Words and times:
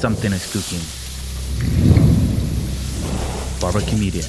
Something 0.00 0.32
is 0.32 0.46
cooking. 0.52 0.78
Barbecue 3.60 3.98
Media. 3.98 4.22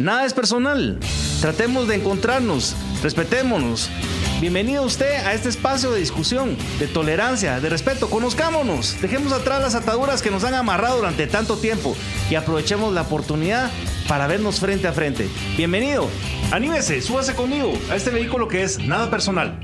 Nada 0.00 0.24
es 0.24 0.32
personal. 0.32 0.98
Tratemos 1.42 1.88
de 1.88 1.96
encontrarnos, 1.96 2.74
respetémonos. 3.02 3.90
Bienvenido 4.38 4.84
usted 4.84 5.24
a 5.24 5.32
este 5.32 5.48
espacio 5.48 5.90
de 5.92 5.98
discusión, 5.98 6.58
de 6.78 6.86
tolerancia, 6.86 7.58
de 7.58 7.70
respeto. 7.70 8.10
Conozcámonos, 8.10 9.00
dejemos 9.00 9.32
atrás 9.32 9.62
las 9.62 9.74
ataduras 9.74 10.20
que 10.20 10.30
nos 10.30 10.44
han 10.44 10.52
amarrado 10.52 10.98
durante 10.98 11.26
tanto 11.26 11.56
tiempo 11.56 11.96
y 12.30 12.34
aprovechemos 12.34 12.92
la 12.92 13.00
oportunidad 13.00 13.70
para 14.06 14.26
vernos 14.26 14.60
frente 14.60 14.88
a 14.88 14.92
frente. 14.92 15.26
Bienvenido, 15.56 16.06
anímese, 16.52 17.00
súbase 17.00 17.34
conmigo 17.34 17.72
a 17.90 17.96
este 17.96 18.10
vehículo 18.10 18.46
que 18.46 18.62
es 18.62 18.78
nada 18.78 19.08
personal. 19.08 19.58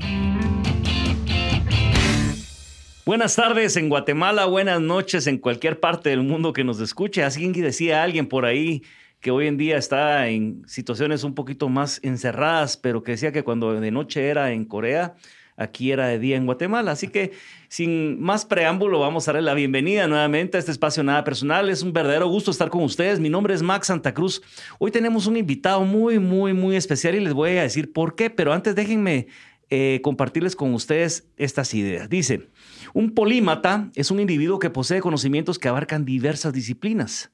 Buenas 3.05 3.35
tardes 3.35 3.77
en 3.77 3.89
Guatemala, 3.89 4.45
buenas 4.45 4.81
noches 4.81 5.27
en 5.27 5.37
cualquier 5.37 5.79
parte 5.79 6.09
del 6.09 6.23
mundo 6.23 6.51
que 6.51 6.63
nos 6.63 6.79
escuche. 6.79 7.23
Así 7.23 7.47
decía 7.51 8.01
alguien 8.01 8.25
por 8.25 8.45
ahí 8.45 8.81
que 9.23 9.31
hoy 9.31 9.47
en 9.47 9.55
día 9.55 9.77
está 9.77 10.27
en 10.27 10.63
situaciones 10.67 11.23
un 11.23 11.33
poquito 11.33 11.69
más 11.69 12.01
encerradas, 12.03 12.75
pero 12.75 13.03
que 13.03 13.13
decía 13.13 13.31
que 13.31 13.43
cuando 13.43 13.79
de 13.79 13.89
noche 13.89 14.27
era 14.27 14.51
en 14.51 14.65
Corea, 14.65 15.15
aquí 15.55 15.93
era 15.93 16.07
de 16.07 16.19
día 16.19 16.35
en 16.35 16.45
Guatemala. 16.45 16.91
Así 16.91 17.07
que 17.07 17.31
sin 17.69 18.21
más 18.21 18.43
preámbulo, 18.43 18.99
vamos 18.99 19.25
a 19.25 19.31
darle 19.31 19.45
la 19.45 19.53
bienvenida 19.53 20.07
nuevamente 20.07 20.57
a 20.57 20.59
este 20.59 20.73
espacio 20.73 21.03
Nada 21.03 21.23
Personal. 21.23 21.69
Es 21.69 21.83
un 21.83 21.93
verdadero 21.93 22.27
gusto 22.27 22.51
estar 22.51 22.69
con 22.69 22.83
ustedes. 22.83 23.21
Mi 23.21 23.29
nombre 23.29 23.53
es 23.53 23.61
Max 23.61 23.87
Santa 23.87 24.13
Cruz. 24.13 24.41
Hoy 24.77 24.91
tenemos 24.91 25.25
un 25.25 25.37
invitado 25.37 25.85
muy, 25.85 26.19
muy, 26.19 26.51
muy 26.51 26.75
especial 26.75 27.15
y 27.15 27.21
les 27.21 27.33
voy 27.33 27.51
a 27.51 27.63
decir 27.63 27.93
por 27.93 28.15
qué, 28.15 28.29
pero 28.29 28.51
antes 28.51 28.75
déjenme 28.75 29.27
eh, 29.69 30.01
compartirles 30.03 30.57
con 30.57 30.73
ustedes 30.73 31.29
estas 31.37 31.73
ideas. 31.73 32.09
Dice, 32.09 32.49
un 32.93 33.11
polímata 33.11 33.89
es 33.95 34.11
un 34.11 34.19
individuo 34.19 34.59
que 34.59 34.69
posee 34.69 34.99
conocimientos 34.99 35.59
que 35.59 35.69
abarcan 35.69 36.03
diversas 36.03 36.51
disciplinas. 36.51 37.31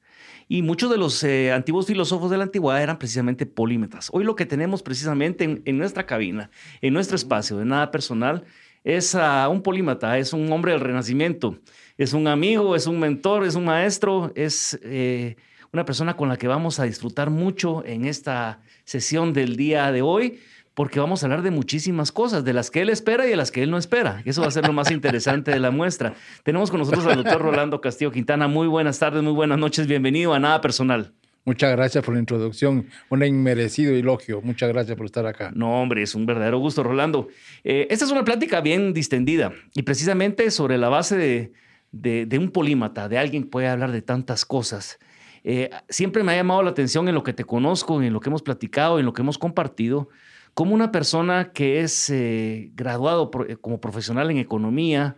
Y 0.52 0.62
muchos 0.62 0.90
de 0.90 0.98
los 0.98 1.22
eh, 1.22 1.52
antiguos 1.52 1.86
filósofos 1.86 2.28
de 2.28 2.36
la 2.36 2.42
antigüedad 2.42 2.82
eran 2.82 2.98
precisamente 2.98 3.46
polímetas. 3.46 4.08
Hoy 4.12 4.24
lo 4.24 4.34
que 4.34 4.46
tenemos 4.46 4.82
precisamente 4.82 5.62
en, 5.64 5.78
nuestra 5.78 6.06
cabina, 6.06 6.50
en 6.80 6.92
nuestro 6.92 7.14
espacio 7.14 7.56
de 7.56 7.64
nada 7.64 7.92
personal, 7.92 8.42
es 8.82 9.16
un 9.48 9.62
polímata, 9.62 10.18
es 10.18 10.32
un 10.32 10.50
hombre 10.50 10.72
del 10.72 10.80
renacimiento, 10.80 11.60
es 11.96 12.14
un 12.14 12.26
amigo, 12.26 12.74
es 12.74 12.88
un 12.88 12.98
mentor, 12.98 13.44
es 13.44 13.54
un 13.54 13.64
maestro, 13.64 14.32
es 14.34 14.76
eh, 14.82 15.36
una 15.72 15.84
persona 15.84 16.16
con 16.16 16.28
la 16.28 16.36
que 16.36 16.48
vamos 16.48 16.80
a 16.80 16.82
disfrutar 16.82 17.30
mucho 17.30 17.84
en 17.86 18.04
esta 18.04 18.60
sesión 18.82 19.32
del 19.32 19.54
día 19.54 19.92
de 19.92 20.02
hoy 20.02 20.40
porque 20.80 20.98
vamos 20.98 21.22
a 21.22 21.26
hablar 21.26 21.42
de 21.42 21.50
muchísimas 21.50 22.10
cosas, 22.10 22.42
de 22.42 22.54
las 22.54 22.70
que 22.70 22.80
él 22.80 22.88
espera 22.88 23.26
y 23.26 23.28
de 23.28 23.36
las 23.36 23.50
que 23.50 23.62
él 23.62 23.70
no 23.70 23.76
espera. 23.76 24.22
Eso 24.24 24.40
va 24.40 24.48
a 24.48 24.50
ser 24.50 24.66
lo 24.66 24.72
más 24.72 24.90
interesante 24.90 25.50
de 25.50 25.60
la 25.60 25.70
muestra. 25.70 26.14
Tenemos 26.42 26.70
con 26.70 26.80
nosotros 26.80 27.04
al 27.04 27.16
doctor 27.16 27.42
Rolando 27.42 27.82
Castillo 27.82 28.10
Quintana. 28.10 28.48
Muy 28.48 28.66
buenas 28.66 28.98
tardes, 28.98 29.22
muy 29.22 29.34
buenas 29.34 29.58
noches. 29.58 29.86
Bienvenido 29.86 30.32
a 30.32 30.38
Nada 30.38 30.62
Personal. 30.62 31.12
Muchas 31.44 31.72
gracias 31.72 32.02
por 32.02 32.14
la 32.14 32.20
introducción, 32.20 32.86
un 33.10 33.22
inmerecido 33.22 33.94
elogio. 33.94 34.40
Muchas 34.40 34.70
gracias 34.70 34.96
por 34.96 35.04
estar 35.04 35.26
acá. 35.26 35.52
No, 35.54 35.82
hombre, 35.82 36.00
es 36.00 36.14
un 36.14 36.24
verdadero 36.24 36.58
gusto, 36.58 36.82
Rolando. 36.82 37.28
Eh, 37.62 37.86
esta 37.90 38.06
es 38.06 38.10
una 38.10 38.24
plática 38.24 38.62
bien 38.62 38.94
distendida 38.94 39.52
y 39.74 39.82
precisamente 39.82 40.50
sobre 40.50 40.78
la 40.78 40.88
base 40.88 41.52
de, 41.92 42.38
un 42.38 42.50
polímata, 42.50 43.06
de 43.10 43.18
alguien 43.18 43.42
que 43.42 43.50
puede 43.50 43.68
hablar 43.68 43.92
de 43.92 44.00
tantas 44.00 44.46
cosas. 44.46 44.98
Eh, 45.44 45.68
siempre 45.90 46.22
me 46.22 46.32
ha 46.32 46.36
llamado 46.36 46.62
la 46.62 46.70
atención 46.70 47.06
en 47.06 47.14
lo 47.14 47.22
que 47.22 47.34
te 47.34 47.44
conozco, 47.44 48.00
en 48.00 48.14
lo 48.14 48.20
que 48.20 48.30
hemos 48.30 48.40
platicado, 48.40 48.98
en 48.98 49.04
lo 49.04 49.12
que 49.12 49.20
hemos 49.20 49.36
compartido, 49.36 50.08
como 50.54 50.74
una 50.74 50.92
persona 50.92 51.52
que 51.52 51.80
es 51.80 52.10
eh, 52.10 52.70
graduado 52.74 53.30
eh, 53.48 53.56
como 53.56 53.80
profesional 53.80 54.30
en 54.30 54.38
economía, 54.38 55.16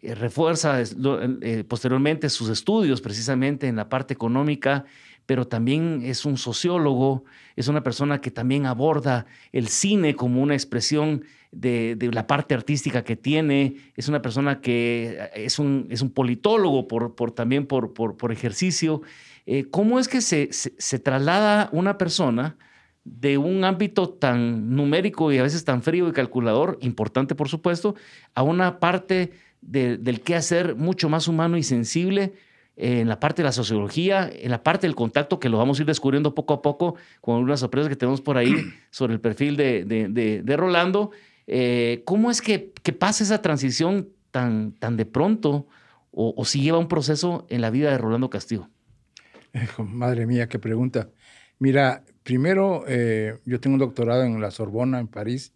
eh, 0.00 0.14
refuerza 0.14 0.82
posteriormente 1.68 2.30
sus 2.30 2.48
estudios 2.48 3.00
precisamente 3.00 3.68
en 3.68 3.76
la 3.76 3.88
parte 3.88 4.14
económica, 4.14 4.84
pero 5.26 5.46
también 5.46 6.00
es 6.02 6.24
un 6.24 6.36
sociólogo, 6.36 7.24
es 7.56 7.68
una 7.68 7.82
persona 7.82 8.20
que 8.20 8.30
también 8.30 8.66
aborda 8.66 9.26
el 9.52 9.68
cine 9.68 10.16
como 10.16 10.42
una 10.42 10.54
expresión 10.54 11.24
de, 11.52 11.96
la 12.12 12.26
parte 12.26 12.54
artística 12.54 13.04
que 13.04 13.16
tiene, 13.16 13.76
es 13.96 14.08
una 14.08 14.22
persona 14.22 14.60
que 14.60 15.30
es 15.34 15.58
un, 15.58 15.88
politólogo 16.14 16.88
por, 16.88 17.32
también 17.32 17.66
por, 17.66 17.92
ejercicio. 18.32 19.02
¿Cómo 19.70 20.00
es 20.00 20.08
que 20.08 20.20
se 20.20 20.98
traslada 20.98 21.68
una 21.72 21.96
persona? 21.98 22.56
De 23.04 23.38
un 23.38 23.64
ámbito 23.64 24.10
tan 24.10 24.74
numérico 24.74 25.32
y 25.32 25.38
a 25.38 25.42
veces 25.42 25.64
tan 25.64 25.82
frío 25.82 26.08
y 26.08 26.12
calculador, 26.12 26.78
importante 26.82 27.34
por 27.34 27.48
supuesto, 27.48 27.94
a 28.34 28.42
una 28.42 28.78
parte 28.78 29.32
del 29.60 30.20
qué 30.22 30.36
hacer 30.36 30.76
mucho 30.76 31.08
más 31.08 31.28
humano 31.28 31.56
y 31.56 31.62
sensible 31.62 32.32
en 32.76 33.08
la 33.08 33.20
parte 33.20 33.42
de 33.42 33.44
la 33.44 33.52
sociología, 33.52 34.30
en 34.32 34.50
la 34.50 34.62
parte 34.62 34.86
del 34.86 34.96
contacto, 34.96 35.38
que 35.38 35.50
lo 35.50 35.58
vamos 35.58 35.78
a 35.78 35.82
ir 35.82 35.86
descubriendo 35.86 36.34
poco 36.34 36.54
a 36.54 36.62
poco 36.62 36.94
con 37.20 37.36
unas 37.36 37.60
sorpresas 37.60 37.90
que 37.90 37.96
tenemos 37.96 38.22
por 38.22 38.38
ahí 38.38 38.54
sobre 38.90 39.12
el 39.12 39.20
perfil 39.20 39.56
de, 39.56 40.56
Rolando. 40.56 41.10
Eh, 41.46 42.02
¿Cómo 42.06 42.30
es 42.30 42.40
que, 42.40 42.72
pasa 42.98 43.22
esa 43.24 43.42
transición 43.42 44.08
tan, 44.30 44.72
tan 44.72 44.96
de 44.96 45.04
pronto 45.04 45.66
o, 46.10 46.32
o 46.36 46.44
si 46.44 46.62
lleva 46.62 46.78
un 46.78 46.88
proceso 46.88 47.46
en 47.50 47.60
la 47.60 47.70
vida 47.70 47.90
de 47.90 47.98
Rolando 47.98 48.30
Castillo? 48.30 48.70
Madre 49.78 50.26
mía, 50.26 50.48
qué 50.48 50.58
pregunta. 50.58 51.10
Mira, 51.58 52.04
primero 52.30 52.84
eh, 52.86 53.40
yo 53.44 53.58
tengo 53.58 53.74
un 53.74 53.80
doctorado 53.80 54.22
en 54.22 54.40
la 54.40 54.52
Sorbona, 54.52 55.00
en 55.00 55.08
París, 55.08 55.52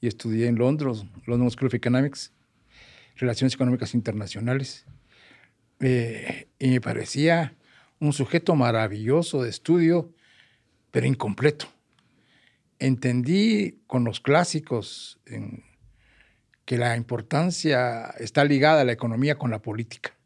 y 0.00 0.08
estudié 0.08 0.48
en 0.48 0.56
Londres, 0.56 1.04
London 1.26 1.48
School 1.48 1.68
of 1.68 1.74
Economics, 1.74 2.32
Relaciones 3.14 3.54
Económicas 3.54 3.94
Internacionales. 3.94 4.84
Eh, 5.78 6.48
y 6.58 6.70
me 6.70 6.80
parecía 6.80 7.54
un 8.00 8.12
sujeto 8.12 8.56
maravilloso 8.56 9.44
de 9.44 9.50
estudio, 9.50 10.12
pero 10.90 11.06
incompleto. 11.06 11.66
Entendí 12.80 13.78
con 13.86 14.02
los 14.02 14.18
clásicos 14.18 15.20
que 16.64 16.78
la 16.78 16.96
importancia 16.96 18.06
está 18.18 18.44
ligada 18.44 18.80
a 18.80 18.84
la 18.84 18.90
economía 18.90 19.38
con 19.38 19.52
la 19.52 19.62
política, 19.62 20.17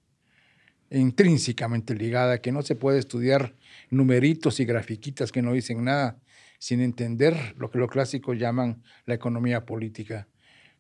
intrínsecamente 0.98 1.94
ligada, 1.94 2.40
que 2.40 2.52
no 2.52 2.62
se 2.62 2.76
puede 2.76 2.98
estudiar 2.98 3.54
numeritos 3.90 4.60
y 4.60 4.64
grafiquitas 4.64 5.32
que 5.32 5.42
no 5.42 5.52
dicen 5.52 5.84
nada, 5.84 6.18
sin 6.58 6.80
entender 6.80 7.54
lo 7.56 7.70
que 7.70 7.78
los 7.78 7.90
clásicos 7.90 8.38
llaman 8.38 8.82
la 9.06 9.14
economía 9.14 9.64
política. 9.64 10.28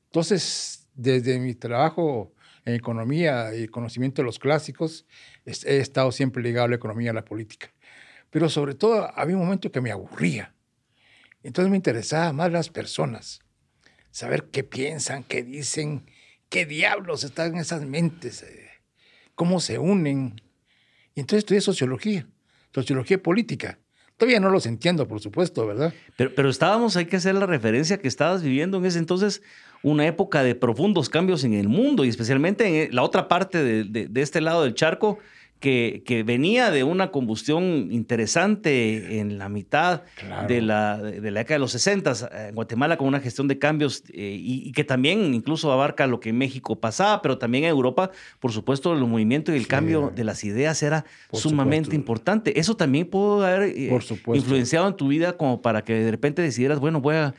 Entonces, 0.06 0.88
desde 0.94 1.38
mi 1.40 1.54
trabajo 1.54 2.34
en 2.64 2.74
economía 2.74 3.54
y 3.54 3.66
conocimiento 3.66 4.22
de 4.22 4.26
los 4.26 4.38
clásicos, 4.38 5.06
he 5.44 5.78
estado 5.78 6.12
siempre 6.12 6.42
ligado 6.42 6.66
a 6.66 6.68
la 6.68 6.76
economía 6.76 7.06
y 7.06 7.08
a 7.08 7.14
la 7.14 7.24
política. 7.24 7.72
Pero 8.30 8.48
sobre 8.48 8.74
todo 8.74 9.10
había 9.18 9.36
un 9.36 9.42
momento 9.42 9.72
que 9.72 9.80
me 9.80 9.90
aburría. 9.90 10.54
Entonces 11.42 11.70
me 11.70 11.76
interesaba 11.76 12.32
más 12.32 12.52
las 12.52 12.68
personas, 12.68 13.40
saber 14.10 14.50
qué 14.52 14.62
piensan, 14.62 15.24
qué 15.24 15.42
dicen, 15.42 16.06
qué 16.48 16.66
diablos 16.66 17.24
están 17.24 17.54
en 17.54 17.60
esas 17.60 17.84
mentes, 17.84 18.42
eh, 18.42 18.71
cómo 19.42 19.58
se 19.58 19.76
unen. 19.76 20.40
Y 21.16 21.20
entonces 21.20 21.38
estudié 21.38 21.60
sociología 21.60 22.28
sociología 22.72 23.22
política. 23.22 23.78
Todavía 24.16 24.38
no 24.38 24.50
los 24.50 24.66
entiendo, 24.66 25.08
por 25.08 25.20
supuesto, 25.20 25.66
¿verdad? 25.66 25.92
Pero, 26.16 26.32
pero 26.32 26.48
estábamos, 26.48 26.96
hay 26.96 27.06
que 27.06 27.16
hacer 27.16 27.34
la 27.34 27.46
referencia 27.46 27.98
que 27.98 28.06
estabas 28.06 28.42
viviendo 28.42 28.78
en 28.78 28.84
ese 28.84 29.00
entonces 29.00 29.42
una 29.82 30.06
época 30.06 30.44
de 30.44 30.54
profundos 30.54 31.08
cambios 31.08 31.42
en 31.42 31.54
el 31.54 31.68
mundo 31.68 32.04
y 32.04 32.08
especialmente 32.08 32.84
en 32.84 32.94
la 32.94 33.02
otra 33.02 33.26
parte 33.26 33.64
de, 33.64 33.84
de 33.84 34.22
este 34.22 34.40
lado 34.40 34.62
del 34.62 34.74
charco, 34.74 35.18
que, 35.62 36.24
venía 36.26 36.70
de 36.72 36.82
una 36.82 37.12
combustión 37.12 37.88
interesante 37.92 39.20
en 39.20 39.38
la 39.38 39.48
mitad 39.48 40.02
de, 40.48 40.60
la, 40.60 40.98
de 40.98 41.30
la 41.30 41.40
década 41.40 41.54
de 41.54 41.58
los 41.60 41.72
60 41.72 42.10
eh, 42.10 42.48
en 42.48 42.54
Guatemala 42.56 42.96
con 42.96 43.06
una 43.06 43.20
gestión 43.20 43.46
de 43.46 43.58
cambios 43.58 44.02
eh, 44.12 44.36
y, 44.38 44.72
que 44.72 44.82
también 44.82 45.32
incluso 45.32 45.72
abarca 45.72 46.06
lo 46.08 46.18
que 46.18 46.30
en 46.30 46.38
México 46.38 46.80
pasaba, 46.80 47.22
pero 47.22 47.38
también 47.38 47.64
en 47.64 47.70
Europa, 47.70 48.10
por 48.40 48.50
supuesto, 48.50 48.92
el 48.92 49.04
movimiento 49.04 49.54
y 49.54 49.56
el 49.56 49.68
cambio 49.68 50.12
de 50.14 50.24
las 50.24 50.42
ideas 50.42 50.82
era 50.82 51.04
sumamente 51.32 51.94
importante. 51.94 52.58
Eso 52.58 52.76
también 52.76 53.06
pudo 53.06 53.46
haber 53.46 53.68
eh, 53.68 53.98
influenciado 54.34 54.88
en 54.88 54.96
tu 54.96 55.08
vida 55.08 55.36
como 55.36 55.62
para 55.62 55.82
que 55.82 55.94
de 55.94 56.10
repente 56.10 56.42
decidieras, 56.42 56.80
bueno, 56.80 57.00
voy 57.00 57.14
a 57.14 57.34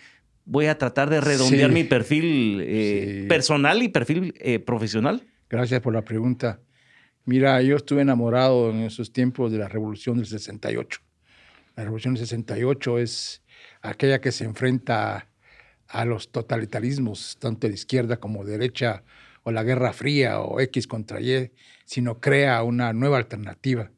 voy 0.45 0.65
a 0.65 0.77
tratar 0.77 1.09
de 1.09 1.21
redondear 1.21 1.71
mi 1.71 1.85
perfil 1.85 3.27
personal 3.29 3.81
y 3.81 3.87
perfil 3.87 4.33
profesional? 4.65 5.23
Gracias 5.49 5.79
por 5.79 5.93
la 5.93 6.03
pregunta. 6.03 6.59
Mira, 7.25 7.61
yo 7.61 7.77
estuve 7.77 8.01
enamorado 8.01 8.69
en 8.69 8.81
esos 8.81 9.13
tiempos 9.13 9.49
de 9.49 9.57
la 9.57 9.69
Revolución 9.69 10.17
del 10.17 10.25
68. 10.25 10.99
La 11.77 11.83
Revolución 11.85 12.15
del 12.15 12.25
68 12.25 12.99
es 12.99 13.41
aquella 13.81 14.19
que 14.19 14.33
se 14.33 14.43
enfrenta 14.43 15.29
a 15.87 16.03
los 16.03 16.33
totalitarismos, 16.33 17.37
tanto 17.39 17.69
de 17.69 17.75
izquierda 17.75 18.17
como 18.17 18.43
de 18.43 18.57
derecha, 18.57 19.03
o 19.43 19.53
la 19.53 19.63
Guerra 19.63 19.93
Fría 19.93 20.41
o 20.41 20.59
X 20.59 20.85
contra 20.85 21.21
Y, 21.21 21.51
sino 21.85 22.19
crea 22.19 22.61
una 22.63 22.91
nueva 22.91 23.19
alternativa. 23.19 23.89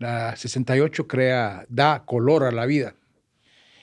La 0.00 0.34
68 0.34 1.06
crea, 1.06 1.66
da 1.68 2.04
color 2.04 2.42
a 2.42 2.50
la 2.50 2.66
vida. 2.66 2.96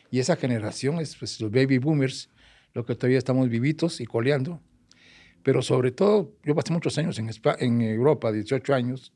Y 0.10 0.20
esa 0.20 0.36
generación 0.36 1.00
es 1.00 1.16
pues, 1.16 1.40
los 1.40 1.50
baby 1.50 1.78
boomers, 1.78 2.30
los 2.74 2.86
que 2.86 2.96
todavía 2.96 3.20
estamos 3.20 3.48
vivitos 3.48 4.02
y 4.02 4.06
coleando. 4.06 4.60
Pero 5.44 5.62
sobre 5.62 5.92
todo, 5.92 6.34
yo 6.44 6.56
pasé 6.56 6.74
muchos 6.74 6.98
años 6.98 7.18
en, 7.20 7.30
en 7.60 7.82
Europa, 7.82 8.32
18 8.32 8.74
años, 8.74 9.14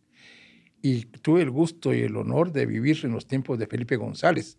y 0.82 1.06
tuve 1.06 1.42
el 1.42 1.50
gusto 1.50 1.94
y 1.94 2.02
el 2.02 2.16
honor 2.16 2.52
de 2.52 2.66
vivir 2.66 3.00
en 3.04 3.12
los 3.12 3.28
tiempos 3.28 3.58
de 3.58 3.68
Felipe 3.68 3.96
González. 3.96 4.58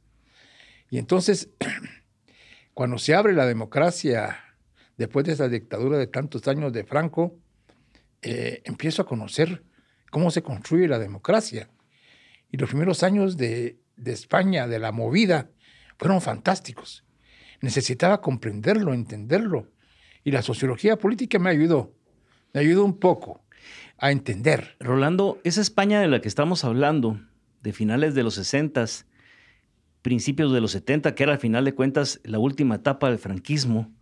Y 0.91 0.99
entonces, 0.99 1.51
cuando 2.75 2.99
se 2.99 3.15
abre 3.15 3.33
la 3.33 3.47
democracia 3.47 4.39
después 4.97 5.27
de 5.27 5.33
esa 5.33 5.49
dictadura 5.49 5.99
de 5.99 6.07
tantos 6.07 6.47
años 6.49 6.73
de 6.73 6.85
Franco, 6.85 7.39
eh, 8.23 8.63
empiezo 8.65 9.03
a 9.03 9.07
conocer 9.07 9.63
cómo 10.11 10.31
se 10.31 10.43
construye 10.43 10.89
la 10.89 10.99
democracia. 10.99 11.71
Y 12.51 12.57
los 12.57 12.71
primeros 12.71 13.03
años 13.03 13.37
de 13.37 13.79
España, 14.05 14.67
de 14.67 14.79
la 14.79 14.93
movida, 14.93 15.51
fueron 15.99 16.21
fantásticos. 16.21 17.05
Necesitaba 17.61 18.21
comprenderlo, 18.21 18.95
entenderlo. 18.95 19.71
Y 20.27 20.33
la 20.33 20.43
sociología 20.43 20.97
política 20.97 21.39
me 21.39 21.51
ayudó, 21.51 21.95
me 22.53 22.59
ayudó 22.59 22.85
un 22.85 22.99
poco 22.99 23.45
a 23.97 24.11
entender. 24.11 24.75
Rolando, 24.81 25.41
esa 25.45 25.61
España 25.61 26.01
de 26.01 26.09
la 26.09 26.21
que 26.21 26.27
estamos 26.27 26.65
hablando, 26.65 27.21
de 27.63 27.73
finales 27.73 28.17
de 28.17 28.25
los 28.25 28.35
60, 28.35 28.85
principios 30.03 30.53
de 30.53 30.61
los 30.61 30.73
70, 30.73 31.15
que 31.15 31.23
era 31.23 31.35
al 31.35 31.39
final 31.39 31.65
de 31.65 31.77
cuentas 31.77 32.19
la 32.25 32.41
última 32.41 32.75
etapa 32.75 33.09
del 33.09 33.21
franquismo, 33.21 33.95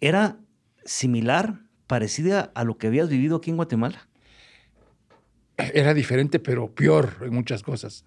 ¿era 0.00 0.38
similar, 0.86 1.60
parecida 1.86 2.50
a 2.54 2.64
lo 2.64 2.78
que 2.78 2.86
habías 2.86 3.10
vivido 3.10 3.36
aquí 3.36 3.50
en 3.50 3.56
Guatemala? 3.56 4.08
Era 5.58 5.92
diferente, 5.92 6.38
pero 6.38 6.74
peor 6.74 7.18
en 7.20 7.34
muchas 7.34 7.62
cosas. 7.62 8.06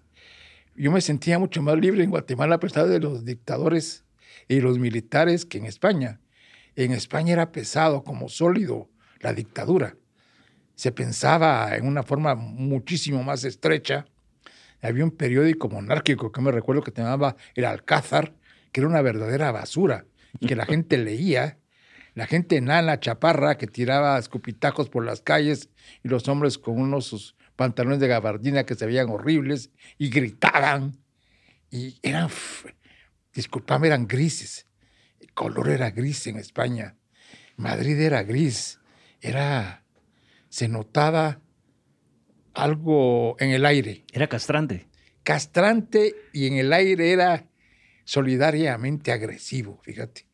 Yo 0.74 0.90
me 0.90 1.00
sentía 1.00 1.38
mucho 1.38 1.62
más 1.62 1.78
libre 1.78 2.02
en 2.02 2.10
Guatemala 2.10 2.56
a 2.56 2.60
pesar 2.60 2.88
de 2.88 2.98
los 2.98 3.24
dictadores 3.24 4.04
y 4.48 4.60
los 4.60 4.80
militares 4.80 5.44
que 5.44 5.58
en 5.58 5.66
España. 5.66 6.18
En 6.78 6.92
España 6.92 7.32
era 7.32 7.50
pesado, 7.50 8.04
como 8.04 8.28
sólido, 8.28 8.88
la 9.18 9.32
dictadura. 9.32 9.96
Se 10.76 10.92
pensaba 10.92 11.74
en 11.74 11.84
una 11.84 12.04
forma 12.04 12.36
muchísimo 12.36 13.24
más 13.24 13.42
estrecha. 13.42 14.06
Había 14.80 15.02
un 15.02 15.10
periódico 15.10 15.68
monárquico 15.68 16.30
que 16.30 16.40
me 16.40 16.52
recuerdo 16.52 16.82
que 16.82 16.92
se 16.92 17.02
llamaba 17.02 17.34
El 17.56 17.64
Alcázar, 17.64 18.32
que 18.70 18.78
era 18.78 18.88
una 18.88 19.02
verdadera 19.02 19.50
basura, 19.50 20.04
que 20.46 20.54
la 20.54 20.66
gente 20.66 20.98
leía. 20.98 21.58
La 22.14 22.28
gente 22.28 22.60
nana, 22.60 23.00
chaparra, 23.00 23.58
que 23.58 23.66
tiraba 23.66 24.16
escupitajos 24.16 24.88
por 24.88 25.04
las 25.04 25.20
calles 25.20 25.70
y 26.04 26.08
los 26.08 26.28
hombres 26.28 26.58
con 26.58 26.80
unos 26.80 27.06
sus 27.06 27.34
pantalones 27.56 27.98
de 27.98 28.06
gabardina 28.06 28.62
que 28.62 28.76
se 28.76 28.86
veían 28.86 29.10
horribles 29.10 29.72
y 29.98 30.10
gritaban. 30.10 30.96
Y 31.72 31.98
eran 32.04 32.28
disculpame, 33.34 33.88
eran 33.88 34.06
grises. 34.06 34.67
El 35.20 35.32
color 35.32 35.68
era 35.68 35.90
gris 35.90 36.26
en 36.26 36.36
España. 36.36 36.96
Madrid 37.56 37.98
era 38.00 38.22
gris. 38.22 38.78
Era, 39.20 39.84
se 40.48 40.68
notaba 40.68 41.40
algo 42.54 43.36
en 43.38 43.50
el 43.50 43.64
aire. 43.66 44.04
Era 44.12 44.28
castrante. 44.28 44.88
Castrante 45.22 46.14
y 46.32 46.46
en 46.46 46.54
el 46.54 46.72
aire 46.72 47.12
era 47.12 47.46
solidariamente 48.04 49.12
agresivo, 49.12 49.80
fíjate. 49.82 50.26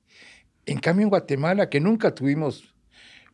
En 0.67 0.79
cambio 0.79 1.05
en 1.05 1.11
Guatemala, 1.11 1.69
que 1.69 1.81
nunca 1.81 2.15
tuvimos 2.15 2.75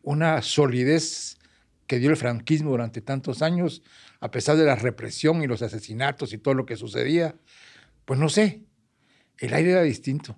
una 0.03 0.43
solidez 0.43 1.39
que 1.87 1.99
dio 1.99 2.11
el 2.11 2.17
franquismo 2.17 2.71
durante 2.71 3.01
tantos 3.01 3.43
años, 3.43 3.83
a 4.21 4.31
pesar 4.31 4.57
de 4.57 4.65
la 4.65 4.77
represión 4.77 5.43
y 5.43 5.47
los 5.47 5.61
asesinatos 5.63 6.33
y 6.33 6.39
todo 6.39 6.55
lo 6.55 6.65
que 6.65 6.77
sucedía, 6.77 7.37
pues 8.05 8.19
no 8.19 8.29
sé, 8.29 8.63
el 9.39 9.53
aire 9.55 9.73
era 9.73 9.83
distinto. 9.83 10.37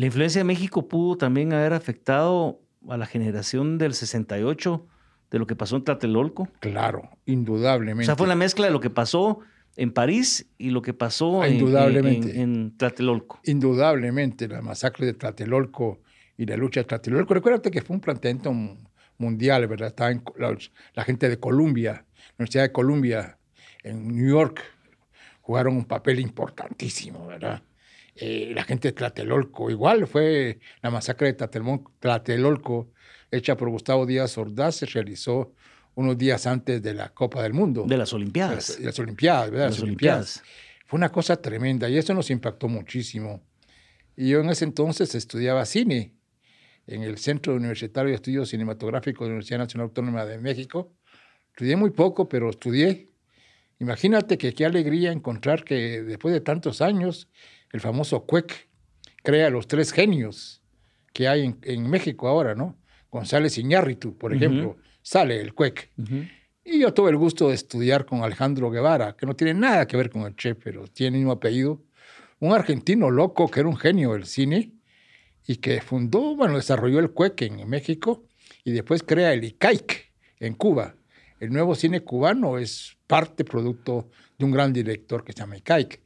La 0.00 0.06
influencia 0.06 0.40
de 0.40 0.44
México 0.44 0.88
pudo 0.88 1.18
también 1.18 1.52
haber 1.52 1.74
afectado 1.74 2.62
a 2.88 2.96
la 2.96 3.04
generación 3.04 3.76
del 3.76 3.92
68 3.92 4.86
de 5.30 5.38
lo 5.38 5.46
que 5.46 5.56
pasó 5.56 5.76
en 5.76 5.84
Tlatelolco. 5.84 6.48
Claro, 6.60 7.10
indudablemente. 7.26 8.04
O 8.04 8.06
sea, 8.06 8.16
fue 8.16 8.26
la 8.26 8.34
mezcla 8.34 8.64
de 8.64 8.72
lo 8.72 8.80
que 8.80 8.88
pasó 8.88 9.40
en 9.76 9.92
París 9.92 10.48
y 10.56 10.70
lo 10.70 10.80
que 10.80 10.94
pasó 10.94 11.46
indudablemente. 11.46 12.40
En, 12.40 12.78
Tlatelolco. 12.78 13.40
Indudablemente, 13.44 14.48
la 14.48 14.62
masacre 14.62 15.04
de 15.04 15.12
Tlatelolco 15.12 16.00
y 16.38 16.46
la 16.46 16.56
lucha 16.56 16.80
de 16.80 16.84
Tlatelolco. 16.84 17.34
Recuérdate 17.34 17.70
que 17.70 17.82
fue 17.82 17.94
un 17.94 18.00
planteamiento 18.00 18.54
mundial, 19.18 19.66
¿verdad? 19.66 19.88
Estaba 19.88 20.12
la, 20.38 20.56
la, 20.94 21.04
gente 21.04 21.28
de 21.28 21.38
Columbia, 21.38 21.92
la 21.92 22.34
Universidad 22.38 22.62
de 22.62 22.72
Columbia, 22.72 23.36
en 23.82 24.08
New 24.08 24.30
York, 24.30 24.62
jugaron 25.42 25.76
un 25.76 25.84
papel 25.84 26.20
importantísimo, 26.20 27.26
¿verdad? 27.26 27.62
Eh, 28.16 28.52
la 28.54 28.64
gente 28.64 28.88
de 28.88 28.92
Tlatelolco. 28.92 29.70
Igual 29.70 30.06
fue 30.06 30.58
la 30.82 30.90
masacre 30.90 31.32
de 31.32 31.46
Tlatelolco, 32.00 32.90
hecha 33.30 33.56
por 33.56 33.70
Gustavo 33.70 34.06
Díaz 34.06 34.36
Ordaz, 34.36 34.76
se 34.76 34.86
realizó 34.86 35.54
unos 35.94 36.16
días 36.18 36.46
antes 36.46 36.82
de 36.82 36.94
la 36.94 37.10
Copa 37.10 37.42
del 37.42 37.52
Mundo. 37.52 37.84
De 37.86 37.96
las 37.96 38.12
Olimpiadas. 38.12 38.78
De 38.78 38.84
las, 38.84 38.98
Olimpiadas, 38.98 39.50
¿verdad? 39.50 39.66
las, 39.66 39.80
Olimpiadas. 39.80 40.42
Fue 40.86 40.96
una 40.98 41.10
cosa 41.10 41.36
tremenda 41.36 41.88
y 41.88 41.96
eso 41.96 42.14
nos 42.14 42.30
impactó 42.30 42.68
muchísimo. 42.68 43.42
Y 44.16 44.30
yo 44.30 44.40
en 44.40 44.50
ese 44.50 44.64
entonces 44.64 45.14
estudiaba 45.14 45.64
cine 45.64 46.14
en 46.86 47.02
el 47.02 47.18
Centro 47.18 47.54
Universitario 47.54 48.10
de 48.10 48.16
Estudios 48.16 48.48
Cinematográficos 48.48 49.20
de 49.20 49.28
la 49.28 49.34
Universidad 49.34 49.58
Nacional 49.60 49.84
Autónoma 49.86 50.24
de 50.24 50.38
México. 50.38 50.92
Estudié 51.50 51.76
muy 51.76 51.90
poco, 51.90 52.28
pero 52.28 52.50
estudié. 52.50 53.10
Imagínate 53.78 54.36
que 54.36 54.52
qué 54.52 54.66
alegría 54.66 55.12
encontrar 55.12 55.64
que 55.64 56.02
después 56.02 56.34
de 56.34 56.40
tantos 56.40 56.82
años 56.82 57.28
el 57.72 57.80
famoso 57.80 58.26
CUEC, 58.26 58.68
crea 59.22 59.50
los 59.50 59.66
tres 59.68 59.92
genios 59.92 60.62
que 61.12 61.28
hay 61.28 61.54
en, 61.62 61.90
México 61.90 62.28
ahora, 62.28 62.54
¿no? 62.54 62.76
González 63.10 63.58
Iñárritu, 63.58 64.16
por 64.16 64.32
ejemplo, 64.32 64.76
sale 65.02 65.40
el 65.40 65.54
CUEC. 65.54 65.90
Y 66.64 66.80
yo 66.80 66.94
tuve 66.94 67.10
el 67.10 67.16
gusto 67.16 67.48
de 67.48 67.54
estudiar 67.54 68.06
con 68.06 68.22
Alejandro 68.22 68.70
Guevara, 68.70 69.16
que 69.16 69.26
no 69.26 69.34
tiene 69.34 69.54
nada 69.54 69.86
que 69.86 69.96
ver 69.96 70.10
con 70.10 70.22
el 70.22 70.36
Che, 70.36 70.54
pero 70.54 70.86
tiene 70.86 71.16
el 71.16 71.22
mismo 71.22 71.32
apellido. 71.32 71.82
Un 72.38 72.52
argentino 72.52 73.10
loco 73.10 73.50
que 73.50 73.60
era 73.60 73.68
un 73.68 73.76
genio 73.76 74.12
del 74.12 74.26
cine 74.26 74.72
y 75.46 75.56
que 75.56 75.80
fundó, 75.80 76.36
bueno, 76.36 76.56
desarrolló 76.56 77.00
el 77.00 77.10
CUEC 77.10 77.42
en 77.42 77.68
México 77.68 78.24
y 78.62 78.72
después 78.72 79.02
crea 79.02 79.32
el 79.32 79.42
ICAIC 79.42 80.12
en 80.38 80.54
Cuba. 80.54 80.94
El 81.40 81.52
nuevo 81.52 81.74
cine 81.74 82.02
cubano 82.02 82.58
es 82.58 82.96
parte, 83.06 83.44
producto 83.44 84.10
de 84.38 84.44
un 84.44 84.50
gran 84.50 84.72
director 84.72 85.24
que 85.24 85.32
se 85.32 85.40
llama 85.40 85.56
ICAIC. 85.56 86.00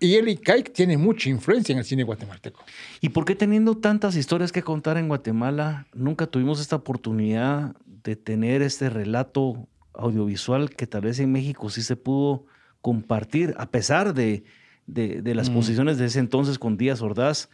Y 0.00 0.14
el 0.14 0.28
ICAIC 0.28 0.72
tiene 0.72 0.96
mucha 0.96 1.28
influencia 1.28 1.74
en 1.74 1.78
el 1.78 1.84
cine 1.84 2.04
guatemalteco. 2.04 2.64
¿Y 3.02 3.10
por 3.10 3.26
qué 3.26 3.34
teniendo 3.34 3.76
tantas 3.76 4.16
historias 4.16 4.50
que 4.50 4.62
contar 4.62 4.96
en 4.96 5.08
Guatemala, 5.08 5.86
nunca 5.92 6.26
tuvimos 6.26 6.58
esta 6.58 6.76
oportunidad 6.76 7.76
de 8.02 8.16
tener 8.16 8.62
este 8.62 8.88
relato 8.88 9.68
audiovisual 9.92 10.70
que 10.70 10.86
tal 10.86 11.02
vez 11.02 11.20
en 11.20 11.30
México 11.30 11.68
sí 11.68 11.82
se 11.82 11.96
pudo 11.96 12.46
compartir, 12.80 13.54
a 13.58 13.70
pesar 13.70 14.14
de, 14.14 14.42
de, 14.86 15.34
las 15.34 15.50
mm. 15.50 15.54
posiciones 15.54 15.98
de 15.98 16.06
ese 16.06 16.18
entonces 16.18 16.58
con 16.58 16.78
Díaz 16.78 17.02
Ordaz? 17.02 17.50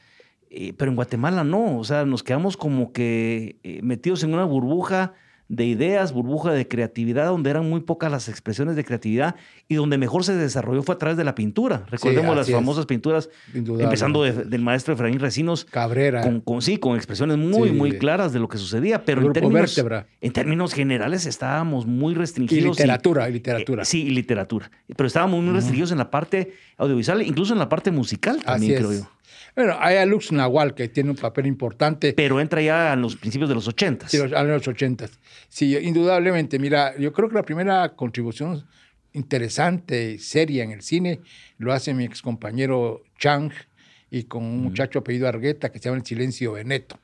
Eh, 0.48 0.72
pero 0.74 0.92
en 0.92 0.96
Guatemala 0.96 1.42
no, 1.42 1.76
o 1.76 1.82
sea, 1.82 2.04
nos 2.04 2.22
quedamos 2.22 2.56
como 2.56 2.92
que 2.92 3.58
eh, 3.64 3.80
metidos 3.82 4.22
en 4.22 4.32
una 4.32 4.44
burbuja 4.44 5.14
de 5.48 5.64
ideas, 5.64 6.12
burbuja 6.12 6.52
de 6.52 6.66
creatividad, 6.66 7.26
donde 7.26 7.50
eran 7.50 7.68
muy 7.68 7.80
pocas 7.80 8.10
las 8.10 8.28
expresiones 8.28 8.76
de 8.76 8.84
creatividad 8.84 9.36
y 9.68 9.76
donde 9.76 9.96
mejor 9.98 10.24
se 10.24 10.34
desarrolló 10.34 10.82
fue 10.82 10.96
a 10.96 10.98
través 10.98 11.16
de 11.16 11.24
la 11.24 11.34
pintura. 11.34 11.84
Recordemos 11.88 12.36
las 12.36 12.50
famosas 12.50 12.86
pinturas, 12.86 13.30
empezando 13.54 14.22
del 14.22 14.60
maestro 14.62 14.94
Efraín 14.94 15.20
Recinos. 15.20 15.64
Cabrera. 15.64 16.22
Con, 16.44 16.62
sí, 16.62 16.78
con 16.78 16.96
expresiones 16.96 17.38
muy, 17.38 17.70
muy 17.72 17.98
claras 17.98 18.32
de 18.32 18.40
lo 18.40 18.48
que 18.48 18.58
sucedía, 18.58 19.04
pero 19.04 19.22
en 19.22 19.32
términos, 19.32 19.84
en 20.20 20.32
términos, 20.32 20.74
generales 20.74 21.26
estábamos 21.26 21.86
muy 21.86 22.14
restringidos. 22.14 22.78
Y 22.78 22.82
literatura, 22.82 23.28
y, 23.28 23.32
literatura. 23.32 23.82
Eh, 23.82 23.86
sí, 23.86 24.02
y 24.02 24.10
literatura. 24.10 24.70
Pero 24.96 25.06
estábamos 25.06 25.42
muy 25.42 25.54
restringidos 25.54 25.92
en 25.92 25.98
la 25.98 26.10
parte 26.10 26.54
audiovisual, 26.76 27.22
incluso 27.22 27.52
en 27.52 27.58
la 27.58 27.68
parte 27.68 27.90
musical 27.90 28.42
también, 28.42 28.76
creo 28.76 28.92
yo. 28.92 29.08
Bueno, 29.56 29.74
hay 29.80 29.96
a 29.96 30.04
Lux 30.04 30.32
Nahual, 30.32 30.74
que 30.74 30.88
tiene 30.88 31.08
un 31.08 31.16
papel 31.16 31.46
importante. 31.46 32.12
Pero 32.12 32.38
entra 32.40 32.60
ya 32.60 32.92
en 32.92 33.00
los 33.00 33.16
principios 33.16 33.48
de 33.48 33.54
los 33.54 33.66
80. 33.66 34.06
Sí, 34.06 34.18
a 34.18 34.42
los 34.42 34.68
80. 34.68 35.08
Sí, 35.48 35.74
indudablemente. 35.78 36.58
Mira, 36.58 36.94
yo 36.98 37.10
creo 37.14 37.30
que 37.30 37.36
la 37.36 37.42
primera 37.42 37.96
contribución 37.96 38.66
interesante 39.14 40.12
y 40.12 40.18
seria 40.18 40.62
en 40.62 40.72
el 40.72 40.82
cine 40.82 41.20
lo 41.56 41.72
hace 41.72 41.94
mi 41.94 42.04
excompañero 42.04 43.02
Chang 43.18 43.50
y 44.10 44.24
con 44.24 44.44
un 44.44 44.62
muchacho 44.62 44.98
apellido 44.98 45.26
Argueta 45.26 45.72
que 45.72 45.78
se 45.78 45.86
llama 45.86 45.96
El 45.96 46.04
Silencio 46.04 46.52
Veneto. 46.52 46.98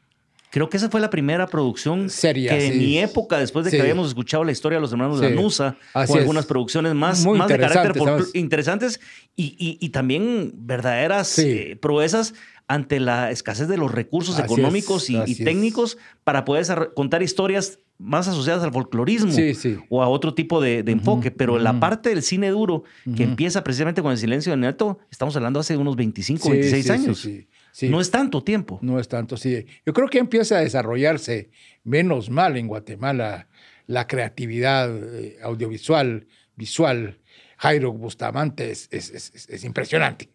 Creo 0.52 0.68
que 0.68 0.76
esa 0.76 0.90
fue 0.90 1.00
la 1.00 1.08
primera 1.08 1.46
producción 1.46 2.10
seria 2.10 2.50
que 2.56 2.66
en 2.66 2.78
mi 2.78 2.98
época, 2.98 3.38
después 3.38 3.64
de 3.64 3.70
que 3.70 3.80
habíamos 3.80 4.08
escuchado 4.08 4.44
la 4.44 4.52
historia 4.52 4.76
de 4.76 4.82
los 4.82 4.92
hermanos 4.92 5.18
de 5.18 5.30
Lanusa, 5.30 5.76
con 6.06 6.18
algunas 6.18 6.44
producciones 6.44 6.94
más, 6.94 7.24
más 7.26 7.48
de 7.48 7.58
carácter 7.58 8.02
interesantes 8.34 9.00
y, 9.34 9.78
y, 9.80 9.88
también 9.88 10.52
verdaderas 10.54 11.38
eh, 11.38 11.78
proezas 11.80 12.34
ante 12.68 13.00
la 13.00 13.30
escasez 13.30 13.66
de 13.66 13.78
los 13.78 13.90
recursos 13.92 14.38
Así 14.38 14.44
económicos 14.44 15.04
es, 15.04 15.10
y- 15.10 15.14
y, 15.14 15.16
así 15.16 15.32
es. 15.32 15.44
técnicos 15.44 15.96
para 16.22 16.44
poder 16.44 16.90
contar 16.94 17.22
historias 17.22 17.78
más 17.98 18.28
asociadas 18.28 18.62
al 18.62 18.72
folclorismo 18.72 19.32
Sí, 19.32 19.54
sí. 19.54 19.78
o 19.88 20.02
a 20.02 20.08
otro 20.08 20.34
tipo 20.34 20.60
de, 20.60 20.82
de 20.82 20.92
enfoque. 20.92 21.30
Pero 21.30 21.58
la 21.58 21.70
ujú. 21.70 21.80
parte 21.80 22.08
del 22.10 22.22
cine 22.22 22.50
duro, 22.50 22.82
que 23.16 23.22
empieza 23.22 23.62
precisamente 23.64 24.02
con 24.02 24.10
el 24.12 24.18
silencio 24.18 24.50
de 24.52 24.56
Neto, 24.58 24.98
estamos 25.10 25.34
hablando 25.36 25.60
hace 25.60 25.76
unos 25.76 25.96
25, 25.96 26.42
Sí, 26.44 26.50
26 26.50 26.82
sí, 26.82 26.88
sí, 26.88 26.92
años. 26.92 27.18
sí, 27.20 27.46
sí. 27.72 27.88
No 27.88 28.00
es 28.00 28.10
tanto 28.10 28.44
tiempo. 28.44 28.78
No 28.82 29.00
es 29.00 29.08
tanto, 29.08 29.36
sí. 29.36 29.66
Yo 29.84 29.92
creo 29.92 30.08
que 30.08 30.18
empieza 30.18 30.58
a 30.58 30.60
desarrollarse 30.60 31.50
menos 31.82 32.30
mal 32.30 32.56
en 32.56 32.68
Guatemala 32.68 33.48
la 33.86 34.06
creatividad 34.06 34.88
eh, 35.18 35.38
audiovisual, 35.42 36.26
visual. 36.54 37.18
Jairo 37.58 37.92
Bustamante 37.92 38.70
es, 38.70 38.88
es- 38.92 39.10
es- 39.10 39.32
es- 39.34 39.48
es 39.48 39.64
impresionante. 39.64 40.30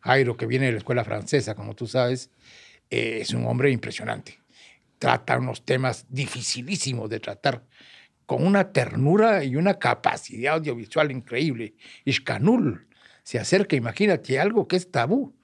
Jairo, 0.00 0.36
que 0.36 0.46
viene 0.46 0.66
de 0.66 0.72
la 0.72 0.78
escuela 0.78 1.04
francesa, 1.04 1.54
como 1.54 1.74
tú 1.74 1.86
sabes, 1.86 2.30
eh, 2.90 3.18
es 3.20 3.30
un 3.34 3.46
hombre 3.46 3.70
impresionante. 3.70 4.38
Trata 4.98 5.38
unos 5.38 5.64
temas 5.64 6.06
dificilísimos 6.08 7.08
de 7.10 7.20
tratar 7.20 7.64
con 8.26 8.46
una 8.46 8.72
ternura 8.72 9.42
y 9.44 9.56
una 9.56 9.78
capacidad 9.78 10.54
audiovisual 10.54 11.10
increíble. 11.10 11.74
Ishkanul 12.04 12.86
se 13.22 13.38
acerca, 13.38 13.76
imagínate, 13.76 14.38
algo 14.38 14.66
que 14.68 14.76
es 14.76 14.90
tabú, 14.90 15.34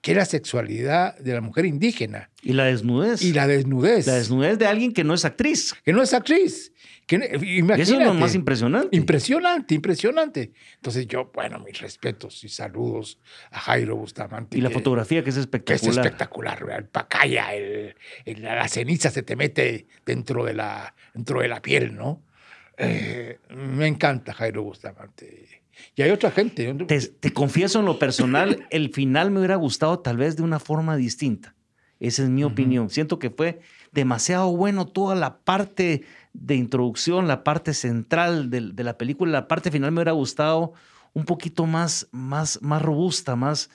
que 0.00 0.12
es 0.12 0.16
la 0.16 0.24
sexualidad 0.24 1.18
de 1.18 1.32
la 1.34 1.40
mujer 1.40 1.66
indígena 1.66 2.30
Y 2.42 2.52
la 2.52 2.64
desnudez. 2.64 3.22
y 3.22 3.32
la 3.32 3.46
desnudez. 3.46 4.06
La 4.06 4.14
desnudez 4.14 4.58
de 4.58 4.66
alguien 4.66 4.92
que 4.92 5.02
no 5.04 5.14
es 5.14 5.24
actriz. 5.24 5.74
Que 5.84 5.92
no 5.92 6.02
es 6.02 6.14
actriz. 6.14 6.72
Que, 7.06 7.16
imagínate. 7.16 7.82
eso 7.82 7.98
es 8.00 8.04
lo 8.06 8.14
más 8.14 8.34
impresionante. 8.34 8.96
Impresionante, 8.96 9.74
impresionante. 9.74 10.52
Entonces 10.76 11.06
yo, 11.06 11.30
bueno, 11.32 11.60
mis 11.60 11.78
respetos 11.80 12.42
y 12.44 12.48
saludos 12.48 13.20
a 13.52 13.60
Jairo 13.60 13.96
Bustamante. 13.96 14.58
y 14.58 14.60
la 14.60 14.68
que- 14.70 14.74
fotografía 14.74 15.22
que 15.22 15.30
es 15.30 15.34
que 15.36 15.40
es 15.40 15.44
espectacular. 15.46 16.04
espectacular, 16.06 16.66
el 16.78 16.84
pacaya, 16.86 17.54
el, 17.54 17.94
el- 18.24 18.42
la 18.42 18.66
ceniza 18.68 19.10
se 19.10 19.22
te 19.22 19.36
mete 19.36 19.86
dentro 20.04 20.44
de 20.44 20.54
la, 20.54 20.94
dentro 21.14 21.40
de 21.40 21.48
la 21.48 21.62
piel, 21.62 21.94
¿no? 21.94 22.22
Eh, 22.78 23.38
me 23.56 23.86
encanta 23.86 24.34
Jairo 24.34 24.62
Bustamante. 24.64 25.62
Y 25.94 26.02
hay 26.02 26.10
otra 26.10 26.30
gente. 26.30 26.72
Te, 26.86 27.00
te 27.00 27.32
confieso 27.32 27.80
en 27.80 27.86
lo 27.86 27.98
personal, 27.98 28.66
el 28.70 28.92
final 28.92 29.30
me 29.30 29.38
hubiera 29.38 29.56
gustado 29.56 29.98
tal 30.00 30.16
vez 30.16 30.36
de 30.36 30.42
una 30.42 30.58
forma 30.58 30.96
distinta. 30.96 31.54
Esa 31.98 32.22
es 32.24 32.28
mi 32.28 32.44
opinión. 32.44 32.90
Siento 32.90 33.18
que 33.18 33.30
fue 33.30 33.60
demasiado 33.90 34.54
bueno 34.54 34.86
toda 34.86 35.14
la 35.14 35.38
parte 35.38 36.04
de 36.34 36.54
introducción, 36.54 37.26
la 37.26 37.42
parte 37.42 37.72
central 37.72 38.50
del- 38.50 38.76
de, 38.76 38.84
la 38.84 38.98
película. 38.98 39.32
La 39.32 39.48
parte 39.48 39.70
final 39.70 39.92
me 39.92 40.00
hubiera 40.00 40.12
gustado 40.12 40.74
un 41.14 41.24
poquito 41.24 41.64
más, 41.64 42.06
más, 42.12 42.60
más 42.60 42.82
robusta, 42.82 43.34
más, 43.36 43.70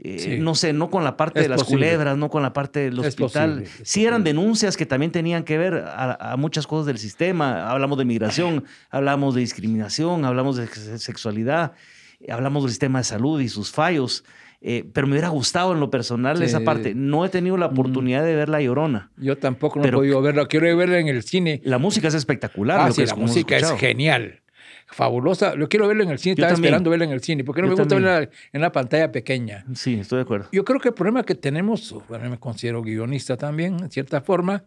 eh, 0.00 0.18
Sí. 0.18 0.38
no 0.38 0.54
sé, 0.54 0.72
no 0.72 0.90
con 0.90 1.04
la 1.04 1.16
parte 1.16 1.40
Es 1.40 1.44
de 1.44 1.48
las 1.50 1.62
posible. 1.62 1.86
culebras, 1.86 2.16
no 2.16 2.28
con 2.30 2.42
la 2.42 2.52
parte 2.52 2.80
del 2.80 2.98
Es 2.98 3.06
hospital. 3.08 3.50
posible, 3.60 3.82
es 3.82 3.88
sí 3.88 4.04
eran 4.04 4.22
posible. 4.22 4.40
denuncias 4.40 4.76
que 4.76 4.86
también 4.86 5.12
tenían 5.12 5.44
que 5.44 5.56
ver 5.58 5.74
a, 5.86 6.32
a 6.32 6.36
muchas 6.36 6.66
cosas 6.66 6.86
del 6.86 6.98
sistema. 6.98 7.70
Hablamos 7.70 7.98
de 7.98 8.04
migración, 8.04 8.64
hablamos 8.90 9.34
de 9.34 9.40
discriminación, 9.42 10.24
hablamos 10.24 10.56
de 10.56 10.66
se- 10.66 10.98
sexualidad, 10.98 11.72
hablamos 12.28 12.64
del 12.64 12.70
sistema 12.70 12.98
de 12.98 13.04
salud 13.04 13.40
y 13.40 13.48
sus 13.48 13.70
fallos. 13.70 14.24
eh, 14.66 14.82
pero 14.94 15.06
me 15.06 15.12
hubiera 15.12 15.28
gustado 15.28 15.74
en 15.74 15.80
lo 15.80 15.90
personal 15.90 16.40
esa 16.42 16.60
parte. 16.60 16.94
No 16.94 17.26
he 17.26 17.28
tenido 17.28 17.58
la 17.58 17.66
oportunidad 17.66 18.24
de 18.24 18.34
ver 18.34 18.48
La 18.48 18.62
Llorona. 18.62 19.10
Yo 19.18 19.36
tampoco 19.36 19.78
no 19.78 19.84
he 19.84 19.92
podido 19.92 20.22
verla. 20.22 20.46
Quiero 20.46 20.74
verla 20.74 20.98
en 21.00 21.08
el 21.08 21.22
cine. 21.22 21.60
La 21.64 21.76
música 21.76 22.08
es 22.08 22.14
espectacular. 22.14 22.80
Ah, 22.80 22.86
lo 22.88 22.94
sí, 22.94 23.02
que 23.02 23.06
la 23.08 23.14
música 23.16 23.56
es 23.58 23.70
genial. 23.72 24.40
Fabulosa. 24.94 25.56
Yo 25.58 25.68
quiero 25.68 25.88
verla 25.88 26.04
en 26.04 26.10
el 26.10 26.18
cine. 26.20 26.36
Yo 26.36 26.42
Estaba 26.42 26.54
también. 26.54 26.70
esperando 26.72 26.90
verla 26.90 27.04
en 27.06 27.10
el 27.10 27.20
cine. 27.20 27.42
Porque 27.42 27.62
no 27.62 27.66
Yo 27.68 27.74
me 27.74 27.82
gusta 27.82 27.94
verla 27.96 28.30
en 28.52 28.60
la 28.60 28.70
pantalla 28.70 29.10
pequeña. 29.10 29.64
Sí, 29.74 29.94
estoy 29.94 30.18
de 30.18 30.22
acuerdo. 30.22 30.48
Yo 30.52 30.64
creo 30.64 30.78
que 30.78 30.88
el 30.88 30.94
problema 30.94 31.24
que 31.24 31.34
tenemos, 31.34 31.92
bueno, 32.08 32.30
me 32.30 32.38
considero 32.38 32.80
guionista 32.80 33.36
también, 33.36 33.80
en 33.80 33.90
cierta 33.90 34.20
forma, 34.20 34.64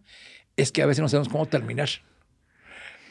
es 0.57 0.73
que 0.73 0.81
a 0.81 0.85
veces 0.85 1.01
no 1.01 1.07
sabemos 1.07 1.29
cómo 1.29 1.45
terminar. 1.45 1.87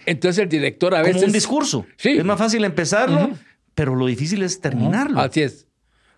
Entonces 0.04 0.42
el 0.42 0.48
director 0.50 0.94
a 0.94 0.98
veces... 1.00 1.14
Como 1.16 1.26
un 1.26 1.32
discurso. 1.32 1.86
Sí. 1.96 2.10
Es 2.18 2.24
más 2.24 2.38
fácil 2.38 2.64
empezarlo, 2.64 3.24
Ujú. 3.24 3.36
pero 3.74 3.94
lo 3.94 4.06
difícil 4.06 4.42
es 4.42 4.60
terminarlo. 4.60 5.18
Así 5.18 5.40
es. 5.42 5.66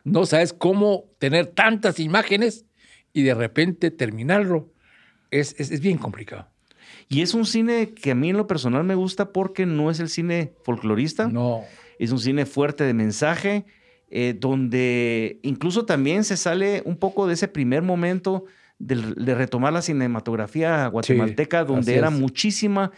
No 0.03 0.27
sabes 0.27 0.53
cómo 0.53 1.05
tener 1.19 1.47
tantas 1.47 2.01
imágenes 2.01 2.65
y 3.13 3.23
de 3.23 3.35
repente 3.35 3.91
terminarlo. 3.91 4.73
Es, 5.31 5.55
es, 5.59 5.71
es 5.71 5.81
bien 5.81 5.99
complicado. 5.99 6.49
Y 7.09 7.23
es 7.23 7.35
un 7.35 7.47
cine 7.47 7.91
que 7.91 8.11
a 8.11 8.15
mí 8.15 8.31
en 8.31 8.37
lo 8.37 8.47
personal 8.47 8.85
me 8.85 8.95
gusta 8.95 9.33
porque 9.33 9.65
no 9.67 9.91
es 9.91 10.01
el 10.01 10.09
cine 10.09 10.53
folclorista. 10.63 11.29
No. 11.29 11.63
Es 11.99 12.13
un 12.13 12.19
cine 12.19 12.47
fuerte 12.47 12.85
de 12.85 12.95
mensaje, 12.95 13.65
eh, 14.11 14.37
donde 14.39 15.41
incluso 15.43 15.85
también 15.85 16.25
se 16.25 16.37
sale 16.37 16.83
un 16.85 16.97
poco 16.97 17.27
de 17.27 17.35
ese 17.35 17.49
primer 17.49 17.83
momento 17.83 18.45
de, 18.81 19.35
retomar 19.35 19.73
la 19.73 19.83
cinematografía 19.83 20.87
guatemalteca, 20.87 21.65
donde 21.65 21.97
era 21.97 22.09
es. 22.09 22.15
muchísima, 22.15 22.93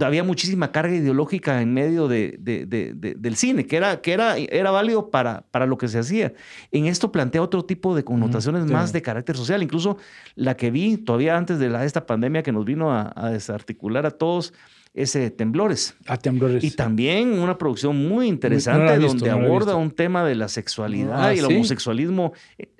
había 0.00 0.24
muchísima 0.24 0.72
carga 0.72 0.94
ideológica 0.94 1.60
en 1.60 1.74
medio 1.74 2.08
de- 2.08 2.36
de- 2.40 2.64
de- 2.64 2.94
de- 2.94 3.14
del 3.14 3.36
cine, 3.36 3.66
que, 3.66 3.76
era, 3.76 4.00
que 4.00 4.12
era, 4.12 4.38
era 4.38 4.70
válido 4.70 5.10
para, 5.10 5.42
para 5.50 5.66
lo 5.66 5.76
que 5.76 5.88
se 5.88 5.98
hacía. 5.98 6.32
En 6.72 6.86
esto 6.86 7.12
plantea 7.12 7.42
otro 7.42 7.64
tipo 7.64 7.94
de 7.94 8.02
connotaciones 8.04 8.64
más 8.70 8.92
de 8.92 9.02
carácter 9.02 9.36
social, 9.36 9.62
incluso 9.62 9.98
la 10.36 10.56
que 10.56 10.70
vi 10.70 10.96
todavía 10.96 11.36
antes 11.36 11.58
de 11.58 11.68
la, 11.68 11.84
esta 11.84 12.06
pandemia 12.06 12.42
que 12.42 12.52
nos 12.52 12.64
vino 12.64 12.90
a, 12.92 13.12
a 13.14 13.30
desarticular 13.30 14.06
a 14.06 14.12
todos, 14.12 14.54
ese 14.94 15.30
Temblores. 15.30 15.94
A 16.06 16.16
temblores. 16.16 16.64
Y 16.64 16.70
también 16.70 17.38
una 17.38 17.58
producción 17.58 18.08
muy 18.08 18.26
interesante 18.28 18.94
no 18.96 18.98
visto, 18.98 19.18
donde 19.26 19.30
no 19.38 19.46
aborda 19.46 19.76
un 19.76 19.90
tema 19.90 20.24
de 20.24 20.34
la 20.34 20.48
sexualidad 20.48 21.22
Ah, 21.26 21.34
y 21.34 21.38
el 21.40 21.46
¿sí? 21.46 21.54
homosexualismo 21.54 22.32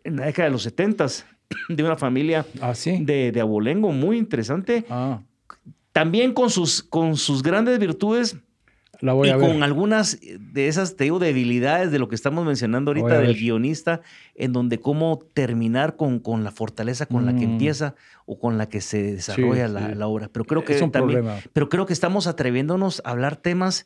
en 0.03 0.17
la 0.17 0.25
década 0.25 0.47
de 0.49 0.53
los 0.53 0.63
70 0.63 1.07
de 1.69 1.83
una 1.83 1.97
familia 1.97 2.45
Ah, 2.61 2.75
sí. 2.75 2.99
de, 3.05 3.33
de 3.33 3.41
abolengo 3.41 3.93
muy 3.93 4.19
interesante. 4.19 4.85
Ah, 4.91 5.21
También 5.93 6.33
con 6.35 6.51
sus, 6.51 6.83
con 6.83 7.17
sus 7.17 7.43
grandes 7.43 7.79
virtudes 7.79 8.37
la 9.03 9.13
voy 9.13 9.29
y 9.29 9.31
a 9.31 9.37
ver. 9.37 9.47
con 9.51 9.63
algunas 9.63 10.19
de 10.41 10.69
esas, 10.69 10.97
te 10.97 11.05
digo, 11.05 11.19
debilidades 11.19 11.93
de 11.93 11.99
lo 11.99 12.09
que 12.09 12.15
estamos 12.15 12.47
mencionando 12.47 12.91
ahorita 12.93 13.19
del 13.19 13.27
ver. 13.29 13.37
guionista, 13.37 14.01
en 14.35 14.55
donde 14.55 14.81
cómo 14.81 15.19
terminar 15.35 15.97
con, 15.97 16.19
con 16.19 16.45
la 16.45 16.51
fortaleza 16.51 17.05
con 17.05 17.27
la 17.27 17.35
que 17.35 17.47
Mm. 17.47 17.51
empieza 17.53 17.95
o 18.25 18.39
con 18.39 18.57
la 18.57 18.71
que 18.71 18.81
se 18.81 19.03
desarrolla 19.03 19.67
Sí, 19.69 19.75
la, 19.75 19.89
sí. 19.91 19.95
la 19.97 20.07
obra. 20.07 20.31
Pero 20.33 20.47
creo 20.47 20.65
que 20.65 20.75
es 20.77 20.81
un 20.83 20.93
también, 20.93 21.21
problema. 21.21 21.41
pero 21.53 21.69
creo 21.69 21.85
que 21.85 21.93
estamos 21.93 22.27
atreviéndonos 22.27 23.03
a 23.05 23.11
hablar 23.11 23.37
temas 23.37 23.85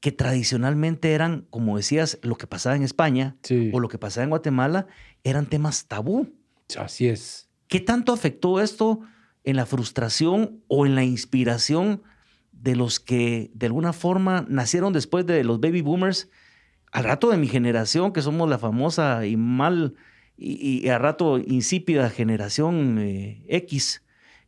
que 0.00 0.12
tradicionalmente 0.12 1.12
eran, 1.12 1.46
como 1.48 1.76
decías, 1.78 2.18
lo 2.22 2.36
que 2.36 2.46
pasaba 2.46 2.76
en 2.76 2.82
España 2.82 3.36
o 3.72 3.80
lo 3.80 3.88
que 3.88 3.96
pasaba 3.98 4.24
en 4.24 4.30
Guatemala, 4.30 4.86
eran 5.24 5.46
temas 5.46 5.86
tabú. 5.86 6.28
Así 6.78 7.08
es. 7.08 7.48
¿Qué 7.68 7.80
tanto 7.80 8.12
afectó 8.12 8.60
esto 8.60 9.00
en 9.44 9.56
la 9.56 9.66
frustración 9.66 10.62
o 10.68 10.86
en 10.86 10.94
la 10.94 11.04
inspiración 11.04 12.02
de 12.52 12.76
los 12.76 13.00
que 13.00 13.50
de 13.54 13.66
alguna 13.66 13.92
forma 13.92 14.46
nacieron 14.48 14.92
después 14.92 15.26
de 15.26 15.42
los 15.44 15.60
baby 15.60 15.80
boomers? 15.80 16.28
Al 16.92 17.04
rato 17.04 17.30
de 17.30 17.38
mi 17.38 17.48
generación, 17.48 18.12
que 18.12 18.20
somos 18.22 18.48
la 18.50 18.58
famosa 18.58 19.24
y 19.26 19.36
mal 19.36 19.94
y, 20.36 20.80
y 20.84 20.88
a 20.88 20.98
rato 20.98 21.38
insípida 21.38 22.10
generación 22.10 22.98
eh, 22.98 23.44
X, 23.48 24.02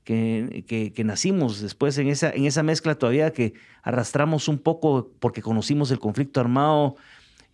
que, 0.04 0.64
que- 0.66 0.92
que 0.92 1.04
nacimos 1.04 1.60
después 1.62 1.96
en 1.98 2.08
esa, 2.08 2.30
en 2.30 2.44
esa 2.44 2.62
mezcla 2.62 2.96
todavía 2.96 3.32
que 3.32 3.54
arrastramos 3.82 4.48
un 4.48 4.58
poco 4.58 5.10
porque 5.18 5.40
conocimos 5.40 5.90
el 5.90 5.98
conflicto 5.98 6.40
armado, 6.40 6.96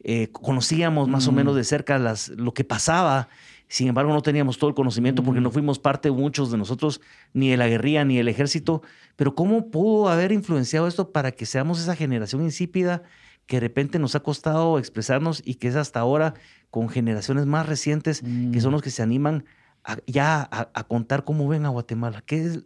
eh, 0.03 0.29
conocíamos 0.33 1.09
más 1.09 1.29
o 1.29 1.33
Mm. 1.33 1.35
menos 1.37 1.57
de 1.57 1.63
cerca 1.65 1.99
las, 1.99 2.29
lo 2.31 2.53
que 2.53 2.65
pasaba, 2.65 3.29
sin 3.71 3.87
embargo 3.89 4.13
no 4.13 4.21
teníamos 4.21 4.59
todo 4.59 4.69
el 4.69 4.75
conocimiento 4.75 5.23
porque 5.23 5.41
no 5.41 5.51
fuimos 5.51 5.79
parte 5.79 6.11
muchos 6.11 6.51
de 6.51 6.59
nosotros 6.59 7.01
ni 7.33 7.51
de 7.51 7.57
la 7.57 7.69
guerrilla 7.69 8.05
ni 8.05 8.17
del 8.17 8.27
ejército, 8.29 8.83
pero 9.17 9.35
¿cómo 9.37 9.71
pudo 9.71 10.09
haber 10.09 10.33
influenciado 10.33 10.89
esto 10.89 11.13
para 11.13 11.31
que 11.31 11.47
seamos 11.47 11.81
esa 11.81 11.95
generación 11.95 12.43
insípida 12.43 13.05
que 13.47 13.57
de 13.57 13.61
repente 13.61 13.99
nos 14.01 14.15
ha 14.17 14.21
costado 14.21 14.79
expresarnos 14.79 15.41
y 15.45 15.55
que 15.55 15.69
es 15.69 15.77
hasta 15.77 16.01
ahora 16.01 16.35
con 16.71 16.89
generaciones 16.89 17.47
más 17.47 17.67
recientes 17.67 18.21
que 18.53 18.61
son 18.61 18.71
Mm. 18.71 18.75
los 18.75 18.83
que 18.83 18.91
se 18.91 19.03
animan 19.03 19.45
a- 19.85 19.99
ya 20.07 20.43
a, 20.51 20.69
a 20.75 20.85
contar 20.85 21.25
cómo 21.25 21.47
ven 21.49 21.65
a 21.65 21.69
Guatemala? 21.69 22.23
¿Qué 22.27 22.45
es, 22.45 22.59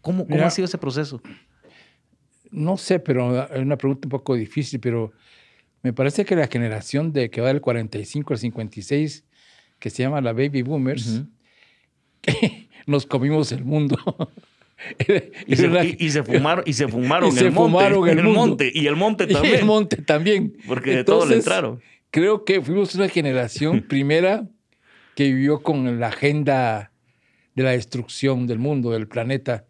cómo, 0.00 0.24
¿Cómo 0.24 0.34
Mira, 0.36 0.46
ha 0.46 0.50
sido 0.50 0.64
ese 0.66 0.78
proceso? 0.78 1.20
No 2.50 2.76
sé, 2.76 2.98
pero 3.00 3.44
es 3.44 3.60
una 3.60 3.76
pregunta 3.76 4.06
un 4.06 4.10
poco 4.10 4.34
difícil, 4.34 4.78
pero 4.80 5.12
me 5.82 5.92
parece 5.92 6.24
que 6.24 6.36
la 6.36 6.46
generación 6.46 7.12
de 7.12 7.30
que 7.30 7.40
va 7.40 7.48
del 7.48 7.60
45 7.60 8.32
al 8.32 8.38
56, 8.38 9.24
que 9.84 9.90
se 9.90 10.02
llama 10.02 10.22
la 10.22 10.32
Baby 10.32 10.62
Boomers, 10.62 11.20
nos 12.86 13.04
comimos 13.04 13.52
el 13.52 13.64
mundo. 13.64 13.98
Y 15.46 15.56
se, 15.56 15.68
una- 15.68 15.84
y- 15.84 15.96
y 15.98 16.10
se 16.10 16.22
fumaron, 16.24 16.64
y 16.66 16.72
se 16.72 16.88
fumaron 16.88 17.28
Y 17.30 17.32
el 17.32 17.38
se 17.38 17.50
monte. 17.50 17.70
fumaron 17.78 18.08
el 18.08 18.16
mundo. 18.24 18.32
monte. 18.40 18.72
Y 18.74 18.86
el 18.86 18.96
monte 18.96 19.24
y 19.28 19.32
también. 19.32 19.54
el 19.54 19.64
monte 19.64 19.96
también. 20.02 20.56
Porque 20.66 20.96
de 20.96 21.04
todo 21.04 21.24
le 21.26 21.36
entraron. 21.36 21.80
Creo 22.10 22.44
que 22.44 22.60
fuimos 22.60 22.94
una 22.94 23.08
generación 23.08 23.82
primera 23.88 24.46
que 25.14 25.24
vivió 25.32 25.62
con 25.62 26.00
la 26.00 26.08
agenda 26.08 26.90
de 27.54 27.62
la 27.62 27.70
destrucción 27.70 28.46
del 28.46 28.58
mundo, 28.58 28.90
del 28.90 29.06
planeta, 29.06 29.64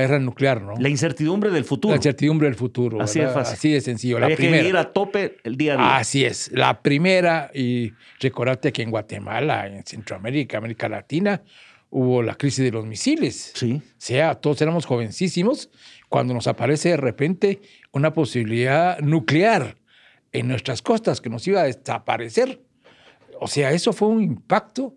la 0.00 0.06
guerra 0.06 0.18
nuclear, 0.18 0.62
¿no? 0.62 0.74
La 0.78 0.88
incertidumbre 0.88 1.50
del 1.50 1.64
futuro. 1.64 1.92
La 1.92 1.96
incertidumbre 1.96 2.46
del 2.48 2.54
futuro. 2.54 3.00
Así 3.00 3.18
de 3.18 3.26
¿verdad? 3.26 3.40
fácil. 3.40 3.54
Así 3.54 3.72
de 3.72 3.80
sencillo. 3.80 4.18
La 4.18 4.26
Había 4.26 4.36
que 4.36 4.42
primera. 4.44 4.68
ir 4.68 4.76
a 4.76 4.92
tope 4.92 5.36
el 5.44 5.56
día 5.56 5.74
a 5.74 5.76
día. 5.76 5.96
Así 5.96 6.24
es. 6.24 6.50
La 6.52 6.82
primera, 6.82 7.50
y 7.52 7.92
recordate 8.20 8.72
que 8.72 8.82
en 8.82 8.90
Guatemala, 8.90 9.66
en 9.66 9.84
Centroamérica, 9.84 10.58
América 10.58 10.88
Latina, 10.88 11.42
hubo 11.90 12.22
la 12.22 12.34
crisis 12.34 12.64
de 12.64 12.70
los 12.70 12.86
misiles. 12.86 13.52
Sí. 13.54 13.82
O 13.84 13.94
sea, 13.96 14.34
todos 14.36 14.60
éramos 14.62 14.86
jovencísimos 14.86 15.70
cuando 16.08 16.34
nos 16.34 16.46
aparece 16.46 16.90
de 16.90 16.96
repente 16.96 17.60
una 17.92 18.12
posibilidad 18.12 18.98
nuclear 19.00 19.76
en 20.32 20.48
nuestras 20.48 20.82
costas 20.82 21.20
que 21.20 21.30
nos 21.30 21.46
iba 21.46 21.60
a 21.60 21.64
desaparecer. 21.64 22.62
O 23.40 23.46
sea, 23.48 23.72
eso 23.72 23.92
fue 23.92 24.08
un 24.08 24.22
impacto 24.22 24.96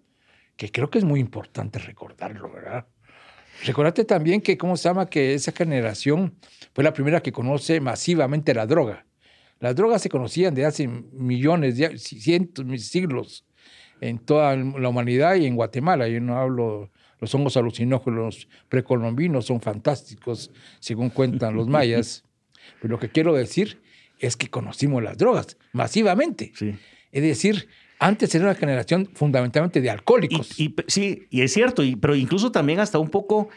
que 0.57 0.71
creo 0.71 0.89
que 0.89 0.97
es 0.99 1.05
muy 1.05 1.19
importante 1.19 1.79
recordarlo, 1.79 2.51
¿verdad? 2.51 2.85
Recordate 3.65 4.05
también 4.05 4.41
que, 4.41 4.57
¿cómo 4.57 4.75
se 4.75 4.89
llama? 4.89 5.07
Que 5.07 5.33
esa 5.33 5.51
generación 5.51 6.35
fue 6.73 6.83
la 6.83 6.93
primera 6.93 7.21
que 7.21 7.31
conoce 7.31 7.79
masivamente 7.79 8.53
la 8.53 8.65
droga. 8.65 9.05
Las 9.59 9.75
drogas 9.75 10.01
se 10.01 10.09
conocían 10.09 10.55
de 10.55 10.65
hace 10.65 10.87
millones, 10.87 11.77
de, 11.77 11.97
cientos, 11.97 12.65
siglos 12.81 13.45
en 13.99 14.17
toda 14.17 14.55
la 14.55 14.89
humanidad 14.89 15.35
y 15.35 15.45
en 15.45 15.55
Guatemala. 15.55 16.07
Yo 16.07 16.19
no 16.19 16.37
hablo, 16.37 16.89
los 17.19 17.33
hongos 17.35 17.55
alucinógenos 17.57 18.47
precolombinos 18.67 19.45
son 19.45 19.61
fantásticos, 19.61 20.51
según 20.79 21.11
cuentan 21.11 21.55
los 21.55 21.67
mayas. 21.67 22.23
Pero 22.81 22.93
lo 22.93 22.99
que 22.99 23.09
quiero 23.09 23.33
decir 23.33 23.79
es 24.17 24.35
que 24.35 24.49
conocimos 24.49 25.03
las 25.03 25.17
drogas 25.17 25.57
masivamente. 25.71 26.51
Sí. 26.55 26.75
Es 27.11 27.21
decir, 27.21 27.67
antes 28.01 28.33
era 28.35 28.45
una 28.45 28.55
generación 28.55 29.07
fundamentalmente 29.13 29.79
de 29.79 29.89
alcohólicos. 29.89 30.59
Y, 30.59 30.65
y- 30.65 30.75
sí, 30.87 31.27
y 31.29 31.41
es 31.41 31.53
cierto, 31.53 31.83
y- 31.83 31.95
pero 31.95 32.15
incluso 32.15 32.51
también 32.51 32.79
hasta 32.79 32.99
un 32.99 33.09
poco 33.09 33.47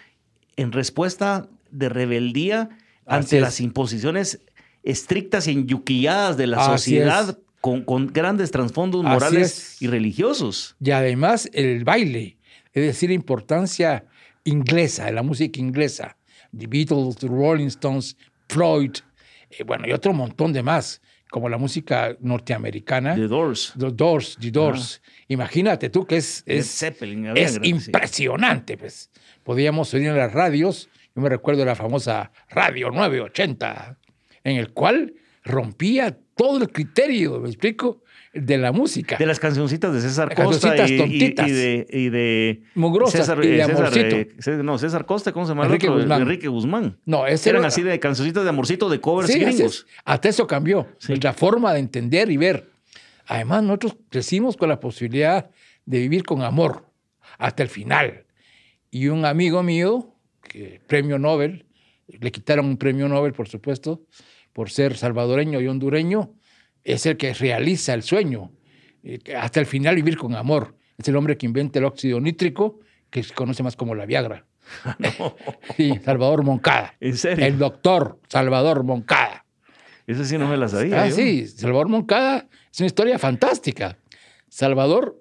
en 0.56 0.70
respuesta 0.70 1.48
de 1.70 1.88
rebeldía 1.88 2.68
ante 3.06 3.40
las 3.40 3.60
imposiciones 3.60 4.40
estrictas 4.82 5.48
y 5.48 5.52
enyuquilladas 5.52 6.36
de 6.36 6.46
la 6.46 6.58
Así 6.58 6.70
sociedad 6.72 7.38
con, 7.60 7.82
con 7.82 8.06
grandes 8.08 8.50
trasfondos 8.50 9.02
morales 9.02 9.74
es. 9.76 9.82
y 9.82 9.86
religiosos. 9.88 10.76
Y 10.78 10.90
además 10.90 11.48
el 11.54 11.82
baile, 11.84 12.36
es 12.74 12.84
decir, 12.86 13.08
la 13.10 13.14
importancia 13.14 14.04
inglesa, 14.44 15.06
de 15.06 15.12
la 15.12 15.22
música 15.22 15.58
inglesa. 15.58 16.16
The 16.56 16.66
Beatles, 16.66 17.16
The 17.16 17.26
Rolling 17.28 17.66
Stones, 17.68 18.16
Floyd, 18.48 18.90
eh, 19.50 19.64
bueno, 19.64 19.88
y 19.88 19.92
otro 19.92 20.12
montón 20.12 20.52
de 20.52 20.62
más, 20.62 21.00
como 21.34 21.48
la 21.48 21.58
música 21.58 22.16
norteamericana. 22.20 23.16
The 23.16 23.26
Doors. 23.26 23.72
The 23.76 23.90
Doors, 23.90 24.38
The 24.40 24.52
Doors. 24.52 25.02
Imagínate 25.26 25.90
tú 25.90 26.06
que 26.06 26.18
es, 26.18 26.44
es, 26.46 26.78
Zeppelin. 26.78 27.36
es 27.36 27.54
sí. 27.54 27.60
impresionante. 27.70 28.76
Pues. 28.76 29.10
Podíamos 29.42 29.92
oír 29.94 30.06
en 30.06 30.16
las 30.16 30.32
radios, 30.32 30.88
yo 31.12 31.22
me 31.22 31.28
recuerdo 31.28 31.64
la 31.64 31.74
famosa 31.74 32.30
Radio 32.50 32.92
980, 32.92 33.98
en 34.44 34.58
el 34.58 34.72
cual 34.72 35.14
rompía 35.42 36.16
todo 36.36 36.62
el 36.62 36.70
criterio, 36.70 37.40
¿me 37.40 37.48
explico?, 37.48 38.03
de 38.34 38.58
la 38.58 38.72
música. 38.72 39.16
De 39.16 39.26
las 39.26 39.38
cancioncitas 39.38 39.94
de 39.94 40.00
César 40.00 40.34
Costa 40.34 40.74
y, 40.88 40.96
tontitas. 40.98 41.48
y 41.48 41.52
de, 41.52 41.86
y 41.90 42.08
de 42.08 42.62
Mugrosas 42.74 43.20
César, 43.20 43.44
y 43.44 43.48
de 43.48 43.60
eh, 43.60 43.64
César, 43.64 43.76
Amorcito. 43.86 44.16
eh, 44.16 44.28
Cé- 44.40 44.62
no, 44.62 44.76
César 44.78 45.06
Costa, 45.06 45.32
¿cómo 45.32 45.46
se 45.46 45.50
llama 45.52 45.62
el 45.62 45.68
Enrique 45.68 45.88
otro? 45.88 46.00
Guzmán. 46.00 46.22
Enrique 46.22 46.48
Guzmán. 46.48 46.98
No, 47.04 47.26
ese 47.26 47.50
Eran 47.50 47.60
era- 47.62 47.68
así 47.68 47.82
de 47.82 47.98
cancioncitas 48.00 48.42
de 48.42 48.48
amorcito 48.48 48.88
de 48.88 49.00
covers 49.00 49.32
Sí, 49.32 49.38
gringos. 49.38 49.86
Hasta 50.04 50.28
eso 50.28 50.46
cambió. 50.46 50.88
Sí. 50.98 51.08
Nuestra 51.12 51.32
forma 51.32 51.72
de 51.72 51.80
entender 51.80 52.30
y 52.30 52.36
ver. 52.36 52.70
Además, 53.26 53.62
nosotros 53.62 53.96
crecimos 54.10 54.56
con 54.56 54.68
la 54.68 54.80
posibilidad 54.80 55.50
de 55.86 55.98
vivir 56.00 56.24
con 56.24 56.42
amor 56.42 56.84
hasta 57.38 57.62
el 57.62 57.68
final. 57.68 58.24
Y 58.90 59.08
un 59.08 59.24
amigo 59.24 59.62
mío, 59.62 60.14
que 60.42 60.80
premio 60.86 61.18
Nobel, 61.18 61.66
le 62.06 62.30
quitaron 62.32 62.66
un 62.66 62.76
premio 62.76 63.08
Nobel, 63.08 63.32
por 63.32 63.48
supuesto, 63.48 64.02
por 64.52 64.70
ser 64.70 64.96
salvadoreño 64.96 65.60
y 65.60 65.66
hondureño, 65.68 66.32
es 66.84 67.06
el 67.06 67.16
que 67.16 67.32
realiza 67.34 67.94
el 67.94 68.02
sueño. 68.02 68.52
eh, 69.02 69.18
Hasta 69.36 69.60
el 69.60 69.66
final 69.66 69.94
vivir 69.96 70.16
con 70.16 70.34
amor. 70.34 70.76
Es 70.98 71.08
el 71.08 71.16
hombre 71.16 71.36
que 71.36 71.46
inventa 71.46 71.78
el 71.78 71.84
óxido 71.86 72.20
nítrico, 72.20 72.80
que 73.10 73.22
se 73.22 73.34
conoce 73.34 73.62
más 73.62 73.74
como 73.76 73.94
la 73.94 74.06
Viagra. 74.06 74.46
Sí, 75.76 75.98
Salvador 76.04 76.42
Moncada. 76.44 76.94
¿En 77.00 77.16
serio? 77.16 77.44
El 77.44 77.58
doctor 77.58 78.20
Salvador 78.28 78.84
Moncada. 78.84 79.44
Eso 80.06 80.24
sí 80.24 80.36
no 80.38 80.46
me 80.48 80.56
la 80.56 80.68
sabía. 80.68 81.02
Ah, 81.02 81.08
yo. 81.08 81.14
sí, 81.16 81.46
Salvador 81.46 81.88
Moncada 81.88 82.46
es 82.72 82.78
una 82.80 82.86
historia 82.86 83.18
fantástica. 83.18 83.96
Salvador 84.48 85.20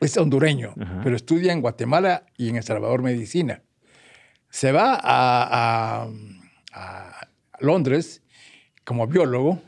es 0.00 0.16
hondureño, 0.16 0.74
Ajá. 0.80 1.00
pero 1.04 1.16
estudia 1.16 1.52
en 1.52 1.60
Guatemala 1.60 2.24
y 2.36 2.48
en 2.48 2.56
El 2.56 2.62
Salvador 2.62 3.02
medicina. 3.02 3.62
Se 4.48 4.70
va 4.72 4.94
a, 4.94 6.04
a- 6.04 6.08
a 6.72 7.28
Londres 7.60 8.22
como 8.84 9.06
biólogo 9.06 9.60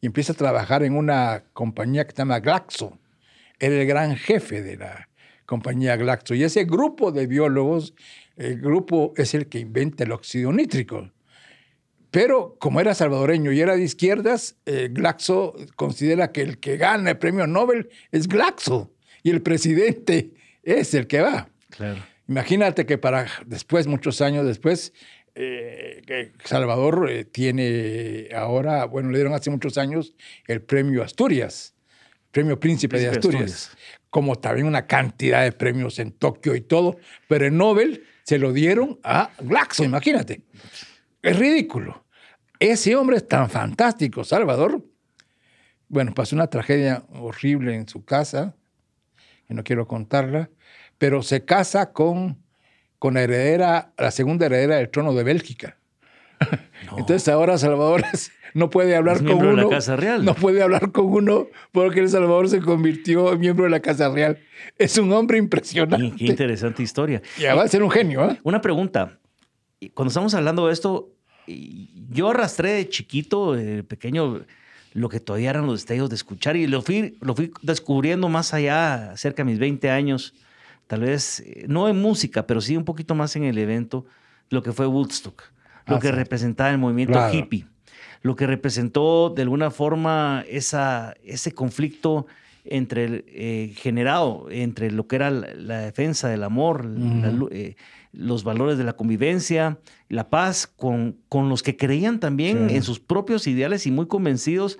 y 0.00 0.06
empieza 0.06 0.32
a 0.32 0.36
trabajar 0.36 0.82
en 0.82 0.96
una 0.96 1.44
compañía 1.52 2.04
que 2.06 2.12
se 2.12 2.18
llama 2.18 2.40
Glaxo. 2.40 2.98
Era 3.58 3.80
el 3.80 3.86
gran 3.86 4.16
jefe 4.16 4.62
de 4.62 4.76
la 4.76 5.08
compañía 5.46 5.96
Glaxo. 5.96 6.34
Y 6.34 6.44
ese 6.44 6.64
grupo 6.64 7.12
de 7.12 7.26
biólogos, 7.26 7.94
el 8.36 8.60
grupo 8.60 9.14
es 9.16 9.34
el 9.34 9.46
que 9.48 9.58
inventa 9.58 10.04
el 10.04 10.12
óxido 10.12 10.52
nítrico. 10.52 11.10
Pero 12.10 12.56
como 12.58 12.80
era 12.80 12.94
salvadoreño 12.94 13.52
y 13.52 13.60
era 13.60 13.76
de 13.76 13.82
izquierdas, 13.82 14.56
eh, 14.66 14.88
Glaxo 14.90 15.54
considera 15.76 16.32
que 16.32 16.42
el 16.42 16.58
que 16.58 16.76
gana 16.76 17.10
el 17.10 17.18
premio 17.18 17.46
Nobel 17.46 17.88
es 18.12 18.28
Glaxo 18.28 18.92
y 19.22 19.30
el 19.30 19.42
presidente 19.42 20.32
es 20.62 20.94
el 20.94 21.06
que 21.06 21.20
va. 21.20 21.48
Claro. 21.70 22.02
Imagínate 22.28 22.86
que 22.86 22.98
para 22.98 23.26
después, 23.46 23.86
muchos 23.86 24.20
años 24.20 24.46
después, 24.46 24.92
eh, 25.38 26.32
Salvador 26.44 27.10
eh, 27.10 27.24
tiene 27.24 28.28
ahora, 28.34 28.86
bueno, 28.86 29.10
le 29.10 29.18
dieron 29.18 29.34
hace 29.34 29.50
muchos 29.50 29.76
años 29.76 30.14
el 30.46 30.62
premio 30.62 31.02
Asturias, 31.02 31.74
premio 32.30 32.58
Príncipe, 32.58 32.98
de 32.98 33.10
Príncipe 33.10 33.28
de 33.28 33.44
Asturias, 33.44 33.76
como 34.08 34.36
también 34.36 34.66
una 34.66 34.86
cantidad 34.86 35.44
de 35.44 35.52
premios 35.52 35.98
en 35.98 36.12
Tokio 36.12 36.54
y 36.54 36.62
todo, 36.62 36.96
pero 37.28 37.46
el 37.46 37.56
Nobel 37.56 38.04
se 38.22 38.38
lo 38.38 38.52
dieron 38.52 38.98
a 39.04 39.30
Glaxo, 39.38 39.84
imagínate. 39.84 40.42
Es 41.20 41.38
ridículo. 41.38 42.06
Ese 42.58 42.96
hombre 42.96 43.18
es 43.18 43.28
tan 43.28 43.50
fantástico, 43.50 44.24
Salvador. 44.24 44.82
Bueno, 45.88 46.14
pasó 46.14 46.34
una 46.34 46.48
tragedia 46.48 47.04
horrible 47.12 47.74
en 47.74 47.86
su 47.86 48.04
casa, 48.04 48.56
que 49.46 49.54
no 49.54 49.62
quiero 49.62 49.86
contarla, 49.86 50.50
pero 50.98 51.22
se 51.22 51.44
casa 51.44 51.92
con, 51.92 52.42
con 52.98 53.14
la 53.14 53.22
heredera, 53.22 53.92
la 53.98 54.10
segunda 54.10 54.46
heredera 54.46 54.76
del 54.76 54.88
trono 54.90 55.14
de 55.14 55.24
Bélgica. 55.24 55.76
No. 56.90 56.98
Entonces 56.98 57.26
ahora 57.28 57.56
Salvador 57.58 58.04
no 58.54 58.70
puede 58.70 58.94
hablar 58.94 59.18
con 59.18 59.26
de 59.26 59.34
uno. 59.34 59.52
la 59.64 59.68
Casa 59.68 59.96
Real. 59.96 60.24
No 60.24 60.34
puede 60.34 60.62
hablar 60.62 60.92
con 60.92 61.06
uno 61.06 61.48
porque 61.72 62.00
El 62.00 62.08
Salvador 62.08 62.48
se 62.48 62.60
convirtió 62.60 63.32
en 63.32 63.40
miembro 63.40 63.64
de 63.64 63.70
la 63.70 63.80
Casa 63.80 64.08
Real. 64.10 64.38
Es 64.78 64.96
un 64.98 65.10
hombre 65.12 65.38
impresionante. 65.38 66.14
qué 66.16 66.26
interesante 66.26 66.82
historia. 66.82 67.22
Y 67.38 67.44
va 67.44 67.62
a 67.62 67.68
ser 67.68 67.82
un 67.82 67.90
genio, 67.90 68.30
¿eh? 68.30 68.38
Una 68.44 68.60
pregunta. 68.60 69.18
Cuando 69.94 70.08
estamos 70.10 70.34
hablando 70.34 70.66
de 70.66 70.74
esto, 70.74 71.10
yo 72.10 72.30
arrastré 72.30 72.72
de 72.72 72.88
chiquito, 72.88 73.54
de 73.54 73.82
pequeño, 73.82 74.42
lo 74.92 75.08
que 75.08 75.18
todavía 75.18 75.50
eran 75.50 75.66
los 75.66 75.80
destellos 75.80 76.08
de 76.10 76.16
escuchar 76.16 76.56
y 76.56 76.66
lo 76.66 76.82
fui, 76.82 77.16
lo 77.20 77.34
fui 77.34 77.52
descubriendo 77.62 78.28
más 78.28 78.54
allá, 78.54 79.16
cerca 79.16 79.42
de 79.42 79.50
mis 79.50 79.58
20 79.58 79.90
años, 79.90 80.34
tal 80.86 81.00
vez 81.00 81.40
eh, 81.40 81.64
no 81.68 81.88
en 81.88 82.00
música, 82.00 82.46
pero 82.46 82.60
sí 82.60 82.76
un 82.76 82.84
poquito 82.84 83.14
más 83.14 83.36
en 83.36 83.44
el 83.44 83.58
evento, 83.58 84.06
lo 84.50 84.62
que 84.62 84.72
fue 84.72 84.86
Woodstock, 84.86 85.42
lo 85.86 85.96
Ah, 85.96 85.98
que 86.00 86.08
sí. 86.08 86.14
representaba 86.14 86.70
el 86.70 86.78
movimiento 86.78 87.14
Claro. 87.14 87.32
hippie, 87.32 87.66
lo 88.22 88.36
que 88.36 88.46
representó 88.46 89.30
de 89.30 89.42
alguna 89.42 89.70
forma 89.70 90.44
esa, 90.48 91.14
ese 91.24 91.52
conflicto 91.52 92.26
entre 92.64 93.04
el, 93.04 93.24
eh, 93.28 93.72
generado 93.76 94.46
entre 94.50 94.90
lo 94.90 95.06
que 95.06 95.16
era 95.16 95.30
la, 95.30 95.54
la 95.54 95.78
defensa 95.80 96.28
del 96.28 96.42
amor, 96.42 96.88
eh, 97.52 97.76
los 98.12 98.42
valores 98.42 98.76
de 98.78 98.82
la 98.84 98.94
convivencia, 98.94 99.78
la 100.08 100.30
paz, 100.30 100.66
con, 100.66 101.18
con 101.28 101.48
los 101.48 101.62
que 101.62 101.76
creían 101.76 102.18
también 102.18 102.68
Sí. 102.70 102.76
en 102.76 102.82
sus 102.82 102.98
propios 102.98 103.46
ideales 103.46 103.86
y 103.86 103.92
muy 103.92 104.06
convencidos 104.06 104.78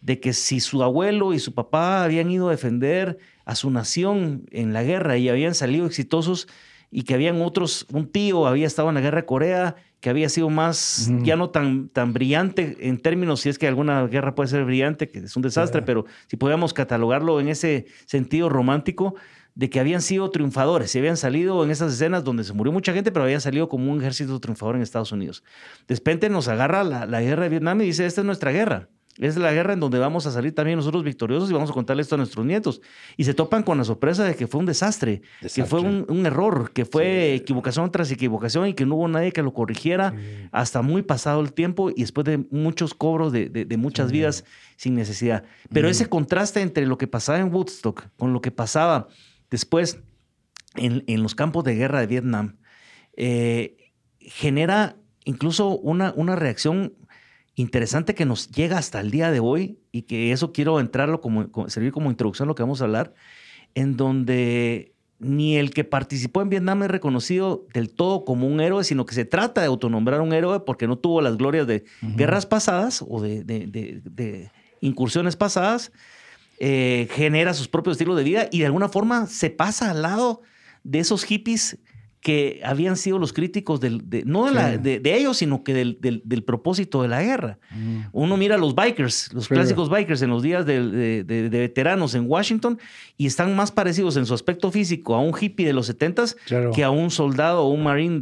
de 0.00 0.18
que 0.20 0.32
si 0.32 0.60
su 0.60 0.82
abuelo 0.82 1.34
y 1.34 1.38
su 1.38 1.52
papá 1.52 2.04
habían 2.04 2.30
ido 2.30 2.48
a 2.48 2.52
defender 2.52 3.18
a 3.46 3.54
su 3.54 3.70
nación 3.70 4.44
en 4.50 4.74
la 4.74 4.82
guerra 4.82 5.16
y 5.16 5.30
habían 5.30 5.54
salido 5.54 5.86
exitosos 5.86 6.48
y 6.90 7.02
que 7.02 7.14
habían 7.14 7.40
otros, 7.40 7.86
un 7.92 8.10
tío 8.10 8.46
había 8.46 8.66
estado 8.66 8.88
en 8.88 8.96
la 8.96 9.00
guerra 9.00 9.22
de 9.22 9.26
Corea, 9.26 9.76
que 10.00 10.10
había 10.10 10.28
sido 10.28 10.50
más, 10.50 11.10
ya 11.22 11.36
no 11.36 11.50
tan, 11.50 11.88
tan 11.88 12.12
brillante 12.12 12.76
en 12.80 12.98
términos, 12.98 13.40
si 13.40 13.48
es 13.48 13.58
que 13.58 13.66
alguna 13.66 14.06
guerra 14.06 14.34
puede 14.34 14.48
ser 14.48 14.64
brillante, 14.64 15.08
que 15.08 15.20
es 15.20 15.34
un 15.34 15.42
desastre, 15.42 15.82
pero 15.82 16.04
si 16.26 16.36
podíamos 16.36 16.74
catalogarlo 16.74 17.40
en 17.40 17.48
ese 17.48 17.86
sentido 18.04 18.48
romántico, 18.48 19.14
de 19.54 19.70
que 19.70 19.80
habían 19.80 20.02
sido 20.02 20.30
triunfadores 20.30 20.94
y 20.94 20.98
habían 20.98 21.16
salido 21.16 21.64
en 21.64 21.70
esas 21.70 21.94
escenas 21.94 22.24
donde 22.24 22.44
se 22.44 22.52
murió 22.52 22.72
mucha 22.72 22.92
gente, 22.92 23.10
pero 23.10 23.24
habían 23.24 23.40
salido 23.40 23.68
como 23.68 23.90
un 23.90 24.00
ejército 24.00 24.38
triunfador 24.38 24.76
en 24.76 24.82
Estados 24.82 25.12
Unidos. 25.12 25.42
De 25.88 25.94
repente 25.94 26.28
nos 26.28 26.46
agarra 26.48 26.84
la, 26.84 27.06
la 27.06 27.22
guerra 27.22 27.44
de 27.44 27.48
Vietnam 27.48 27.80
y 27.80 27.86
dice, 27.86 28.04
esta 28.04 28.20
es 28.20 28.26
nuestra 28.26 28.52
guerra. 28.52 28.90
Es 29.18 29.36
la 29.36 29.52
guerra 29.52 29.72
en 29.72 29.80
donde 29.80 29.98
vamos 29.98 30.26
a 30.26 30.30
salir 30.30 30.54
también 30.54 30.76
nosotros 30.76 31.02
victoriosos 31.02 31.48
y 31.48 31.52
vamos 31.54 31.70
a 31.70 31.72
contarle 31.72 32.02
esto 32.02 32.16
a 32.16 32.18
nuestros 32.18 32.44
nietos. 32.44 32.82
Y 33.16 33.24
se 33.24 33.32
topan 33.32 33.62
con 33.62 33.78
la 33.78 33.84
sorpresa 33.84 34.24
de 34.24 34.34
que 34.34 34.46
fue 34.46 34.60
un 34.60 34.66
desastre, 34.66 35.22
que 35.54 35.64
fue 35.64 35.80
un, 35.80 36.26
error, 36.26 36.70
que 36.72 36.84
fue 36.84 37.34
equivocación 37.34 37.90
tras 37.90 38.10
equivocación 38.10 38.68
y 38.68 38.74
que 38.74 38.84
no 38.84 38.96
hubo 38.96 39.08
nadie 39.08 39.32
que 39.32 39.42
lo 39.42 39.54
corrigiera 39.54 40.14
hasta 40.52 40.82
muy 40.82 41.02
pasado 41.02 41.40
el 41.40 41.52
tiempo 41.52 41.90
y 41.90 42.02
después 42.02 42.26
de 42.26 42.44
muchos 42.50 42.92
cobros 42.92 43.32
de, 43.32 43.76
muchas 43.78 44.12
vidas 44.12 44.44
sin 44.76 44.94
necesidad. 44.94 45.44
Pero 45.72 45.88
ese 45.88 46.06
contraste 46.06 46.60
entre 46.60 46.86
lo 46.86 46.98
que 46.98 47.06
pasaba 47.06 47.38
en 47.38 47.52
Woodstock 47.52 48.08
con 48.16 48.32
lo 48.32 48.40
que 48.42 48.50
pasaba 48.50 49.08
después 49.50 49.98
en, 50.74 51.22
los 51.22 51.34
campos 51.34 51.64
de 51.64 51.74
guerra 51.74 52.00
de 52.00 52.06
Vietnam, 52.06 52.56
eh, 53.16 53.92
genera 54.20 54.96
incluso 55.24 55.70
una, 55.78 56.12
una 56.16 56.36
reacción 56.36 56.92
interesante 57.56 58.14
que 58.14 58.26
nos 58.26 58.50
llega 58.50 58.78
hasta 58.78 59.00
el 59.00 59.10
día 59.10 59.30
de 59.30 59.40
hoy 59.40 59.78
y 59.90 60.02
que 60.02 60.30
eso 60.30 60.52
quiero 60.52 60.78
entrarlo 60.78 61.20
como, 61.20 61.48
servir 61.68 61.90
como 61.90 62.10
introducción 62.10 62.46
a 62.46 62.50
lo 62.50 62.54
que 62.54 62.62
vamos 62.62 62.80
a 62.80 62.84
hablar, 62.84 63.14
en 63.74 63.96
donde 63.96 64.92
ni 65.18 65.56
el 65.56 65.70
que 65.70 65.82
participó 65.82 66.42
en 66.42 66.50
Vietnam 66.50 66.82
es 66.82 66.90
reconocido 66.90 67.66
del 67.72 67.88
todo 67.88 68.26
como 68.26 68.46
un 68.46 68.60
héroe, 68.60 68.84
sino 68.84 69.06
que 69.06 69.14
se 69.14 69.24
trata 69.24 69.62
de 69.62 69.66
autonombrar 69.68 70.20
un 70.20 70.34
héroe 70.34 70.60
porque 70.60 70.86
no 70.86 70.98
tuvo 70.98 71.22
las 71.22 71.38
glorias 71.38 71.66
de 71.66 71.84
guerras 72.02 72.44
pasadas 72.44 73.02
o 73.08 73.22
de, 73.22 74.50
incursiones 74.82 75.34
pasadas, 75.36 75.90
eh, 76.60 77.08
genera 77.12 77.54
sus 77.54 77.68
propios 77.68 77.94
estilos 77.94 78.18
de 78.18 78.24
vida 78.24 78.48
y 78.52 78.60
de 78.60 78.66
alguna 78.66 78.90
forma 78.90 79.26
se 79.26 79.48
pasa 79.48 79.90
al 79.90 80.02
lado 80.02 80.42
de 80.84 80.98
esos 80.98 81.24
hippies 81.24 81.78
que 82.26 82.60
habían 82.64 82.96
sido 82.96 83.20
los 83.20 83.32
críticos 83.32 83.78
del, 83.78 84.10
de, 84.10 84.24
no 84.24 84.52
de, 84.52 84.98
de, 84.98 85.16
ellos, 85.16 85.36
sino 85.36 85.62
que 85.62 85.72
del, 85.72 85.96
del, 86.00 86.42
propósito 86.42 87.00
de 87.02 87.06
la 87.06 87.22
guerra. 87.22 87.60
Mm. 87.70 88.00
Uno 88.10 88.36
mira 88.36 88.56
a 88.56 88.58
los 88.58 88.74
bikers, 88.74 89.32
los 89.32 89.46
clásicos 89.46 89.88
bikers 89.88 90.22
en 90.22 90.30
los 90.30 90.42
días 90.42 90.66
de, 90.66 91.22
veteranos 91.48 92.16
en 92.16 92.28
Washington 92.28 92.80
y 93.16 93.28
están 93.28 93.54
más 93.54 93.70
parecidos 93.70 94.16
en 94.16 94.26
su 94.26 94.34
aspecto 94.34 94.72
físico 94.72 95.14
a 95.14 95.20
un 95.20 95.34
hippie 95.40 95.68
de 95.68 95.72
los 95.72 95.88
70s 95.88 96.72
que 96.74 96.82
a 96.82 96.90
un 96.90 97.12
soldado 97.12 97.62
o 97.62 97.68
un 97.68 97.84
marine 97.84 98.18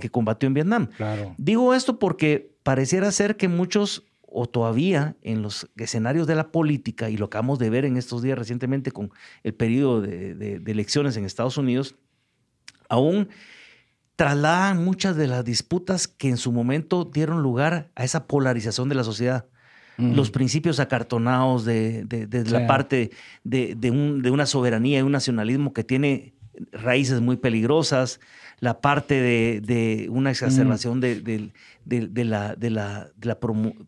que 0.00 0.10
combatió 0.10 0.48
en 0.48 0.54
Vietnam. 0.54 0.88
Digo 1.36 1.74
esto 1.74 2.00
porque 2.00 2.56
pareciera 2.64 3.12
ser 3.12 3.36
que 3.36 3.46
muchos 3.46 4.02
o 4.26 4.46
todavía 4.46 5.14
en 5.22 5.42
los 5.42 5.70
escenarios 5.76 6.26
de 6.26 6.34
la 6.34 6.50
política, 6.50 7.08
y 7.08 7.16
lo 7.16 7.26
acabamos 7.26 7.60
de 7.60 7.70
ver 7.70 7.84
en 7.84 7.96
estos 7.96 8.20
días 8.20 8.36
recientemente 8.36 8.90
con 8.90 9.12
el 9.44 9.54
periodo 9.54 10.00
de 10.00 10.60
elecciones 10.66 11.16
en 11.16 11.24
Estados 11.24 11.56
Unidos, 11.56 11.94
aún 12.92 13.30
trasladan 14.16 14.84
muchas 14.84 15.16
de 15.16 15.26
las 15.26 15.44
disputas 15.46 16.06
que 16.06 16.28
en 16.28 16.36
su 16.36 16.52
momento 16.52 17.06
dieron 17.06 17.40
lugar 17.42 17.90
a 17.96 18.04
esa 18.04 18.26
polarización 18.26 18.90
de 18.90 18.94
la 18.94 19.02
sociedad. 19.02 19.46
Los 19.96 20.30
principios 20.30 20.80
acartonados 20.80 21.64
de, 21.64 22.06
la 22.48 22.66
parte 22.66 23.10
de, 23.44 23.90
una 24.30 24.46
soberanía 24.46 24.98
y 24.98 25.02
un 25.02 25.12
nacionalismo 25.12 25.72
que 25.72 25.84
tiene 25.84 26.34
raíces 26.72 27.20
muy 27.20 27.36
peligrosas, 27.36 28.20
la 28.58 28.80
parte 28.80 29.20
de, 29.22 30.08
una 30.10 30.30
exacerbación 30.30 31.00
de, 31.00 31.52
la, 32.24 32.56
la 32.60 33.40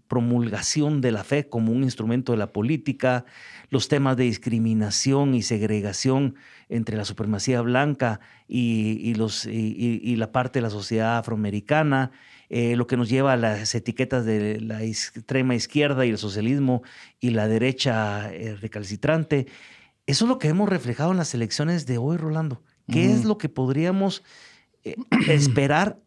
promulgación 0.09 1.01
de 1.01 1.13
la 1.13 1.25
fe 1.25 1.49
como 1.49 1.73
un 1.73 1.83
instrumento 1.83 2.33
de 2.33 2.39
la 2.39 2.53
política, 2.53 3.25
los 3.71 3.89
temas 3.89 4.17
de 4.17 4.25
discriminación 4.25 5.35
y 5.35 5.43
segregación 5.43 6.37
entre 6.69 6.97
la 6.97 7.05
supremacía 7.05 7.61
blanca 7.61 8.21
y, 8.49 9.15
los, 9.15 9.47
y, 9.47 10.17
la 10.17 10.33
parte 10.33 10.59
de 10.59 10.63
la 10.63 10.71
sociedad 10.71 11.19
afroamericana, 11.19 12.11
eh, 12.49 12.77
lo 12.77 12.87
que 12.87 12.97
nos 12.97 13.09
lleva 13.09 13.33
a 13.33 13.37
las 13.37 13.75
etiquetas 13.75 14.25
de 14.25 14.61
la 14.61 14.83
extrema 14.83 15.55
izquierda 15.55 16.07
y 16.07 16.11
el 16.11 16.19
socialismo 16.19 16.83
y 17.21 17.31
la 17.31 17.49
derecha 17.49 18.33
eh, 18.33 18.57
recalcitrante. 18.57 19.47
Eso 20.07 20.25
es 20.25 20.29
lo 20.29 20.39
que 20.39 20.49
hemos 20.49 20.69
reflejado 20.69 21.13
en 21.13 21.17
las 21.17 21.35
elecciones 21.35 21.87
de 21.87 21.99
hoy, 21.99 22.17
Rolando. 22.17 22.63
¿Qué 22.91 23.11
es 23.11 23.25
lo 23.25 23.39
que 23.39 23.49
podríamos 23.49 24.23
eh, 24.85 24.97
esperar 25.29 25.99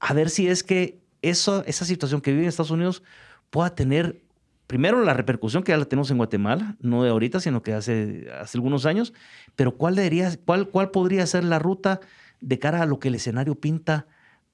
a 0.00 0.12
ver 0.14 0.30
si 0.30 0.48
es 0.48 0.62
que 0.62 0.98
eso, 1.22 1.64
esa 1.66 1.84
situación 1.84 2.20
que 2.20 2.30
vive 2.32 2.44
en 2.44 2.48
Estados 2.48 2.70
Unidos 2.70 3.02
pueda 3.50 3.74
tener 3.74 4.20
primero 4.68 5.02
la 5.02 5.14
repercusión 5.14 5.64
que 5.64 5.72
ya 5.72 5.78
la 5.78 5.86
tenemos 5.86 6.10
en 6.12 6.18
Guatemala, 6.18 6.76
no 6.80 7.02
de 7.02 7.10
ahorita, 7.10 7.40
sino 7.40 7.62
que 7.62 7.72
hace, 7.72 8.28
hace 8.38 8.58
algunos 8.58 8.86
años, 8.86 9.14
pero 9.56 9.76
¿cuál, 9.76 9.96
debería, 9.96 10.30
cuál, 10.44 10.68
¿cuál 10.68 10.90
podría 10.90 11.26
ser 11.26 11.42
la 11.42 11.58
ruta 11.58 12.00
de 12.40 12.58
cara 12.60 12.82
a 12.82 12.86
lo 12.86 13.00
que 13.00 13.08
el 13.08 13.16
escenario 13.16 13.56
pinta 13.56 14.06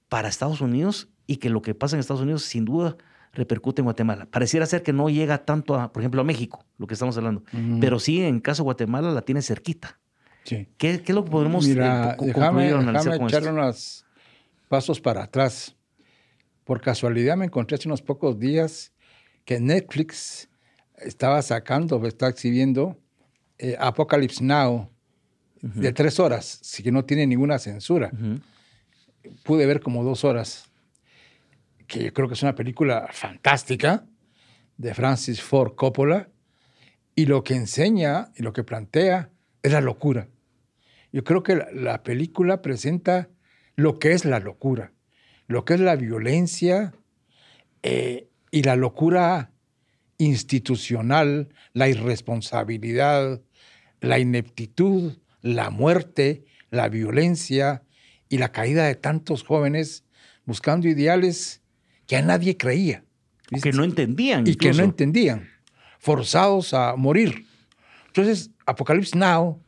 para 0.08 0.28
Estados 0.28 0.60
Unidos 0.60 1.08
y 1.26 1.36
que 1.36 1.50
lo 1.50 1.62
que 1.62 1.74
pasa 1.74 1.96
en 1.96 2.00
Estados 2.00 2.22
Unidos 2.22 2.44
sin 2.44 2.64
duda 2.64 2.96
repercute 3.32 3.82
en 3.82 3.86
Guatemala? 3.86 4.26
Pareciera 4.30 4.66
ser 4.66 4.84
que 4.84 4.92
no 4.92 5.10
llega 5.10 5.44
tanto, 5.44 5.74
a, 5.74 5.92
por 5.92 6.02
ejemplo, 6.02 6.20
a 6.20 6.24
México, 6.24 6.64
lo 6.78 6.86
que 6.86 6.94
estamos 6.94 7.16
hablando, 7.18 7.42
pero 7.80 7.98
sí 7.98 8.22
en 8.22 8.38
caso 8.40 8.62
de 8.62 8.66
Guatemala 8.66 9.10
la 9.10 9.22
tiene 9.22 9.42
cerquita. 9.42 9.98
Sí. 10.44 10.68
¿Qué, 10.78 11.02
¿Qué, 11.02 11.10
es 11.10 11.14
lo 11.14 11.24
que 11.24 11.30
podemos 11.32 11.66
Mira, 11.66 12.12
eh, 12.12 12.26
déjame, 12.26 12.68
echar 12.68 13.52
unos 13.52 14.06
pasos 14.68 15.00
para 15.00 15.24
atrás. 15.24 15.74
Por 16.62 16.80
casualidad 16.80 17.36
me 17.36 17.46
encontré 17.46 17.74
hace 17.74 17.88
unos 17.88 18.00
pocos 18.00 18.38
días 18.38 18.93
que 19.44 19.60
Netflix 19.60 20.48
estaba 20.96 21.42
sacando, 21.42 22.04
está 22.06 22.28
exhibiendo 22.28 22.98
eh, 23.58 23.76
Apocalypse 23.78 24.42
Now 24.42 24.90
de 25.62 25.92
tres 25.92 26.20
horas, 26.20 26.58
si 26.62 26.82
que 26.82 26.92
no 26.92 27.06
tiene 27.06 27.26
ninguna 27.26 27.58
censura. 27.58 28.10
Pude 29.44 29.64
ver 29.64 29.80
como 29.80 30.04
dos 30.04 30.22
horas, 30.22 30.70
que 31.86 32.04
yo 32.04 32.12
creo 32.12 32.28
que 32.28 32.34
es 32.34 32.42
una 32.42 32.54
película 32.54 33.08
fantástica 33.10 34.04
de 34.76 34.92
Francis 34.92 35.40
Ford 35.40 35.74
Coppola, 35.74 36.28
y 37.14 37.26
lo 37.26 37.44
que 37.44 37.54
enseña 37.54 38.30
y 38.36 38.42
lo 38.42 38.52
que 38.52 38.62
plantea 38.62 39.30
es 39.62 39.72
la 39.72 39.80
locura. 39.80 40.28
Yo 41.12 41.24
creo 41.24 41.42
que 41.42 41.64
la, 41.72 42.02
película 42.02 42.60
presenta 42.60 43.30
lo 43.76 43.98
que 43.98 44.12
es 44.12 44.24
la 44.24 44.40
locura, 44.40 44.92
lo 45.46 45.64
que 45.64 45.74
es 45.74 45.80
la 45.80 45.96
violencia, 45.96 46.92
eh, 47.82 48.28
y 48.54 48.62
la 48.62 48.76
locura 48.76 49.50
institucional, 50.16 51.48
la 51.72 51.88
irresponsabilidad, 51.88 53.42
la 54.00 54.20
ineptitud, 54.20 55.18
la 55.42 55.70
muerte, 55.70 56.44
la 56.70 56.88
violencia 56.88 57.82
y 58.28 58.38
la 58.38 58.52
caída 58.52 58.86
de 58.86 58.94
tantos 58.94 59.42
jóvenes 59.42 60.04
buscando 60.44 60.86
ideales 60.86 61.62
que 62.06 62.14
a 62.14 62.22
nadie 62.22 62.56
creía. 62.56 63.04
Que 63.60 63.72
no 63.72 63.82
entendían. 63.82 64.46
Y 64.46 64.54
que 64.54 64.72
no 64.72 64.84
entendían, 64.84 65.48
forzados 65.98 66.74
a 66.74 66.94
morir. 66.94 67.46
Entonces, 68.06 68.52
Apocalypse 68.66 69.18
Now 69.18 69.60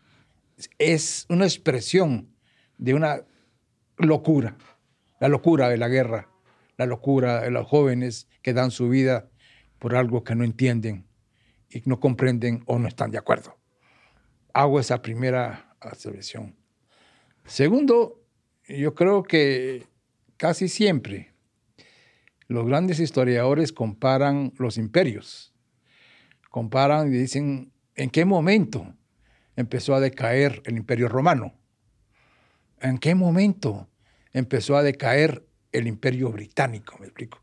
es 0.79 1.27
una 1.29 1.45
expresión 1.45 2.29
de 2.79 2.95
una 2.95 3.23
locura, 3.99 4.57
la 5.19 5.27
locura 5.27 5.69
de 5.69 5.77
la 5.77 5.89
guerra, 5.89 6.29
la 6.77 6.87
locura 6.87 7.43
de 7.43 7.51
los 7.51 7.67
jóvenes 7.67 8.29
que 8.43 8.53
dan 8.53 8.71
su 8.71 8.89
vida 8.89 9.29
por 9.79 9.95
algo 9.95 10.25
que 10.25 10.35
no 10.35 10.45
entienden 10.45 11.07
y 11.69 11.83
no 11.85 12.01
comprenden 12.01 12.63
o 12.67 12.79
no 12.79 12.89
están 12.89 13.11
de 13.11 13.19
acuerdo. 13.19 13.59
Hago 14.53 14.81
esa 14.81 15.03
primera 15.03 15.77
observación. 15.83 16.57
Segundo, 17.45 18.23
yo 18.69 18.95
creo 18.95 19.23
que 19.23 19.87
casi 20.37 20.69
siempre 20.69 21.35
los 22.49 22.67
grandes 22.67 23.01
historiadores 23.01 23.73
comparan 23.73 24.53
los 24.57 24.79
imperios. 24.79 25.55
Comparan 26.51 27.09
y 27.09 27.17
dicen 27.17 27.73
en 27.95 28.11
qué 28.11 28.25
momento 28.25 28.95
empezó 29.57 29.95
a 29.95 30.01
decaer 30.01 30.63
el 30.65 30.77
imperio 30.77 31.09
romano. 31.09 31.55
¿En 32.81 32.99
qué 32.99 33.15
momento 33.15 33.89
empezó 34.33 34.77
a 34.77 34.83
decaer 34.83 35.46
el 35.77 35.87
imperio 35.87 36.31
británico, 36.31 36.97
me 36.99 37.07
explico. 37.07 37.43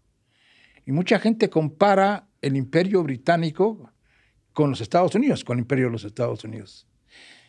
Y 0.86 0.91
mucha 0.91 1.19
gente 1.19 1.50
compara 1.50 2.28
el 2.41 2.56
imperio 2.56 3.04
británico 3.04 3.91
con 4.52 4.69
los 4.72 4.82
Estados 4.82 5.15
Unidos, 5.15 5.43
con 5.43 5.58
el 5.58 5.62
imperio 5.62 5.86
de 5.86 5.91
los 5.91 6.04
Estados 6.04 6.43
Unidos. 6.43 6.88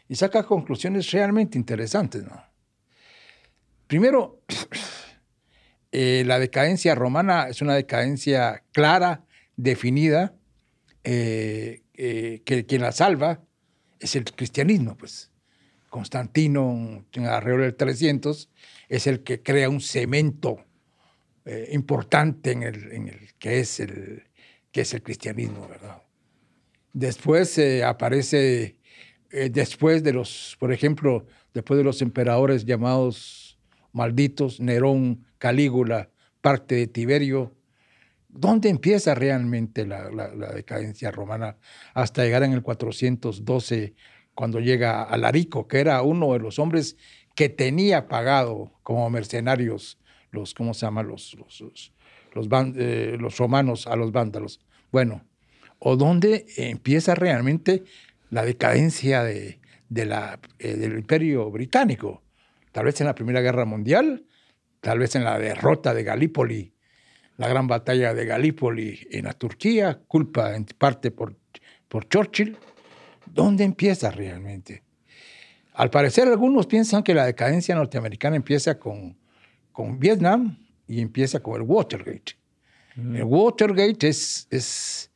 Y 0.09 0.15
saca 0.17 0.43
conclusiones 0.43 1.11
realmente 1.11 1.59
interesantes. 1.59 2.23
¿no? 2.23 2.43
Primero, 3.87 4.43
eh, 5.93 6.23
la 6.27 6.39
decadencia 6.39 6.95
romana 6.95 7.49
es 7.49 7.63
una 7.63 7.75
decadencia 7.75 8.63
clara, 8.73 9.25
definida, 9.57 10.35
eh, 11.03 11.83
eh, 11.95 12.43
que 12.45 12.67
quien 12.67 12.83
la 12.83 12.93
salva 12.93 13.43
es 14.01 14.17
el 14.17 14.25
cristianismo. 14.25 14.97
Pues. 14.97 15.31
Constantino, 15.89 17.07
alrededor 17.17 17.63
del 17.63 17.77
300, 17.77 18.51
es 18.89 19.07
el 19.07 19.23
que 19.23 19.43
crea 19.43 19.69
un 19.69 19.81
cemento 19.81 20.65
eh, 21.45 21.69
importante 21.73 22.53
en 22.53 22.63
el, 22.63 23.33
que, 23.39 23.61
es 23.61 23.81
el, 23.81 24.25
que 24.71 24.83
es 24.83 24.95
el 24.95 25.03
cristianismo, 25.03 25.69
¿verdad? 25.69 26.03
Después 26.93 27.59
eh, 27.59 27.85
aparece, 27.85 28.77
eh, 29.31 29.51
después 29.51 30.03
de 30.03 30.13
los, 30.13 30.57
por 30.61 30.73
ejemplo, 30.73 31.27
después 31.53 31.79
de 31.79 31.85
los 31.85 32.03
emperadores 32.03 32.65
llamados 32.65 33.59
malditos, 33.93 34.61
Nerón, 34.61 35.25
Calígula, 35.39 36.11
parte 36.41 36.77
de 36.77 36.87
Tiberio, 36.87 37.55
¿Dónde 38.37 38.69
empieza 38.69 39.15
realmente 39.15 39.87
la, 39.87 40.11
decadencia 40.53 41.13
romana? 41.13 41.57
Hasta 41.95 42.25
llegar 42.25 42.43
en 42.43 42.53
el 42.53 42.63
412, 42.63 43.95
cuando 44.35 44.59
llega 44.59 45.05
a 45.05 45.17
Larico, 45.17 45.69
que 45.69 45.79
era 45.79 46.03
uno 46.03 46.33
de 46.33 46.41
los 46.41 46.59
hombres 46.59 46.97
que 47.37 47.49
tenía 47.49 48.09
pagado 48.09 48.73
como 48.83 49.09
mercenarios 49.09 50.01
los, 50.35 50.53
¿cómo 50.55 50.75
se 50.75 50.87
llama? 50.87 51.03
Los, 51.03 51.35
los, 51.35 51.93
eh, 52.77 53.17
los, 53.19 53.39
romanos 53.39 53.87
a 53.87 53.97
los 53.97 54.13
vándalos. 54.13 54.61
Bueno, 54.93 55.25
o 55.79 55.97
dónde 55.97 56.47
empieza 56.57 57.15
realmente 57.15 57.85
la 58.31 58.45
decadencia 58.45 59.23
de, 59.23 59.61
la, 59.89 60.39
eh, 60.59 60.75
del 60.75 60.99
imperio 60.99 61.51
británico. 61.51 62.23
Tal 62.73 62.85
vez 62.87 63.01
en 63.01 63.07
la 63.07 63.15
Primera 63.15 63.41
Guerra 63.41 63.65
Mundial, 63.65 64.27
tal 64.81 64.99
vez 64.99 65.15
en 65.15 65.25
la 65.25 65.39
derrota 65.39 65.95
de 65.95 66.05
Galípoli 66.05 66.75
la 67.37 67.49
gran 67.49 67.67
batalla 67.67 68.15
de 68.15 68.27
Galípoli 68.27 69.07
en 69.11 69.25
la 69.25 69.33
Turquía, 69.33 70.01
culpa 70.07 70.55
en 70.55 70.65
parte 70.67 71.11
por, 71.11 71.37
por 71.89 72.09
Churchill. 72.09 72.57
¿Dónde 73.27 73.65
empieza 73.65 74.11
realmente? 74.11 74.83
Al 75.75 75.91
parecer 75.91 76.29
algunos 76.29 76.67
piensan 76.67 77.03
que 77.03 77.15
la 77.15 77.27
decadencia 77.27 77.75
norteamericana 77.75 78.37
empieza 78.37 78.79
con, 78.79 79.17
con 79.75 79.99
Vietnam 79.99 80.57
y 80.89 81.03
empieza 81.03 81.41
con 81.41 81.61
el 81.61 81.69
Watergate. 81.69 82.33
Mm. 82.97 83.17
El 83.17 83.25
Watergate 83.25 84.09
es, 84.09 84.47
es... 84.51 85.11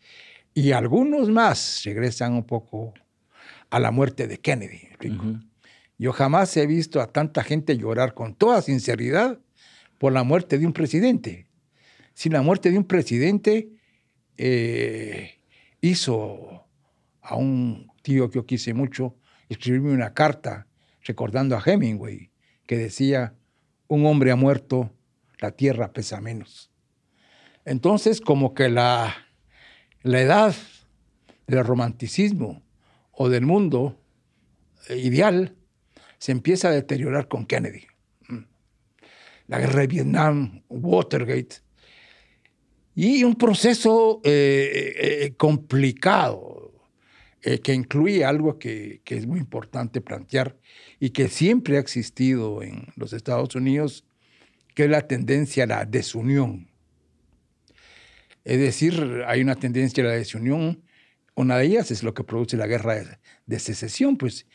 Y 0.53 0.73
algunos 0.73 1.31
más 1.31 1.81
regresan 1.87 2.35
un 2.35 2.45
poco 2.45 2.93
a 3.71 3.81
la 3.81 3.91
muerte 3.91 4.27
de 4.27 4.37
Kennedy. 4.37 4.89
Yo 5.97 6.13
jamás 6.13 6.55
he 6.59 6.67
visto 6.67 7.01
a 7.01 7.07
tanta 7.07 7.43
gente 7.43 7.79
llorar 7.79 8.13
con 8.13 8.35
toda 8.35 8.61
sinceridad 8.61 9.41
por 9.97 10.13
la 10.13 10.23
muerte 10.25 10.59
de 10.59 10.67
un 10.67 10.75
presidente 10.75 11.49
si 12.19 12.31
la 12.31 12.43
muerte 12.43 12.73
de 12.73 12.79
un 12.79 12.83
presidente 12.83 13.69
eh, 14.37 15.39
hizo 15.81 16.67
a 17.23 17.37
un 17.37 17.93
tío 18.03 18.29
que 18.29 18.41
yo 18.41 18.45
quise 18.45 18.75
mucho 18.75 19.15
escribirme 19.49 19.93
una 19.93 20.15
carta 20.15 20.67
recordando 21.05 21.57
a 21.57 21.63
Hemingway 21.65 22.33
que 22.67 22.77
decía, 22.77 23.37
un 23.89 24.07
hombre 24.07 24.31
ha 24.31 24.37
muerto, 24.37 24.91
la 25.41 25.53
tierra 25.53 25.93
pesa 25.93 26.21
menos. 26.21 26.71
Entonces, 27.65 28.21
como 28.21 28.55
que 28.55 28.69
la, 28.69 29.15
la 30.03 30.21
edad 30.21 30.55
del 31.47 31.65
romanticismo 31.65 32.63
o 33.13 33.29
del 33.29 33.45
mundo 33.45 33.99
ideal 34.91 35.57
se 36.19 36.33
empieza 36.33 36.69
a 36.69 36.73
deteriorar 36.73 37.29
con 37.29 37.47
Kennedy. 37.47 37.87
La 39.47 39.59
guerra 39.59 39.81
de 39.81 39.87
Vietnam, 39.87 40.63
Watergate, 40.69 41.57
y 42.95 43.25
un 43.25 43.37
proceso 43.37 44.21
eh, 44.25 44.95
eh, 44.99 45.35
complicado 45.37 46.58
eh, 47.43 47.61
que 47.61 47.75
incluye 47.75 48.25
algo 48.25 48.59
que, 48.59 49.01
que, 49.05 49.17
es 49.17 49.27
muy 49.27 49.39
importante 49.39 50.01
plantear 50.01 50.57
y 50.99 51.11
que 51.11 51.29
siempre 51.29 51.77
ha 51.77 51.81
existido 51.81 52.63
en 52.63 52.89
los 52.97 53.13
Estados 53.13 53.55
Unidos, 53.55 54.05
que 54.75 54.85
es 54.85 54.91
la 54.91 55.07
tendencia 55.07 55.65
a 55.65 55.67
la 55.67 55.85
desunión. 55.85 56.69
Es 58.45 58.59
decir, 58.59 59.23
hay 59.27 59.43
una 59.43 59.57
tendencia 59.57 60.03
a 60.03 60.09
la 60.09 60.15
desunión. 60.15 60.83
Una 61.35 61.59
de 61.59 61.67
ellas 61.67 61.91
es 61.91 62.03
lo 62.03 62.15
que 62.15 62.25
produce 62.25 62.57
la 62.57 62.67
guerra 62.67 62.95
de, 62.95 63.19
de 63.47 63.59
secesión, 63.59 64.17
pues 64.17 64.47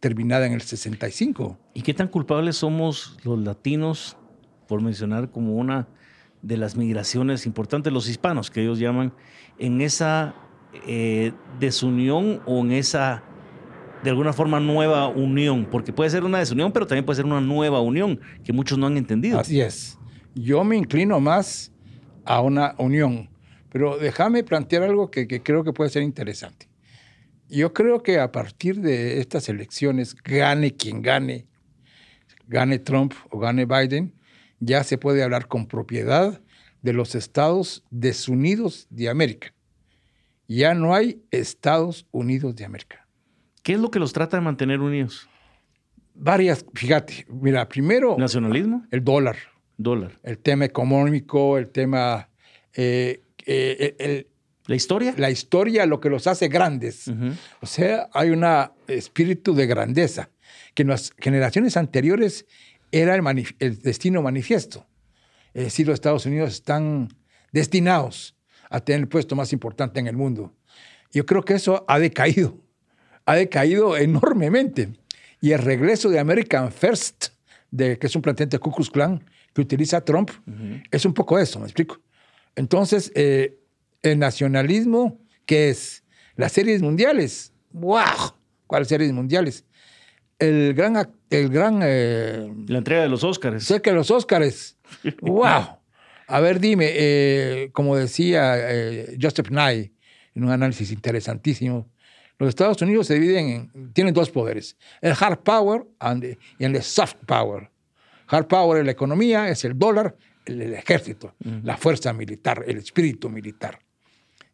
terminada 0.00 0.46
en 0.46 0.52
el 0.52 0.62
65. 0.62 1.58
¿Y 1.74 1.82
qué 1.82 1.94
tan 1.94 2.08
culpables 2.08 2.56
somos 2.56 3.16
los 3.24 3.38
latinos, 3.38 4.16
por 4.68 4.82
mencionar 4.82 5.30
como 5.30 5.56
una 5.56 5.88
de 6.42 6.56
las 6.56 6.76
migraciones 6.76 7.46
importantes, 7.46 7.92
los 7.92 8.08
hispanos, 8.08 8.50
que 8.50 8.62
ellos 8.62 8.78
llaman, 8.78 9.12
en 9.58 9.80
esa 9.80 10.34
eh, 10.72 11.32
desunión 11.58 12.40
o 12.46 12.60
en 12.60 12.72
esa, 12.72 13.22
de 14.02 14.10
alguna 14.10 14.32
forma, 14.32 14.60
nueva 14.60 15.08
unión, 15.08 15.66
porque 15.70 15.92
puede 15.92 16.10
ser 16.10 16.24
una 16.24 16.38
desunión, 16.38 16.72
pero 16.72 16.86
también 16.86 17.04
puede 17.04 17.16
ser 17.16 17.26
una 17.26 17.40
nueva 17.40 17.80
unión, 17.80 18.20
que 18.44 18.52
muchos 18.52 18.78
no 18.78 18.86
han 18.86 18.96
entendido. 18.96 19.38
Así 19.38 19.60
es. 19.60 19.98
Yo 20.34 20.62
me 20.64 20.76
inclino 20.76 21.20
más 21.20 21.72
a 22.24 22.40
una 22.40 22.74
unión, 22.78 23.30
pero 23.70 23.98
déjame 23.98 24.44
plantear 24.44 24.82
algo 24.82 25.10
que, 25.10 25.26
que 25.26 25.42
creo 25.42 25.64
que 25.64 25.72
puede 25.72 25.90
ser 25.90 26.02
interesante. 26.02 26.68
Yo 27.48 27.72
creo 27.72 28.02
que 28.02 28.20
a 28.20 28.30
partir 28.30 28.80
de 28.80 29.20
estas 29.20 29.48
elecciones, 29.48 30.14
gane 30.14 30.74
quien 30.76 31.00
gane, 31.00 31.46
gane 32.46 32.78
Trump 32.78 33.14
o 33.30 33.38
gane 33.38 33.64
Biden, 33.64 34.14
ya 34.60 34.84
se 34.84 34.98
puede 34.98 35.22
hablar 35.22 35.48
con 35.48 35.66
propiedad 35.66 36.40
de 36.82 36.92
los 36.92 37.14
Estados 37.14 37.84
desunidos 37.90 38.86
de 38.90 39.08
América. 39.08 39.54
Ya 40.48 40.74
no 40.74 40.94
hay 40.94 41.22
Estados 41.30 42.06
Unidos 42.10 42.56
de 42.56 42.64
América. 42.64 43.06
¿Qué 43.62 43.74
es 43.74 43.80
lo 43.80 43.90
que 43.90 43.98
los 43.98 44.12
trata 44.12 44.38
de 44.38 44.42
mantener 44.42 44.80
unidos? 44.80 45.28
Varias, 46.14 46.64
fíjate, 46.74 47.26
mira, 47.28 47.68
primero... 47.68 48.16
¿Nacionalismo? 48.18 48.86
El 48.90 49.04
dólar. 49.04 49.36
Dólar. 49.76 50.18
El 50.22 50.38
tema 50.38 50.64
económico, 50.64 51.58
el 51.58 51.70
tema... 51.70 52.28
Eh, 52.72 53.22
eh, 53.46 54.26
¿La 54.66 54.74
historia? 54.74 55.14
La 55.16 55.30
historia, 55.30 55.86
lo 55.86 56.00
que 56.00 56.10
los 56.10 56.26
hace 56.26 56.48
grandes. 56.48 57.10
O 57.60 57.66
sea, 57.66 58.08
hay 58.12 58.30
un 58.30 58.44
espíritu 58.86 59.54
de 59.54 59.66
grandeza 59.66 60.30
que 60.74 60.82
en 60.82 60.88
las 60.88 61.12
generaciones 61.18 61.76
anteriores 61.76 62.46
era 62.92 63.14
el, 63.14 63.78
destino 63.80 64.22
manifiesto. 64.22 64.86
Es 65.54 65.64
decir, 65.64 65.86
los 65.86 65.94
Estados 65.94 66.26
Unidos 66.26 66.52
están 66.52 67.08
destinados 67.50 68.36
a 68.70 68.80
tener 68.80 69.00
el 69.00 69.08
puesto 69.08 69.36
más 69.36 69.52
importante 69.52 70.00
en 70.00 70.06
el 70.06 70.16
mundo. 70.16 70.52
Yo 71.12 71.24
creo 71.24 71.42
que 71.42 71.54
eso 71.54 71.84
ha 71.88 71.98
decaído, 71.98 72.56
ha 73.24 73.34
decaído 73.34 73.96
enormemente. 73.96 74.90
Y 75.40 75.52
el 75.52 75.60
regreso 75.60 76.08
de 76.10 76.18
American 76.18 76.72
First, 76.72 77.28
de, 77.70 77.98
que 77.98 78.06
es 78.06 78.16
un 78.16 78.22
planteamiento 78.22 78.56
de 78.56 78.60
Ku 78.60 78.72
Klux 78.72 78.90
Klan 78.90 79.24
que 79.54 79.60
utiliza 79.60 80.04
Trump, 80.04 80.30
es 80.90 81.04
un 81.04 81.14
poco 81.14 81.38
eso, 81.38 81.58
¿me 81.58 81.64
explico? 81.64 82.00
Entonces, 82.54 83.12
eh, 83.14 83.58
el 84.02 84.18
nacionalismo, 84.18 85.20
que 85.46 85.70
es 85.70 86.04
las 86.36 86.52
series 86.52 86.82
mundiales, 86.82 87.52
¡wow! 87.72 88.34
¿Cuáles 88.66 88.88
series 88.88 89.12
mundiales? 89.12 89.64
el 90.38 90.74
gran... 90.74 91.10
El 91.30 91.50
gran 91.50 91.80
eh, 91.82 92.50
la 92.68 92.78
entrega 92.78 93.02
de 93.02 93.08
los 93.10 93.22
Óscares. 93.22 93.64
Sé 93.64 93.82
que 93.82 93.92
los 93.92 94.10
Óscares. 94.10 94.78
¡Wow! 95.20 95.77
A 96.28 96.40
ver, 96.40 96.60
dime, 96.60 96.90
eh, 96.92 97.70
como 97.72 97.96
decía 97.96 98.54
eh, 98.56 99.16
Joseph 99.20 99.50
Nye 99.50 99.92
en 100.34 100.44
un 100.44 100.50
análisis 100.50 100.92
interesantísimo, 100.92 101.90
los 102.38 102.50
Estados 102.50 102.80
Unidos 102.82 103.08
se 103.08 103.14
dividen 103.14 103.48
en, 103.74 103.92
tienen 103.92 104.14
dos 104.14 104.30
poderes, 104.30 104.76
el 105.00 105.14
hard 105.18 105.38
power 105.38 105.86
y 106.58 106.64
el 106.64 106.82
soft 106.82 107.16
power. 107.26 107.70
Hard 108.28 108.46
power 108.46 108.80
es 108.80 108.86
la 108.86 108.92
economía, 108.92 109.48
es 109.48 109.64
el 109.64 109.76
dólar, 109.76 110.16
el, 110.44 110.74
ejército, 110.74 111.34
la 111.62 111.76
fuerza 111.76 112.12
militar, 112.12 112.62
el 112.66 112.76
espíritu 112.78 113.28
militar. 113.30 113.78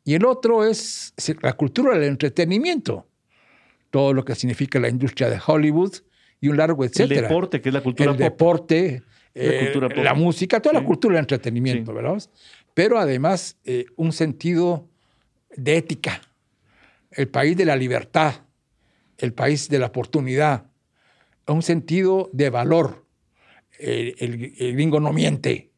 Y 0.05 0.15
el 0.15 0.25
otro 0.25 0.65
es 0.65 1.13
la 1.43 1.55
cultura 1.55 1.95
del 1.95 2.05
entretenimiento 2.05 3.07
todo 3.95 4.13
lo 4.13 4.25
que 4.25 4.35
significa 4.35 4.81
la 4.81 4.89
industria 4.89 5.31
de 5.31 5.39
Hollywood 5.45 5.93
y 6.41 6.49
un 6.49 6.57
largo 6.57 6.85
etcétera. 6.85 7.21
El 7.21 7.29
deporte, 7.29 7.61
que 7.61 7.69
es 7.69 7.73
la 7.73 7.81
cultura 7.81 8.11
El 8.11 8.17
deporte, 8.17 9.05
la, 9.35 10.11
eh, 10.11 10.15
música, 10.15 10.61
toda 10.61 10.81
la 10.81 10.85
cultura 10.85 11.15
del 11.15 11.23
entretenimiento, 11.23 11.93
¿verdad? 11.93 12.23
Pero 12.73 12.99
además 12.99 13.59
eh, 13.65 13.87
un 13.97 14.13
sentido 14.13 14.89
de 15.57 15.77
ética, 15.77 16.21
el 17.11 17.29
país 17.29 17.57
de 17.57 17.65
la 17.65 17.77
libertad, 17.77 18.35
el 19.19 19.33
país 19.33 19.69
de 19.69 19.79
la 19.79 19.87
oportunidad, 19.87 20.67
un 21.47 21.63
sentido 21.63 22.31
de 22.33 22.51
valor. 22.51 23.05
El, 23.79 24.55
gringo 24.75 25.01
no 25.01 25.13
miente. 25.13 25.71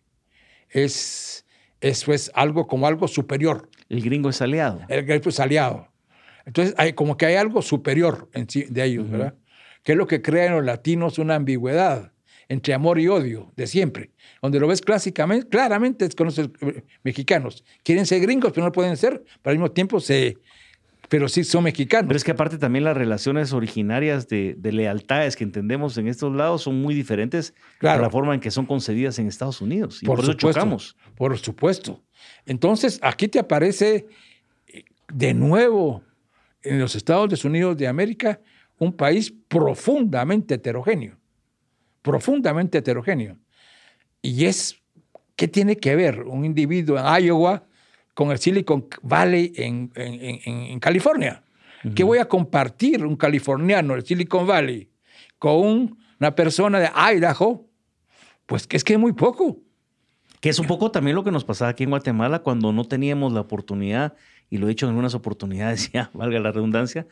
Es, 0.69 1.47
eso 1.81 2.13
es 2.13 2.31
algo 2.35 2.67
como 2.67 2.87
algo 2.87 3.09
superior. 3.09 3.71
El 3.89 4.03
gringo 4.03 4.29
es 4.29 4.41
aliado. 4.43 4.83
El 4.89 5.05
gringo 5.05 5.29
es 5.29 5.41
aliado. 5.41 5.89
Entonces, 6.45 6.75
hay, 6.79 6.93
como 6.93 7.17
que 7.17 7.27
hay 7.27 7.35
algo 7.37 7.63
superior 7.63 8.29
en 8.33 8.47
de 8.47 8.85
ellos, 8.85 9.11
¿verdad? 9.11 9.35
Que 9.83 9.93
es 9.93 9.99
lo 9.99 10.07
que 10.07 10.23
crea 10.23 10.47
en 10.47 10.53
los 10.53 10.65
latinos 10.65 11.19
una 11.19 11.35
ambigüedad 11.35 12.13
entre 12.49 12.75
amor 12.75 12.99
y 12.99 13.09
odio 13.09 13.53
de 13.57 13.67
siempre. 13.67 14.11
Donde 14.41 14.61
lo 14.61 14.69
ves 14.69 14.81
clásicamente, 14.81 15.49
claramente 15.49 16.09
con 16.11 16.27
los 16.27 16.39
eh, 16.39 16.51
mexicanos. 17.03 17.65
Quieren 17.83 18.07
ser 18.07 18.21
gringos, 18.21 18.53
pero 18.53 18.67
no 18.67 18.73
pueden 18.73 18.97
ser, 18.97 19.25
pero 19.43 19.53
al 19.53 19.59
mismo 19.59 19.71
tiempo 19.73 20.01
se, 20.01 20.39
pero 21.09 21.29
sí 21.29 21.45
son 21.45 21.65
mexicanos. 21.65 22.09
Pero 22.09 22.17
es 22.17 22.25
que 22.25 22.33
aparte 22.33 22.59
también 22.59 22.85
las 22.85 22.97
relaciones 22.97 23.53
originarias 23.53 24.29
de, 24.29 24.57
lealtades 24.63 25.37
que 25.37 25.45
entendemos 25.45 25.97
en 25.99 26.09
estos 26.09 26.35
lados 26.35 26.63
son 26.63 26.81
muy 26.81 26.95
diferentes 26.95 27.55
claro. 27.79 28.03
la 28.03 28.11
forma 28.11 28.35
en 28.35 28.41
que 28.41 28.51
son 28.51 28.67
concedidas 28.67 29.19
en 29.19 29.27
Estados 29.27 29.61
Unidos. 29.61 30.03
Y 30.03 30.07
por, 30.07 30.21
eso 30.21 30.35
chocamos. 30.35 30.97
Por 31.15 31.37
supuesto. 31.39 32.03
Entonces, 32.45 32.99
aquí 33.03 33.29
te 33.29 33.39
aparece 33.39 34.07
eh, 34.67 34.85
de 35.13 35.35
nuevo 35.35 36.03
en 36.63 36.81
los 36.81 36.97
Estados 36.97 37.45
Unidos 37.45 37.77
de 37.77 37.87
América 37.87 38.41
un 38.79 38.93
país 38.93 39.33
profundamente 39.49 40.55
heterogéneo, 40.55 41.17
profundamente 42.07 42.79
heterogéneo. 42.79 43.37
Y 44.23 44.45
es, 44.45 44.77
¿qué 45.35 45.49
tiene 45.49 45.77
que 45.77 45.97
ver 45.97 46.23
un 46.23 46.45
individuo 46.45 46.97
en 46.99 47.25
Iowa 47.25 47.67
con 48.17 48.31
el 48.31 48.39
Silicon 48.39 48.87
Valley 49.03 49.53
en, 49.57 49.93
en, 49.95 50.41
en, 50.73 50.81
California. 50.81 51.43
¿Qué 51.95 52.03
voy 52.03 52.17
a 52.17 52.27
compartir 52.27 53.05
un 53.05 53.15
californiano 53.15 53.93
del 53.93 54.07
Silicon 54.07 54.47
Valley 54.47 54.89
con 55.39 55.99
una 56.19 56.35
persona 56.35 56.81
de 56.81 56.91
Idaho? 57.15 57.69
Pues 58.47 58.67
que 58.67 58.79
es 58.79 58.85
que 58.85 58.95
es 58.95 58.99
muy 58.99 59.13
poco. 59.13 59.59
Que 60.41 60.49
es 60.49 60.59
un 60.59 60.67
poco 60.67 60.91
también 60.91 61.15
lo 61.15 61.25
que 61.25 61.31
nos 61.31 61.45
pasaba 61.45 61.71
aquí 61.71 61.85
en 61.85 61.91
Guatemala 61.91 62.39
cuando 62.39 62.73
no 62.73 62.87
teníamos 62.87 63.35
la 63.35 63.41
oportunidad, 63.41 64.15
y 64.49 64.57
lo 64.57 64.65
he 64.65 64.71
dicho 64.71 64.87
en 64.87 64.91
algunas 64.91 65.15
oportunidades 65.15 65.91
ya, 65.93 66.11
valga 66.15 66.41
la 66.41 66.53
redundancia, 66.53 67.07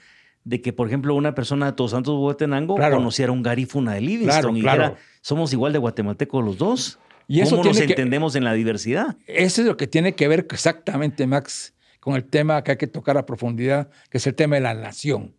de 0.45 0.61
que, 0.61 0.73
por 0.73 0.87
ejemplo, 0.87 1.15
una 1.15 1.35
persona 1.35 1.67
de 1.67 1.73
Todos 1.73 1.93
Santos 1.93 2.15
Huehuetenango 2.15 2.77
conociera 2.77 3.33
un 3.33 3.43
garífuna 3.43 3.95
de 3.95 4.03
Livingston 4.03 4.57
y 4.57 4.61
dijera, 4.61 4.97
somos 5.23 5.53
igual 5.53 5.73
de 5.73 5.79
guatemaltecos 5.79 6.45
los 6.45 6.59
dos. 6.59 6.99
Y 7.27 7.41
eso 7.41 7.57
¿Cómo 7.57 7.71
nos 7.71 7.81
entendemos 7.81 8.37
en 8.37 8.45
la 8.45 8.53
diversidad? 8.53 9.17
Eso 9.27 9.63
es 9.63 9.67
lo 9.67 9.79
que 9.79 9.87
tiene 9.87 10.15
que 10.15 10.29
ver 10.29 10.47
exactamente, 10.51 11.27
Max, 11.27 11.75
con 11.99 12.15
el 12.17 12.25
tema 12.25 12.63
que 12.63 12.73
hay 12.73 12.77
que 12.77 12.87
tocar 12.87 13.17
a 13.17 13.25
profundidad, 13.25 13.89
que 14.11 14.19
es 14.19 14.27
el 14.27 14.35
tema 14.35 14.57
de 14.57 14.61
la 14.61 14.75
nación. 14.75 15.35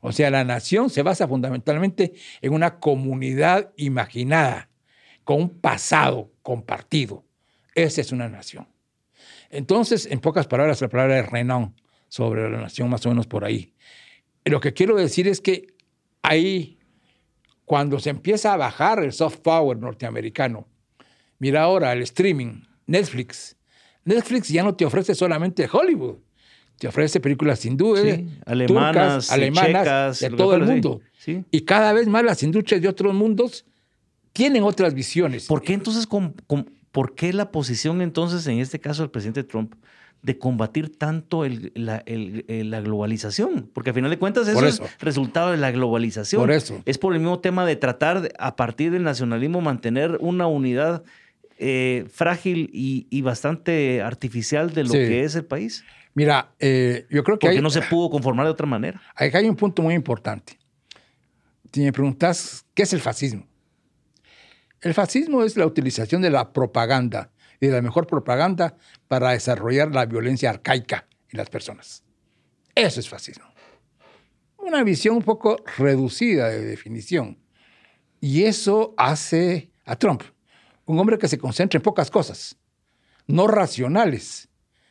O 0.00 0.12
sea, 0.12 0.30
la 0.30 0.44
nación 0.44 0.88
se 0.88 1.02
basa 1.02 1.28
fundamentalmente 1.28 2.14
en 2.40 2.54
una 2.54 2.78
comunidad 2.78 3.72
imaginada, 3.76 4.70
con 5.24 5.42
un 5.42 5.60
pasado 5.60 6.32
compartido. 6.42 7.24
Esa 7.74 8.00
es 8.00 8.12
una 8.12 8.28
nación. 8.28 8.66
Entonces, 9.50 10.06
en 10.10 10.20
pocas 10.20 10.46
palabras, 10.46 10.80
la 10.80 10.88
palabra 10.88 11.16
de 11.16 11.22
Renan 11.22 11.74
sobre 12.08 12.50
la 12.50 12.58
nación, 12.58 12.88
más 12.88 13.04
o 13.04 13.10
menos 13.10 13.26
por 13.26 13.44
ahí. 13.44 13.74
Lo 14.46 14.60
que 14.60 14.72
quiero 14.72 14.96
decir 14.96 15.28
es 15.28 15.40
que 15.40 15.74
ahí, 16.22 16.78
cuando 17.64 17.98
se 17.98 18.10
empieza 18.10 18.52
a 18.52 18.56
bajar 18.56 19.02
el 19.02 19.12
soft 19.12 19.38
power 19.38 19.76
norteamericano, 19.76 20.66
Mira 21.38 21.62
ahora 21.62 21.92
el 21.92 22.02
streaming, 22.02 22.62
Netflix. 22.86 23.56
Netflix 24.04 24.48
ya 24.48 24.62
no 24.62 24.74
te 24.74 24.84
ofrece 24.84 25.14
solamente 25.14 25.68
Hollywood, 25.70 26.16
te 26.78 26.88
ofrece 26.88 27.20
películas 27.20 27.64
hindúes, 27.64 28.02
sí, 28.02 28.28
alemanas, 28.46 29.30
alemanas, 29.30 30.20
de 30.20 30.30
todo 30.30 30.54
el 30.54 30.62
mundo. 30.62 31.00
Y 31.50 31.62
cada 31.62 31.92
vez 31.92 32.06
más 32.06 32.24
las 32.24 32.42
industrias 32.42 32.80
de 32.80 32.88
otros 32.88 33.12
mundos 33.12 33.66
tienen 34.32 34.62
otras 34.62 34.94
visiones. 34.94 35.46
¿Por 35.46 35.62
qué 35.62 35.72
entonces, 35.72 36.06
por 36.92 37.14
qué 37.14 37.32
la 37.32 37.50
posición 37.50 38.00
entonces, 38.00 38.46
en 38.46 38.60
este 38.60 38.78
caso 38.78 39.02
del 39.02 39.10
presidente 39.10 39.42
Trump, 39.42 39.74
de 40.26 40.38
combatir 40.38 40.98
tanto 40.98 41.44
la, 41.74 42.02
globalización, 42.80 43.70
porque 43.72 43.90
al 43.90 43.94
final 43.94 44.10
de 44.10 44.18
cuentas 44.18 44.48
eso, 44.48 44.66
es 44.66 44.82
resultado 44.98 45.52
de 45.52 45.56
la 45.56 45.70
globalización. 45.70 46.42
Por 46.42 46.50
eso. 46.50 46.82
Es 46.84 46.98
por 46.98 47.14
el 47.14 47.20
mismo 47.20 47.38
tema 47.38 47.64
de 47.64 47.76
tratar 47.76 48.32
a 48.36 48.56
partir 48.56 48.90
del 48.90 49.04
nacionalismo 49.04 49.60
mantener 49.60 50.18
una 50.20 50.48
unidad 50.48 51.04
eh, 51.58 52.06
frágil 52.12 52.70
y, 52.72 53.22
bastante 53.22 54.02
artificial 54.02 54.74
de 54.74 54.82
lo 54.82 54.92
que 54.94 55.22
es 55.22 55.36
el 55.36 55.44
país? 55.44 55.84
Mira, 56.14 56.50
eh, 56.58 57.06
yo 57.08 57.22
creo 57.22 57.38
que... 57.38 57.46
Porque 57.46 57.62
no 57.62 57.70
se 57.70 57.82
pudo 57.82 58.10
conformar 58.10 58.46
de 58.46 58.50
otra 58.50 58.66
manera. 58.66 59.00
Acá 59.14 59.38
hay 59.38 59.48
un 59.48 59.54
punto 59.54 59.80
muy 59.80 59.94
importante. 59.94 60.58
Si 61.72 61.82
me 61.82 61.92
preguntas, 61.92 62.66
¿qué 62.74 62.82
es 62.82 62.92
el 62.92 63.00
fascismo? 63.00 63.46
El 64.80 64.92
fascismo 64.92 65.44
es 65.44 65.56
la 65.56 65.66
utilización 65.66 66.20
de 66.20 66.30
la 66.30 66.52
propaganda 66.52 67.30
y 67.60 67.66
de 67.66 67.72
la 67.72 67.82
mejor 67.82 68.06
propaganda 68.06 68.76
para 69.08 69.30
desarrollar 69.30 69.94
la 69.94 70.06
violencia 70.06 70.50
arcaica 70.50 71.06
en 71.30 71.38
las 71.38 71.50
personas. 71.50 72.04
Eso 72.74 73.00
es 73.00 73.08
fascismo. 73.08 73.46
Una 74.58 74.82
visión 74.82 75.16
un 75.16 75.22
poco 75.22 75.56
reducida 75.78 76.48
de 76.48 76.64
definición. 76.64 77.38
Y 78.20 78.44
eso 78.44 78.94
hace 78.96 79.70
a 79.84 79.96
Trump 79.96 80.22
un 80.86 80.98
hombre 80.98 81.18
que 81.18 81.28
se 81.28 81.38
concentra 81.38 81.78
en 81.78 81.82
pocas 81.82 82.10
cosas, 82.10 82.56
no 83.26 83.46
racionales, 83.46 84.48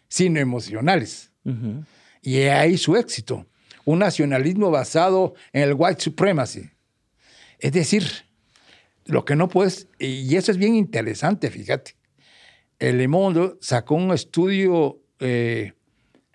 sino 0.08 0.40
emocionales. 0.40 1.32
Y 2.22 2.40
ahí 2.44 2.78
su 2.78 2.96
éxito, 2.96 3.48
un 3.86 4.00
nacionalismo 4.00 4.72
basado 4.72 5.36
en 5.54 5.64
el 5.64 5.74
white 5.78 6.02
supremacy. 6.02 6.70
Es 7.60 7.72
decir, 7.72 8.04
lo 9.06 9.24
que 9.24 9.36
no 9.36 9.48
puedes, 9.48 9.88
y 10.00 10.36
eso 10.36 10.52
es 10.52 10.58
bien 10.58 10.76
interesante, 10.76 11.50
fíjate. 11.50 11.96
El 12.80 12.98
Le 12.98 13.08
Monde 13.08 13.56
sacó 13.62 13.96
un 13.96 14.12
estudio, 14.12 15.02
eh, 15.20 15.74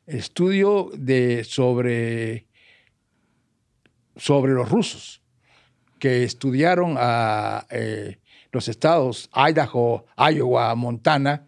estudio 0.06 0.90
de, 0.94 1.44
sobre, 1.44 2.46
sobre 4.16 4.52
los 4.52 4.68
rusos 4.70 5.22
que 5.98 6.24
estudiaron 6.24 6.96
a 6.98 7.66
eh, 7.70 8.18
los 8.52 8.68
estados 8.68 9.28
Idaho, 9.34 10.06
Iowa, 10.16 10.74
Montana, 10.74 11.46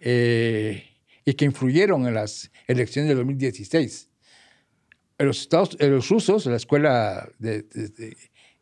eh, 0.00 0.88
y 1.24 1.34
que 1.34 1.44
influyeron 1.44 2.06
en 2.06 2.14
las 2.14 2.50
elecciones 2.66 3.10
de 3.10 3.14
2016. 3.16 4.08
los, 5.18 5.40
estados, 5.42 5.76
los 5.78 6.08
rusos, 6.08 6.46
la 6.46 6.56
Escuela 6.56 7.28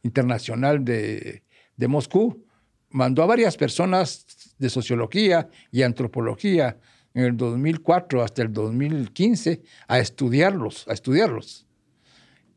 Internacional 0.02 0.84
de, 0.84 1.44
de, 1.76 1.88
Moscú, 1.88 2.44
mandó 2.90 3.22
a 3.22 3.26
varias 3.26 3.56
personas 3.56 4.26
de 4.60 4.70
sociología 4.70 5.48
y 5.72 5.82
antropología 5.82 6.78
en 7.14 7.24
el 7.24 7.36
2004 7.36 8.22
hasta 8.22 8.42
el 8.42 8.52
2015 8.52 9.62
a 9.88 9.98
estudiarlos, 9.98 10.86
a 10.86 10.92
estudiarlos. 10.92 11.66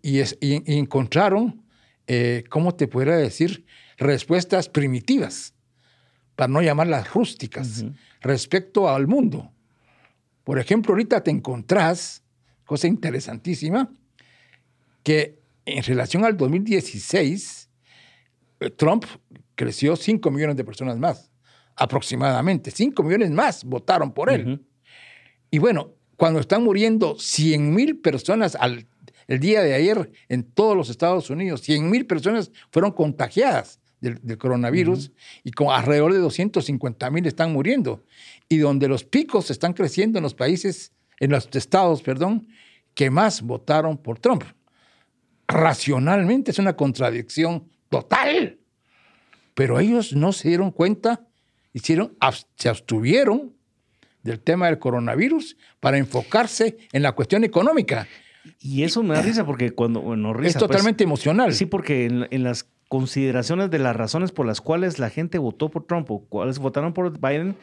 Y, 0.04 0.22
encontraron, 0.42 1.64
eh, 2.06 2.44
¿cómo 2.50 2.76
te 2.76 2.88
podría 2.88 3.16
decir? 3.16 3.66
respuestas 3.98 4.70
primitivas, 4.70 5.54
para 6.36 6.48
no 6.48 6.62
llamarlas 6.62 7.14
rústicas, 7.14 7.86
respecto 8.22 8.90
al 8.90 9.08
mundo. 9.08 9.52
Por 10.44 10.60
ejemplo, 10.60 10.94
ahorita 10.94 11.24
te 11.24 11.32
encontrás, 11.32 12.24
cosa 12.66 12.88
interesantísima, 12.88 13.92
que 15.04 15.40
en 15.66 15.84
relación 15.84 16.26
al 16.26 16.36
2016, 16.36 17.70
eh, 18.60 18.70
Trump 18.72 19.06
creció 19.56 19.96
5 19.96 20.32
millones 20.32 20.58
de 20.58 20.64
personas 20.64 20.98
más, 20.98 21.32
aproximadamente. 21.76 22.72
5 22.72 23.04
millones 23.04 23.32
más 23.32 23.64
votaron 23.64 24.12
por 24.14 24.30
él. 24.30 24.66
Y 25.50 25.60
bueno, 25.60 25.94
cuando 26.16 26.40
están 26.40 26.64
muriendo 26.64 27.18
100 27.18 27.74
mil 27.74 28.00
personas 28.00 28.56
al, 28.56 28.88
el 29.28 29.40
día 29.40 29.62
de 29.62 29.74
ayer 29.74 30.12
en 30.30 30.44
todos 30.44 30.76
los 30.76 30.90
Estados 30.90 31.30
Unidos, 31.30 31.62
100 31.62 31.90
mil 31.90 32.06
personas 32.06 32.52
fueron 32.72 32.92
contagiadas 32.92 33.80
del, 34.00 34.38
coronavirus 34.38 35.12
y 35.44 35.52
con 35.52 35.70
alrededor 35.70 36.14
de 36.14 36.20
250 36.20 37.10
mil 37.10 37.26
están 37.26 37.54
muriendo. 37.54 38.04
Y 38.50 38.58
donde 38.58 38.88
los 38.88 39.04
picos 39.04 39.50
están 39.50 39.74
creciendo 39.74 40.20
en 40.20 40.24
los 40.24 40.34
países, 40.34 40.92
en 41.20 41.32
los 41.32 41.48
estados, 41.54 42.02
perdón, 42.02 42.48
que 42.94 43.10
más 43.10 43.42
votaron 43.42 43.98
por 43.98 44.20
Trump. 44.20 44.44
Racionalmente 45.48 46.52
es 46.52 46.60
una 46.60 46.76
contradicción 46.76 47.70
total. 47.90 48.60
Pero 49.54 49.80
ellos 49.80 50.14
no 50.14 50.34
se 50.34 50.50
dieron 50.50 50.72
cuenta, 50.72 51.28
hicieron, 51.74 52.16
se 52.56 52.70
abstuvieron 52.70 53.54
del 54.24 54.40
tema 54.40 54.68
del 54.68 54.80
coronavirus 54.80 55.58
para 55.80 55.98
enfocarse 55.98 56.78
en 56.94 57.04
la 57.04 57.12
cuestión 57.12 57.44
económica. 57.44 58.08
Y 58.60 58.84
eso 58.84 59.04
me 59.04 59.16
da 59.16 59.22
risa 59.22 59.46
porque 59.46 59.72
cuando... 59.72 60.02
Bueno, 60.02 60.34
risa, 60.34 60.48
es 60.48 60.54
pues, 60.56 60.70
totalmente 60.70 61.04
emocional. 61.04 61.54
Sí, 61.54 61.66
porque 61.66 62.06
en, 62.06 62.44
las 62.44 62.70
consideraciones 62.88 63.70
de 63.70 63.80
las 63.80 63.96
razones 63.96 64.32
por 64.32 64.46
las 64.46 64.62
cuales 64.62 65.00
la 65.00 65.10
gente 65.10 65.38
votó 65.38 65.70
por 65.70 65.86
Trump 65.86 66.10
o 66.12 66.26
cuáles 66.26 66.60
votaron 66.60 66.94
por 66.94 67.20
Biden, 67.20 67.56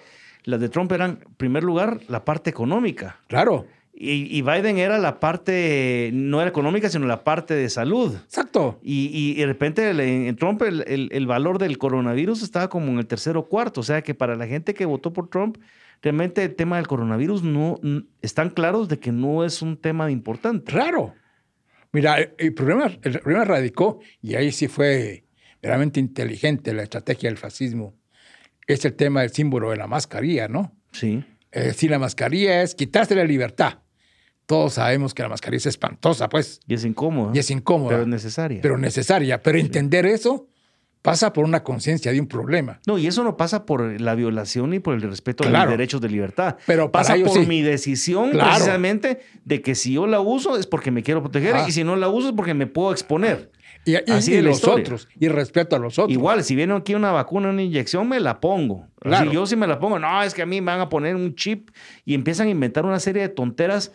las 0.44 0.60
de 0.60 0.68
Trump 0.68 0.90
eran, 0.92 1.20
en 1.26 1.34
primer 1.34 1.64
lugar, 1.64 2.00
la 2.08 2.24
parte 2.24 2.50
económica. 2.50 3.20
Claro. 3.28 3.66
Y, 4.02 4.40
Biden 4.40 4.78
era 4.78 4.96
la 4.96 5.20
parte, 5.20 6.08
no 6.14 6.40
era 6.40 6.48
económica, 6.48 6.88
sino 6.88 7.06
la 7.06 7.22
parte 7.22 7.52
de 7.52 7.68
salud. 7.68 8.16
Exacto. 8.16 8.80
Y, 8.82 9.34
de 9.34 9.44
repente 9.44 9.90
en 9.90 10.36
Trump 10.36 10.62
el, 10.62 11.26
valor 11.26 11.58
del 11.58 11.76
coronavirus 11.76 12.42
estaba 12.42 12.70
como 12.70 12.92
en 12.92 12.98
el 12.98 13.06
tercero 13.06 13.40
o 13.40 13.48
cuarto. 13.50 13.80
O 13.80 13.84
sea 13.84 14.00
que 14.00 14.14
para 14.14 14.36
la 14.36 14.46
gente 14.46 14.72
que 14.72 14.86
votó 14.86 15.12
por 15.12 15.28
Trump, 15.28 15.58
realmente 16.00 16.42
el 16.42 16.54
tema 16.54 16.76
del 16.76 16.86
coronavirus 16.86 17.42
no 17.42 17.78
están 18.22 18.48
claros 18.48 18.88
de 18.88 18.98
que 18.98 19.12
no 19.12 19.44
es 19.44 19.60
un 19.60 19.76
tema 19.76 20.10
importante. 20.10 20.72
Claro. 20.72 21.12
Mira, 21.92 22.16
el 22.38 22.54
problema, 22.54 22.86
el 23.02 23.20
problema 23.20 23.44
radicó, 23.44 24.00
y 24.22 24.34
ahí 24.34 24.50
sí 24.50 24.66
fue 24.66 25.24
realmente 25.60 26.00
inteligente 26.00 26.72
la 26.72 26.84
estrategia 26.84 27.28
del 27.28 27.36
fascismo, 27.36 27.94
es 28.66 28.82
el 28.86 28.94
tema 28.94 29.20
del 29.20 29.30
símbolo 29.30 29.68
de 29.72 29.76
la 29.76 29.86
mascarilla, 29.86 30.48
¿no? 30.48 30.74
Sí. 30.92 31.22
Es 31.52 31.64
decir, 31.64 31.90
la 31.90 31.98
mascarilla 31.98 32.62
es 32.62 32.74
quitarse 32.74 33.14
la 33.14 33.24
libertad. 33.24 33.80
Todos 34.50 34.74
sabemos 34.74 35.14
que 35.14 35.22
la 35.22 35.28
mascarilla 35.28 35.58
es 35.58 35.66
espantosa, 35.66 36.28
pues. 36.28 36.58
Y 36.66 36.74
es 36.74 36.84
incómoda. 36.84 37.30
Y 37.32 37.38
es 37.38 37.52
incómoda. 37.52 37.90
Pero 37.90 38.02
es 38.02 38.08
necesaria. 38.08 38.58
Pero 38.60 38.78
necesaria. 38.78 39.40
Pero 39.40 39.58
entender 39.58 40.06
eso 40.06 40.48
pasa 41.02 41.32
por 41.32 41.44
una 41.44 41.62
conciencia 41.62 42.10
de 42.10 42.18
un 42.18 42.26
problema. 42.26 42.80
No, 42.84 42.98
y 42.98 43.06
eso 43.06 43.22
no 43.22 43.36
pasa 43.36 43.64
por 43.64 44.00
la 44.00 44.16
violación 44.16 44.70
ni 44.70 44.80
por 44.80 44.94
el 44.94 45.02
respeto 45.02 45.44
de 45.44 45.50
los 45.50 45.68
derechos 45.68 46.00
de 46.00 46.08
libertad. 46.08 46.56
Pero 46.66 46.90
pasa 46.90 47.14
por 47.24 47.46
mi 47.46 47.62
decisión 47.62 48.32
precisamente 48.32 49.20
de 49.44 49.62
que 49.62 49.76
si 49.76 49.92
yo 49.92 50.08
la 50.08 50.18
uso 50.18 50.56
es 50.56 50.66
porque 50.66 50.90
me 50.90 51.04
quiero 51.04 51.22
proteger 51.22 51.54
ah. 51.54 51.66
y 51.68 51.70
si 51.70 51.84
no 51.84 51.94
la 51.94 52.08
uso 52.08 52.30
es 52.30 52.34
porque 52.34 52.54
me 52.54 52.66
puedo 52.66 52.90
exponer. 52.90 53.52
Y, 53.84 53.94
y, 53.94 54.40
los 54.42 54.64
otros, 54.64 55.06
y 55.20 55.28
respeto 55.28 55.76
a 55.76 55.78
los 55.78 55.96
otros. 55.96 56.12
Igual, 56.12 56.42
si 56.42 56.56
viene 56.56 56.74
aquí 56.74 56.96
una 56.96 57.12
vacuna, 57.12 57.50
una 57.50 57.62
inyección, 57.62 58.08
me 58.08 58.18
la 58.18 58.40
pongo. 58.40 58.88
Claro. 58.98 59.30
yo 59.30 59.46
si 59.46 59.54
me 59.54 59.68
la 59.68 59.78
pongo, 59.78 60.00
no, 60.00 60.24
es 60.24 60.34
que 60.34 60.42
a 60.42 60.46
mí 60.46 60.60
me 60.60 60.72
van 60.72 60.80
a 60.80 60.88
poner 60.88 61.14
un 61.14 61.36
chip 61.36 61.70
y 62.04 62.14
empiezan 62.14 62.48
a 62.48 62.50
inventar 62.50 62.84
una 62.84 62.98
serie 62.98 63.22
de 63.22 63.28
tonteras 63.28 63.92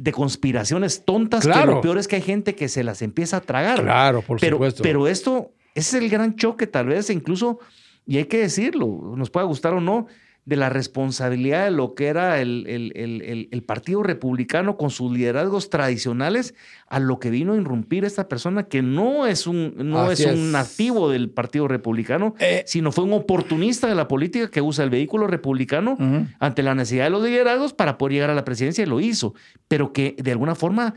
de 0.00 0.12
conspiraciones 0.12 1.04
tontas 1.04 1.46
que 1.46 1.66
lo 1.66 1.80
peor 1.80 1.98
es 1.98 2.08
que 2.08 2.16
hay 2.16 2.22
gente 2.22 2.54
que 2.54 2.68
se 2.68 2.84
las 2.84 3.02
empieza 3.02 3.38
a 3.38 3.40
tragar. 3.40 3.82
Claro, 3.82 4.22
por 4.22 4.40
supuesto. 4.40 4.82
Pero 4.82 5.06
esto, 5.08 5.52
ese 5.74 5.98
es 5.98 6.02
el 6.02 6.10
gran 6.10 6.36
choque, 6.36 6.66
tal 6.66 6.86
vez 6.86 7.10
incluso, 7.10 7.58
y 8.06 8.18
hay 8.18 8.24
que 8.26 8.38
decirlo, 8.38 9.14
nos 9.16 9.30
pueda 9.30 9.46
gustar 9.46 9.74
o 9.74 9.80
no, 9.80 10.06
de 10.48 10.56
la 10.56 10.70
responsabilidad 10.70 11.66
de 11.66 11.70
lo 11.70 11.94
que 11.94 12.06
era 12.06 12.40
el, 12.40 12.64
el, 12.66 13.62
Partido 13.64 14.02
Republicano 14.02 14.78
con 14.78 14.88
sus 14.88 15.12
liderazgos 15.12 15.68
tradicionales 15.68 16.54
a 16.86 17.00
lo 17.00 17.18
que 17.18 17.28
vino 17.28 17.52
a 17.52 17.56
irrumpir 17.58 18.06
esta 18.06 18.28
persona 18.28 18.62
que 18.62 18.80
no 18.80 19.26
es 19.26 19.46
un, 19.46 19.74
no 19.76 20.10
es 20.10 20.24
un 20.24 20.50
nativo 20.50 21.10
del 21.10 21.28
Partido 21.28 21.68
Republicano, 21.68 22.34
eh. 22.38 22.62
sino 22.66 22.92
fue 22.92 23.04
un 23.04 23.12
oportunista 23.12 23.88
de 23.88 23.94
la 23.94 24.08
política 24.08 24.50
que 24.50 24.62
usa 24.62 24.84
el 24.84 24.90
vehículo 24.90 25.26
republicano 25.26 25.98
ante 26.38 26.62
la 26.62 26.74
necesidad 26.74 27.04
de 27.04 27.10
los 27.10 27.22
liderazgos 27.22 27.74
para 27.74 27.98
poder 27.98 28.14
llegar 28.14 28.30
a 28.30 28.34
la 28.34 28.46
presidencia 28.46 28.82
y 28.82 28.86
lo 28.86 29.00
hizo, 29.00 29.34
pero 29.68 29.92
que 29.92 30.16
de 30.18 30.32
alguna 30.32 30.54
forma 30.54 30.94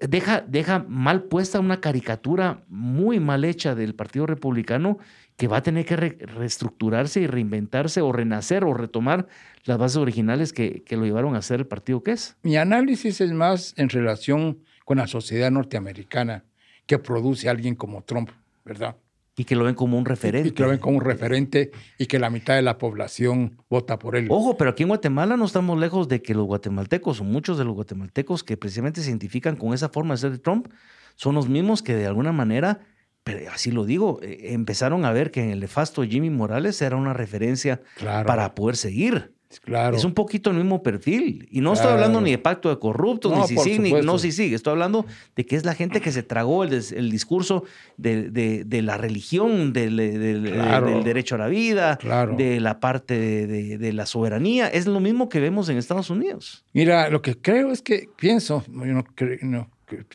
deja, 0.00 0.40
deja 0.40 0.84
mal 0.88 1.24
puesta 1.24 1.60
una 1.60 1.80
caricatura 1.80 2.64
muy 2.68 3.20
mal 3.20 3.44
hecha 3.44 3.74
del 3.74 3.94
Partido 3.94 4.26
Republicano 4.26 4.98
que 5.38 5.46
va 5.46 5.58
a 5.58 5.62
tener 5.62 5.86
que 5.86 5.96
reestructurarse 5.96 7.20
y 7.20 7.28
reinventarse 7.28 8.00
o 8.00 8.10
renacer 8.12 8.64
o 8.64 8.74
retomar 8.74 9.28
las 9.64 9.78
bases 9.78 9.96
originales 9.96 10.52
que, 10.52 10.82
lo 10.90 11.04
llevaron 11.04 11.36
a 11.36 11.42
ser 11.42 11.60
el 11.60 11.66
partido 11.66 12.02
que 12.02 12.10
es. 12.10 12.36
Mi 12.42 12.56
análisis 12.56 13.20
es 13.20 13.32
más 13.32 13.72
en 13.76 13.88
relación 13.88 14.58
con 14.84 14.98
la 14.98 15.06
sociedad 15.06 15.50
norteamericana 15.50 16.44
que 16.86 16.98
produce 16.98 17.48
alguien 17.48 17.76
como 17.76 18.02
Trump, 18.02 18.30
¿verdad? 18.64 18.96
Y 19.38 19.44
que 19.44 19.56
lo 19.56 19.64
ven 19.64 19.74
como 19.74 19.96
un 19.96 20.04
referente. 20.04 20.48
Y 20.48 20.52
que 20.52 20.62
lo 20.62 20.68
ven 20.68 20.78
como 20.78 20.98
un 20.98 21.04
referente 21.04 21.70
y 21.96 22.06
que 22.06 22.18
la 22.18 22.28
mitad 22.28 22.54
de 22.54 22.62
la 22.62 22.76
población 22.76 23.56
vota 23.70 23.98
por 23.98 24.16
él. 24.16 24.26
Ojo, 24.28 24.58
pero 24.58 24.70
aquí 24.70 24.82
en 24.82 24.90
Guatemala 24.90 25.38
no 25.38 25.46
estamos 25.46 25.78
lejos 25.78 26.08
de 26.08 26.20
que 26.20 26.34
los 26.34 26.44
guatemaltecos, 26.44 27.20
o 27.20 27.24
muchos 27.24 27.56
de 27.56 27.64
los 27.64 27.74
guatemaltecos 27.74 28.44
que 28.44 28.56
precisamente 28.56 29.00
se 29.00 29.08
identifican 29.08 29.56
con 29.56 29.72
esa 29.72 29.88
forma 29.88 30.14
de 30.14 30.18
ser 30.18 30.32
de 30.32 30.38
Trump, 30.38 30.68
son 31.14 31.34
los 31.34 31.48
mismos 31.48 31.82
que 31.82 31.94
de 31.94 32.06
alguna 32.06 32.32
manera 32.32 32.80
pero 33.28 33.50
así 33.52 33.70
lo 33.70 33.84
digo, 33.84 34.20
eh, 34.22 34.54
empezaron 34.54 35.04
a 35.04 35.12
ver 35.12 35.30
que 35.30 35.42
en 35.42 35.50
el 35.50 35.60
nefasto 35.60 36.02
Jimmy 36.02 36.30
Morales 36.30 36.80
era 36.80 36.96
una 36.96 37.12
referencia 37.12 37.82
para 38.00 38.54
poder 38.54 38.76
seguir. 38.76 39.34
Claro. 39.64 39.96
Es 39.96 40.04
un 40.04 40.12
poquito 40.12 40.50
el 40.50 40.56
mismo 40.56 40.82
perfil. 40.82 41.48
Y 41.50 41.62
no 41.62 41.72
estoy 41.72 41.90
hablando 41.90 42.20
ni 42.20 42.32
de 42.32 42.38
pacto 42.38 42.68
de 42.68 42.78
corruptos, 42.78 43.32
ni 43.32 43.46
si 43.46 43.56
sí, 43.56 43.78
ni 43.78 43.92
no 43.92 44.18
si 44.18 44.30
sí. 44.30 44.52
Estoy 44.52 44.72
hablando 44.72 45.06
de 45.36 45.46
que 45.46 45.56
es 45.56 45.64
la 45.64 45.74
gente 45.74 46.02
que 46.02 46.12
se 46.12 46.22
tragó 46.22 46.64
el, 46.64 47.10
discurso 47.10 47.64
de, 47.96 48.82
la 48.82 48.98
religión, 48.98 49.72
del, 49.72 49.96
derecho 49.96 51.36
a 51.36 51.38
la 51.38 51.48
vida, 51.48 51.98
de 52.36 52.60
la 52.60 52.78
parte 52.78 53.46
de, 53.46 53.92
la 53.92 54.04
soberanía. 54.04 54.68
Es 54.68 54.86
lo 54.86 55.00
mismo 55.00 55.30
que 55.30 55.40
vemos 55.40 55.68
en 55.70 55.78
Estados 55.78 56.10
Unidos. 56.10 56.64
Mira, 56.74 57.08
lo 57.08 57.22
que 57.22 57.40
creo 57.40 57.72
es 57.72 57.80
que 57.80 58.08
pienso, 58.16 58.64
yo 58.66 58.84
no, 58.84 59.04
no 59.42 59.70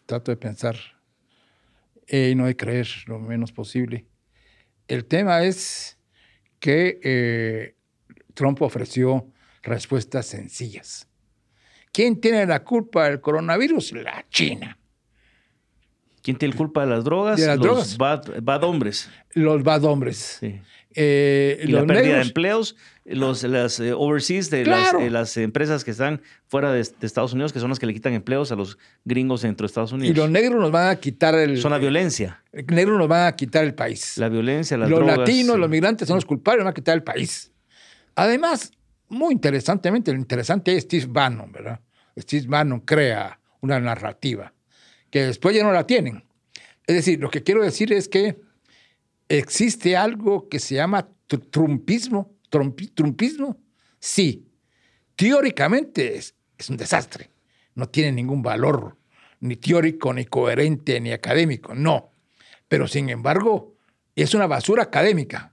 trato 0.05 0.29
de 0.29 0.37
pensar 0.37 0.75
eh, 2.07 2.29
y 2.31 2.35
no 2.35 2.45
de 2.45 2.55
creer 2.55 2.87
lo 3.07 3.19
menos 3.19 3.51
posible. 3.51 4.05
El 4.87 5.05
tema 5.05 5.43
es 5.43 5.97
que 6.59 6.99
eh, 7.03 7.75
Trump 8.33 8.61
ofreció 8.61 9.27
respuestas 9.61 10.25
sencillas. 10.25 11.07
¿Quién 11.91 12.19
tiene 12.19 12.45
la 12.45 12.63
culpa 12.63 13.05
del 13.05 13.21
coronavirus? 13.21 13.93
La 13.93 14.25
China. 14.29 14.77
¿Quién 16.23 16.37
tiene 16.37 16.53
la 16.53 16.57
culpa 16.57 16.81
de 16.81 16.87
las 16.87 17.03
drogas? 17.03 17.39
De 17.39 17.45
las 17.45 17.59
Los 17.59 17.97
Bad, 17.97 18.63
hombres. 18.63 19.09
Los 19.33 19.61
bad 19.61 19.83
hombres. 19.83 20.37
Sí. 20.39 20.59
Eh, 20.95 21.63
y 21.63 21.67
la 21.67 21.85
pérdida 21.85 22.15
de 22.15 22.21
empleos, 22.21 22.75
los, 23.03 23.43
las 23.43 23.79
eh, 23.79 23.93
overseas 23.93 24.49
de 24.49 24.61
eh, 24.61 25.09
las, 25.09 25.37
empresas 25.37 25.83
que 25.83 25.91
están 25.91 26.21
fuera 26.47 26.71
de, 26.71 26.79
Estados 26.79 27.33
Unidos, 27.33 27.51
que 27.51 27.59
son 27.59 27.69
las 27.69 27.79
que 27.79 27.87
le 27.87 27.93
quitan 27.93 28.13
empleos 28.13 28.51
a 28.51 28.55
los 28.55 28.77
gringos 29.03 29.41
dentro 29.41 29.65
de 29.65 29.67
Estados 29.67 29.91
Unidos. 29.91 30.15
Y 30.15 30.17
los 30.17 30.29
negros 30.29 30.61
nos 30.61 30.71
van 30.71 30.89
a 30.89 30.95
quitar 30.95 31.35
el... 31.35 31.57
Son 31.57 31.71
la 31.71 31.77
violencia. 31.77 32.41
Los 32.51 32.65
negros 32.67 32.97
nos 32.97 33.07
van 33.07 33.27
a 33.27 33.35
quitar 33.35 33.65
el 33.65 33.73
país. 33.73 34.17
La 34.17 34.29
violencia, 34.29 34.77
las 34.77 34.89
los 34.89 34.99
drogas. 34.99 35.17
Los 35.17 35.27
latinos, 35.27 35.59
los 35.59 35.69
migrantes 35.69 36.07
son 36.07 36.15
los 36.15 36.25
culpables, 36.25 36.59
nos 36.59 36.65
van 36.65 36.71
a 36.71 36.75
quitar 36.75 36.95
el 36.95 37.03
país. 37.03 37.52
Además, 38.15 38.71
muy 39.09 39.33
interesantemente, 39.33 40.11
lo 40.11 40.19
interesante 40.19 40.75
es 40.75 40.83
Steve 40.83 41.07
Bannon, 41.07 41.51
¿verdad? 41.51 41.79
Steve 42.17 42.47
Bannon 42.47 42.81
crea 42.81 43.39
una 43.61 43.79
narrativa 43.79 44.53
que 45.09 45.25
después 45.25 45.55
ya 45.55 45.63
no 45.63 45.71
la 45.71 45.85
tienen. 45.85 46.23
Es 46.85 46.95
decir, 46.95 47.19
lo 47.19 47.29
que 47.29 47.43
quiero 47.43 47.63
decir 47.63 47.93
es 47.93 48.07
que 48.07 48.37
¿Existe 49.29 49.95
algo 49.95 50.49
que 50.49 50.59
se 50.59 50.75
llama 50.75 51.09
trumpismo? 51.49 52.35
¿Trumpismo? 52.49 53.57
Sí. 53.99 54.45
Teóricamente 55.15 56.17
es, 56.17 56.35
es 56.57 56.69
un 56.69 56.77
desastre. 56.77 57.29
No 57.75 57.89
tiene 57.89 58.11
ningún 58.11 58.43
valor, 58.43 58.97
ni 59.39 59.55
teórico, 59.55 60.13
ni 60.13 60.25
coherente, 60.25 60.99
ni 60.99 61.11
académico. 61.11 61.73
No. 61.73 62.11
Pero 62.67 62.87
sin 62.87 63.09
embargo, 63.09 63.75
es 64.15 64.33
una 64.33 64.45
basura 64.45 64.83
académica. 64.83 65.52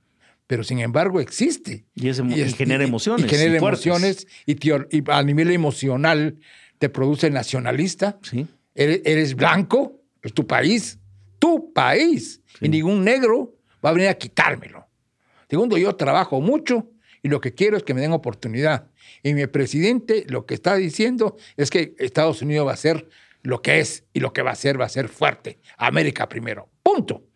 Pero 0.51 0.65
sin 0.65 0.81
embargo 0.81 1.21
existe. 1.21 1.85
Y, 1.95 2.13
genera 2.13 2.83
emociones. 2.83 3.25
Y, 3.25 3.29
genera 3.29 3.57
emociones 3.57 4.27
y, 4.47 4.59
a 5.07 5.23
nivel 5.23 5.53
emocional 5.53 6.41
te 6.81 6.89
produce 6.89 7.31
nacionalista. 7.31 8.19
Sí. 8.21 8.49
Eres, 8.75 9.37
blanco, 9.37 10.03
es 10.21 10.35
tu 10.35 10.49
país, 10.49 10.99
tu 11.39 11.73
país. 11.73 12.41
Y 12.61 12.69
ningún 12.69 13.05
negro 13.05 13.55
va 13.85 13.91
a 13.91 13.93
venir 13.93 14.09
a 14.09 14.15
quitármelo. 14.15 14.89
Segundo, 15.49 15.79
yo 15.79 15.95
trabajo 15.95 16.41
mucho 16.41 16.91
y 17.23 17.29
lo 17.29 17.41
que 17.41 17.55
quiero 17.55 17.77
es 17.77 17.85
que 17.85 17.95
me 17.95 18.01
den 18.01 18.11
oportunidad. 18.11 18.89
Y 19.23 19.35
mi 19.35 19.47
presidente 19.47 20.25
lo 20.27 20.47
que 20.47 20.55
está 20.55 20.75
diciendo 20.75 21.37
es 21.57 21.71
que 21.71 21.95
Estados 22.01 22.43
Unidos 22.43 22.67
va 22.67 22.73
a 22.73 22.77
ser 22.77 23.07
lo 23.45 23.63
que 23.63 23.79
es 23.79 24.03
y 24.13 24.19
lo 24.19 24.33
que 24.33 24.43
va 24.43 24.51
a 24.51 24.57
ser 24.57 24.81
va 24.81 24.87
a 24.87 24.89
ser 24.89 25.07
fuerte. 25.07 25.61
América 25.77 26.29
primero. 26.29 26.69
Punto. 26.83 27.30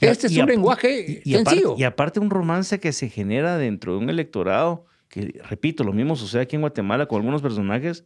Este 0.00 0.26
es 0.26 0.36
un 0.36 0.46
lenguaje 0.46 1.22
sencillo. 1.24 1.76
y 1.78 1.84
aparte 1.84 2.20
un 2.20 2.30
romance 2.30 2.80
que 2.80 2.92
se 2.92 3.08
genera 3.08 3.58
dentro 3.58 3.92
de 3.92 3.98
un 3.98 4.10
electorado, 4.10 4.86
que 5.08 5.40
repito, 5.48 5.84
lo 5.84 5.92
mismo 5.92 6.16
sucede 6.16 6.42
aquí 6.42 6.56
en 6.56 6.62
Guatemala 6.62 7.06
con 7.06 7.18
algunos 7.18 7.42
personajes, 7.42 8.04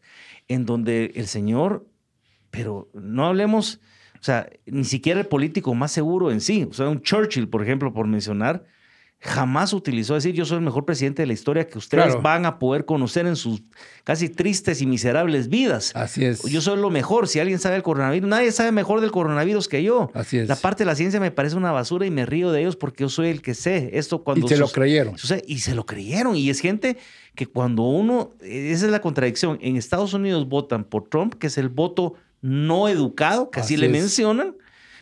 en 0.49 0.67
donde 0.67 1.13
el 1.15 1.27
señor, 1.27 1.87
pero 2.51 2.89
no 2.93 3.27
hablemos 3.27 3.81
o 4.21 4.25
sea, 4.25 4.51
ni 4.67 4.85
siquiera 4.85 5.21
el 5.21 5.27
político 5.27 5.75
más 5.75 5.93
seguro 5.93 6.31
en 6.31 6.41
sí. 6.41 6.67
O 6.69 6.73
sea, 6.73 6.89
un 6.89 7.03
Churchill, 7.03 7.49
por 7.49 7.63
ejemplo, 7.63 7.93
por 7.93 8.07
mencionar, 8.07 8.65
jamás 9.21 9.73
utilizó 9.73 10.15
decir 10.15 10.33
yo 10.35 10.45
soy 10.45 10.59
el 10.59 10.65
mejor 10.65 10.85
presidente 10.85 11.23
de 11.23 11.27
la 11.27 11.33
historia 11.33 11.67
que 11.67 11.77
ustedes 11.77 12.21
van 12.23 12.47
a 12.47 12.59
poder 12.59 12.85
conocer 12.85 13.27
en 13.27 13.35
sus 13.35 13.63
casi 14.05 14.29
tristes 14.29 14.81
y 14.81 14.87
miserables 14.87 15.49
vidas. 15.49 15.93
Así 15.97 16.25
es. 16.25 16.43
Yo 16.45 16.61
soy 16.61 16.79
lo 16.79 16.91
mejor. 16.91 17.27
Si 17.27 17.41
alguien 17.41 17.59
sabe 17.59 17.77
el 17.77 17.83
coronavirus, 17.83 18.29
nadie 18.29 18.53
sabe 18.53 18.71
mejor 18.71 19.01
del 19.01 19.11
coronavirus 19.11 19.67
que 19.67 19.83
yo. 19.83 20.11
Así 20.15 20.39
es. 20.39 20.49
La 20.49 20.55
parte 20.55 20.85
de 20.85 20.87
la 20.87 20.95
ciencia 20.95 21.19
me 21.19 21.33
parece 21.33 21.57
una 21.57 21.73
basura 21.73 22.07
y 22.07 22.11
me 22.11 22.27
río 22.27 22.53
de 22.53 22.61
ellos 22.61 22.77
porque 22.77 23.05
yo 23.05 23.09
soy 23.09 23.29
el 23.29 23.43
que 23.43 23.55
sé. 23.55 23.91
Esto 23.95 24.23
cuando 24.23 24.47
y 24.47 24.49
se 24.49 24.57
lo 24.57 24.69
creyeron. 24.69 25.17
y 25.47 25.59
se 25.59 25.75
lo 25.75 25.85
creyeron. 25.85 26.37
Y 26.37 26.49
es 26.49 26.61
gente 26.61 26.97
que 27.35 27.47
cuando 27.47 27.83
uno, 27.83 28.31
esa 28.41 28.87
es 28.87 28.93
la 28.93 29.01
contradicción, 29.01 29.59
en 29.61 29.77
Estados 29.77 30.15
Unidos 30.15 30.49
votan 30.49 30.85
por 30.85 31.09
Trump, 31.09 31.35
que 31.35 31.49
es 31.49 31.59
el 31.59 31.69
voto 31.69 32.15
no 32.41 32.89
educado, 32.89 33.51
que 33.51 33.61
así, 33.61 33.77
le 33.77 33.89
mencionan, 33.89 34.55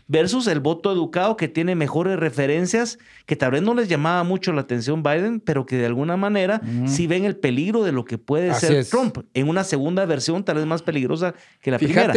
versus 0.08 0.46
el 0.46 0.60
voto 0.60 0.92
educado 0.92 1.36
que 1.36 1.48
tiene 1.48 1.74
mejores 1.74 2.18
referencias, 2.18 2.98
que 3.26 3.36
tal 3.36 3.52
vez 3.52 3.62
no 3.62 3.74
les 3.74 3.88
llamaba 3.88 4.22
mucho 4.24 4.52
la 4.52 4.62
atención 4.62 5.02
Biden, 5.02 5.40
pero 5.40 5.66
que 5.66 5.76
de 5.76 5.86
alguna 5.86 6.16
manera 6.16 6.60
sí 6.86 7.06
ven 7.06 7.24
el 7.24 7.36
peligro 7.36 7.82
de 7.82 7.92
lo 7.92 8.04
que 8.04 8.18
puede 8.18 8.54
ser 8.54 8.84
Trump 8.84 9.18
en 9.34 9.48
una 9.48 9.64
segunda 9.64 10.04
versión 10.06 10.44
tal 10.44 10.56
vez 10.56 10.66
más 10.66 10.82
peligrosa 10.82 11.34
que 11.60 11.70
la 11.70 11.78
primera. 11.78 12.14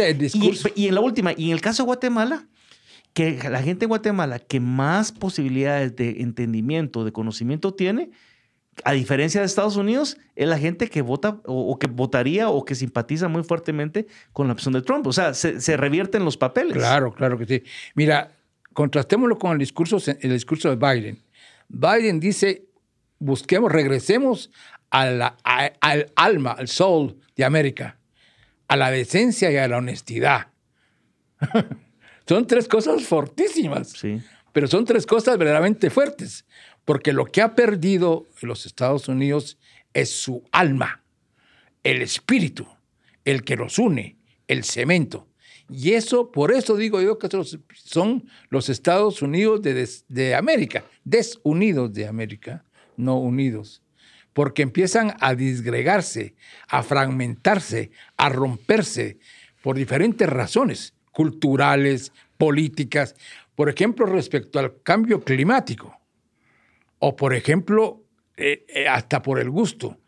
y, 0.74 0.86
en 0.86 0.94
la 0.94 1.00
última, 1.00 1.32
y 1.36 1.46
en 1.46 1.52
el 1.52 1.60
caso 1.60 1.82
de 1.82 1.86
Guatemala, 1.86 2.46
que 3.12 3.38
la 3.50 3.62
gente 3.62 3.86
en 3.86 3.88
Guatemala 3.88 4.38
que 4.38 4.60
más 4.60 5.10
posibilidades 5.10 5.96
de 5.96 6.20
entendimiento, 6.20 7.04
de 7.04 7.12
conocimiento 7.12 7.74
tiene, 7.74 8.10
a 8.84 8.92
diferencia 8.92 9.40
de 9.40 9.46
Estados 9.46 9.76
Unidos, 9.76 10.16
es 10.36 10.48
la 10.48 10.58
gente 10.58 10.88
que 10.88 11.02
vota 11.02 11.40
o, 11.44 11.78
que 11.78 11.86
votaría 11.86 12.48
o 12.48 12.64
que 12.64 12.74
simpatiza 12.74 13.28
muy 13.28 13.42
fuertemente 13.42 14.06
con 14.32 14.46
la 14.46 14.52
opción 14.52 14.74
de 14.74 14.82
Trump. 14.82 15.06
O 15.06 15.12
sea, 15.12 15.34
se, 15.34 15.76
revierten 15.76 16.24
los 16.24 16.36
papeles. 16.36 16.74
Claro, 16.74 17.12
claro 17.12 17.38
que 17.38 17.46
sí. 17.46 17.62
Mira, 17.94 18.32
contrastémoslo 18.72 19.38
con 19.38 19.52
el 19.52 19.58
discurso, 19.58 19.98
el 20.20 20.30
discurso 20.30 20.74
de 20.74 20.76
Biden. 20.76 21.18
Biden 21.68 22.20
dice, 22.20 22.66
busquemos, 23.18 23.70
regresemos 23.70 24.50
al 24.90 25.34
alma, 26.16 26.52
al 26.52 26.68
soul 26.68 27.16
de 27.36 27.44
América, 27.44 27.98
a 28.68 28.76
la 28.76 28.90
decencia 28.90 29.50
y 29.50 29.56
a 29.56 29.68
la 29.68 29.78
honestidad. 29.78 30.48
son 32.26 32.46
tres 32.46 32.66
cosas 32.68 33.02
fortísimas, 33.04 33.90
sí. 33.90 34.20
pero 34.52 34.66
son 34.66 34.84
tres 34.84 35.06
cosas 35.06 35.38
verdaderamente 35.38 35.90
fuertes. 35.90 36.44
Porque 36.90 37.12
lo 37.12 37.26
que 37.26 37.40
ha 37.40 37.54
perdido 37.54 38.26
los 38.40 38.66
Estados 38.66 39.06
Unidos 39.06 39.58
es 39.94 40.10
su 40.10 40.42
alma, 40.50 41.04
el 41.84 42.02
espíritu, 42.02 42.66
el 43.24 43.44
que 43.44 43.54
los 43.54 43.78
une, 43.78 44.16
el 44.48 44.64
cemento. 44.64 45.28
Y 45.68 45.92
eso, 45.92 46.32
por 46.32 46.50
eso 46.50 46.74
digo 46.74 47.00
yo 47.00 47.16
que 47.16 47.28
son 47.76 48.28
los 48.48 48.68
Estados 48.68 49.22
Unidos 49.22 49.62
de, 49.62 49.88
de 50.08 50.34
América, 50.34 50.82
desunidos 51.04 51.92
de 51.92 52.08
América, 52.08 52.64
no 52.96 53.20
unidos 53.20 53.82
porque 54.32 54.62
empiezan 54.62 55.14
a 55.20 55.36
disgregarse, 55.36 56.34
a 56.66 56.82
fragmentarse, 56.82 57.92
a 58.16 58.30
romperse 58.30 59.20
por 59.62 59.76
diferentes 59.76 60.28
razones 60.28 60.92
culturales, 61.12 62.10
políticas, 62.36 63.14
por 63.54 63.68
ejemplo, 63.68 64.06
respecto 64.06 64.58
al 64.58 64.82
cambio 64.82 65.20
climático, 65.20 65.99
o 67.00 67.16
por 67.16 67.34
ejemplo, 67.34 68.04
eh, 68.36 68.64
eh, 68.68 68.86
hasta 68.86 69.20
por 69.20 69.40
el 69.40 69.50
gusto. 69.50 69.98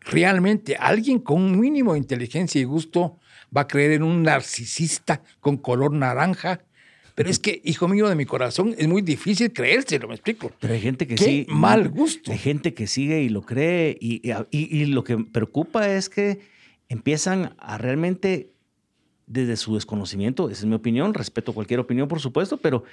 Realmente 0.00 0.76
alguien 0.76 1.18
con 1.18 1.42
un 1.42 1.60
mínimo 1.60 1.92
de 1.92 1.98
inteligencia 1.98 2.58
y 2.58 2.64
gusto 2.64 3.18
va 3.54 3.62
a 3.62 3.68
creer 3.68 3.92
en 3.92 4.02
un 4.02 4.22
narcisista 4.22 5.22
con 5.40 5.58
color 5.58 5.92
naranja 5.92 6.62
pero 7.18 7.30
es 7.30 7.40
que, 7.40 7.60
hijo 7.64 7.88
mío 7.88 8.08
de 8.08 8.14
mi 8.14 8.26
corazón, 8.26 8.76
es 8.78 8.86
muy 8.86 9.02
difícil 9.02 9.52
creérselo, 9.52 10.06
me 10.06 10.14
explico. 10.14 10.52
Pero 10.60 10.74
hay 10.74 10.80
gente 10.80 11.04
que 11.04 11.16
Qué 11.16 11.46
mal 11.48 11.88
gusto. 11.88 12.30
Hay 12.30 12.38
gente 12.38 12.74
que 12.74 12.86
sigue 12.86 13.20
y 13.22 13.28
lo 13.28 13.42
cree. 13.42 13.98
Y, 14.00 14.22
y, 14.52 14.84
lo 14.84 15.02
que 15.02 15.16
preocupa 15.18 15.92
es 15.92 16.08
que 16.08 16.38
empiezan 16.88 17.56
a 17.58 17.76
realmente, 17.76 18.52
desde 19.26 19.56
su 19.56 19.74
desconocimiento, 19.74 20.48
esa 20.48 20.60
es 20.60 20.66
mi 20.66 20.76
opinión, 20.76 21.12
respeto 21.12 21.52
cualquier 21.52 21.80
opinión, 21.80 22.06
por 22.06 22.20
supuesto, 22.20 22.58
pero 22.58 22.84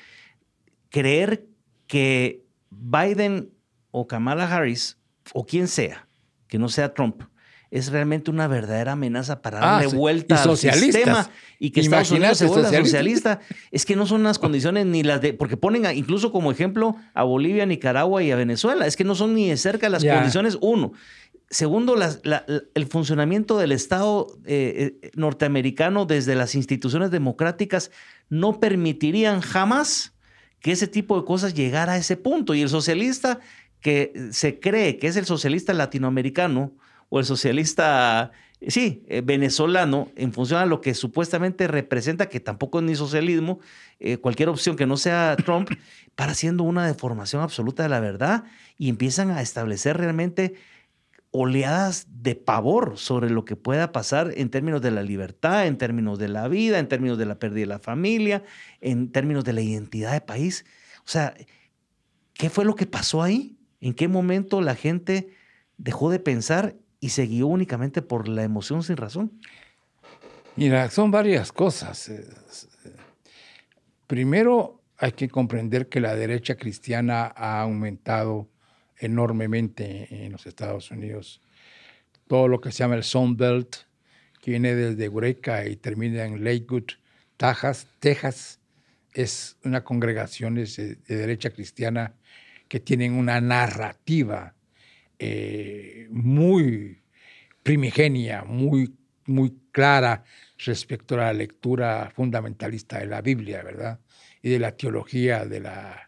creer 0.90 1.46
que 1.86 2.45
Biden 2.80 3.54
o 3.92 4.08
Kamala 4.08 4.54
Harris 4.54 4.98
o 5.34 5.46
quien 5.46 5.68
sea, 5.68 6.08
que 6.48 6.60
no 6.60 6.70
sea 6.70 6.94
Trump, 6.94 7.24
es 7.72 7.92
realmente 7.92 8.32
una 8.32 8.48
verdadera 8.48 8.94
amenaza 8.94 9.42
para 9.42 9.60
darle 9.60 9.88
ah, 9.92 9.96
vuelta 9.96 10.42
al 10.42 10.56
sistema 10.56 11.30
y 11.60 11.72
que 11.72 11.82
Estados 11.82 12.12
Unidos 12.12 12.38
se 12.38 12.46
vuelva 12.46 12.72
socialista. 12.72 13.42
Es 13.70 13.86
que 13.86 13.98
no 13.98 14.06
son 14.06 14.24
las 14.24 14.40
condiciones 14.40 14.86
ni 14.86 15.04
las 15.04 15.20
de. 15.22 15.34
Porque 15.34 15.58
ponen 15.58 15.86
incluso 15.98 16.32
como 16.32 16.52
ejemplo 16.52 16.96
a 17.14 17.24
Bolivia, 17.24 17.66
Nicaragua 17.66 18.24
y 18.24 18.32
a 18.32 18.38
Venezuela. 18.38 18.88
Es 18.88 18.96
que 18.96 19.04
no 19.04 19.14
son 19.14 19.34
ni 19.34 19.50
de 19.50 19.58
cerca 19.58 19.90
las 19.90 20.06
condiciones, 20.06 20.58
uno. 20.62 20.94
Segundo, 21.50 21.96
el 22.74 22.86
funcionamiento 22.88 23.58
del 23.58 23.72
Estado 23.72 24.28
eh, 24.46 24.98
eh, 25.02 25.12
norteamericano 25.16 26.06
desde 26.06 26.34
las 26.34 26.56
instituciones 26.56 27.12
democráticas 27.12 27.92
no 28.30 28.60
permitirían 28.60 29.42
jamás 29.42 30.15
que 30.66 30.72
ese 30.72 30.88
tipo 30.88 31.16
de 31.16 31.28
cosas 31.28 31.54
llegara 31.54 31.94
a 31.94 31.98
ese 31.98 32.18
punto. 32.18 32.56
Y 32.56 32.64
el 32.64 32.70
socialista 32.70 33.40
que 33.82 34.12
se 34.32 34.60
cree 34.60 34.98
que 34.98 35.06
es 35.06 35.16
el 35.16 35.28
socialista 35.28 35.76
latinoamericano, 35.76 36.74
o 37.10 37.20
el 37.20 37.26
socialista, 37.26 38.32
sí, 38.68 39.04
eh, 39.08 39.22
venezolano, 39.24 40.12
en 40.16 40.34
función 40.34 40.60
a 40.60 40.66
lo 40.66 40.82
que 40.82 40.96
supuestamente 40.96 41.68
representa, 41.68 42.30
que 42.30 42.40
tampoco 42.40 42.80
es 42.80 42.86
ni 42.86 42.96
socialismo, 42.96 43.60
eh, 44.00 44.18
cualquier 44.18 44.50
opción 44.50 44.76
que 44.76 44.88
no 44.88 44.98
sea 44.98 45.36
Trump, 45.36 45.70
para 46.16 46.34
siendo 46.34 46.64
una 46.64 46.88
deformación 46.88 47.44
absoluta 47.44 47.84
de 47.84 47.90
la 47.90 48.00
verdad 48.00 48.46
y 48.80 48.90
empiezan 48.90 49.30
a 49.30 49.44
establecer 49.44 49.98
realmente 49.98 50.56
oleadas 51.36 52.08
de 52.10 52.36
pavor 52.36 52.98
sobre 52.98 53.30
lo 53.30 53.44
que 53.44 53.56
pueda 53.56 53.92
pasar 53.92 54.32
en 54.36 54.50
términos 54.50 54.82
de 54.82 54.92
la 54.92 55.04
libertad, 55.04 55.68
en 55.68 55.78
términos 55.78 56.18
de 56.18 56.30
la 56.30 56.48
vida, 56.48 56.80
en 56.80 56.88
términos 56.88 57.18
de 57.18 57.26
la 57.26 57.40
pérdida 57.40 57.62
de 57.62 57.66
la 57.66 57.80
familia, 57.80 58.44
en 58.80 59.12
términos 59.12 59.44
de 59.44 59.54
la 59.54 59.62
identidad 59.62 60.14
de 60.14 60.22
país. 60.22 60.66
O 61.00 61.10
sea, 61.10 61.36
¿qué 62.34 62.50
fue 62.50 62.64
lo 62.64 62.76
que 62.76 62.86
pasó 62.86 63.22
ahí? 63.22 63.58
¿En 63.82 63.94
qué 63.94 64.08
momento 64.08 64.62
la 64.62 64.76
gente 64.76 65.30
dejó 65.78 66.10
de 66.10 66.20
pensar 66.20 66.76
y 67.00 67.10
se 67.10 67.26
guió 67.26 67.48
únicamente 67.48 68.02
por 68.02 68.28
la 68.28 68.44
emoción 68.44 68.82
sin 68.82 68.98
razón? 68.98 69.40
Mira, 70.56 70.90
son 70.90 71.12
varias 71.12 71.52
cosas. 71.52 72.08
Eh, 72.08 72.26
primero, 74.08 74.82
hay 74.98 75.12
que 75.12 75.28
comprender 75.28 75.90
que 75.90 76.00
la 76.00 76.16
derecha 76.16 76.56
cristiana 76.56 77.26
ha 77.36 77.62
aumentado 77.62 78.48
enormemente 79.00 80.26
en 80.26 80.32
los 80.32 80.46
Estados 80.46 80.92
Unidos. 80.92 81.42
Todo 82.28 82.48
lo 82.48 82.62
que 82.62 82.72
se 82.72 82.80
llama 82.80 82.96
el 82.96 83.04
Sun 83.04 83.38
Belt, 83.38 83.76
que 84.42 84.52
viene 84.52 84.76
desde 84.76 85.06
Eureka 85.06 85.66
y 85.68 85.76
termina 85.76 86.26
en 86.26 86.44
Lakewood, 86.44 86.92
Texas, 87.38 87.88
Texas, 88.00 88.60
es 89.14 89.58
una 89.64 89.84
congregación 89.84 90.56
de 90.56 90.98
derecha 91.08 91.50
cristiana 91.50 92.14
que 92.68 92.80
tienen 92.80 93.14
una 93.14 93.40
narrativa 93.40 94.56
eh, 95.18 96.08
muy 96.10 97.02
primigenia, 97.64 98.44
muy, 98.44 98.94
muy 99.26 99.54
clara 99.72 100.24
respecto 100.58 101.16
a 101.16 101.26
la 101.26 101.34
lectura 101.34 102.12
fundamentalista 102.14 103.00
de 103.00 103.08
la 103.08 103.22
Biblia, 103.22 103.64
¿verdad? 103.64 104.00
Y 104.42 104.50
de 104.50 104.60
la 104.60 104.76
teología 104.76 105.46
de 105.46 105.62
la, 105.62 106.05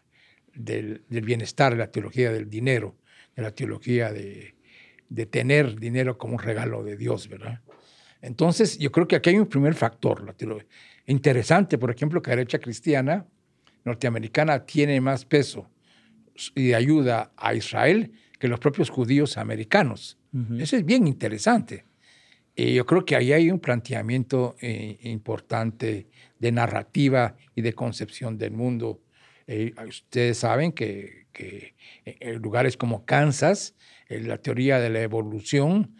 del, 0.58 1.04
bienestar, 1.08 1.72
de 1.72 1.78
la 1.78 1.90
teología 1.90 2.32
del 2.32 2.50
dinero, 2.50 2.96
de 3.36 3.42
la 3.42 3.52
teología 3.52 4.12
de, 4.12 4.54
de 5.08 5.26
tener 5.26 5.78
dinero 5.78 6.18
como 6.18 6.34
un 6.34 6.40
regalo 6.40 6.82
de 6.82 6.96
Dios, 6.96 7.28
¿verdad? 7.28 7.60
Entonces, 8.20 8.78
yo 8.78 8.90
creo 8.90 9.06
que 9.06 9.16
aquí 9.16 9.30
hay 9.30 9.38
un 9.38 9.46
primer 9.46 9.74
factor. 9.74 10.24
La 10.24 10.34
Interesante, 11.06 11.78
por 11.78 11.90
ejemplo, 11.90 12.20
que 12.20 12.30
la 12.30 12.36
derecha 12.36 12.58
cristiana 12.58 13.26
norteamericana 13.84 14.66
tiene 14.66 15.00
más 15.00 15.24
peso 15.24 15.70
y 16.54 16.74
ayuda 16.74 17.32
a 17.36 17.54
Israel 17.54 18.12
que 18.38 18.48
los 18.48 18.60
propios 18.60 18.90
judíos 18.90 19.38
americanos. 19.38 20.18
Eso 20.58 20.76
es 20.76 20.84
bien 20.84 21.06
interesante. 21.06 21.86
Y 22.54 22.74
yo 22.74 22.84
creo 22.84 23.04
que 23.04 23.16
ahí 23.16 23.32
hay 23.32 23.50
un 23.50 23.60
planteamiento 23.60 24.56
eh, 24.60 24.98
importante 25.04 26.08
de 26.38 26.52
narrativa 26.52 27.34
y 27.54 27.62
de 27.62 27.72
concepción 27.72 28.36
del 28.36 28.50
mundo. 28.50 29.00
Eh, 29.48 29.74
ustedes 29.88 30.38
saben 30.38 30.70
que, 30.70 31.26
en 32.04 32.40
lugares 32.40 32.76
como 32.76 33.04
Kansas, 33.04 33.74
eh, 34.08 34.20
la 34.20 34.38
teoría 34.38 34.78
de 34.78 34.90
la 34.90 35.00
evolución, 35.02 35.96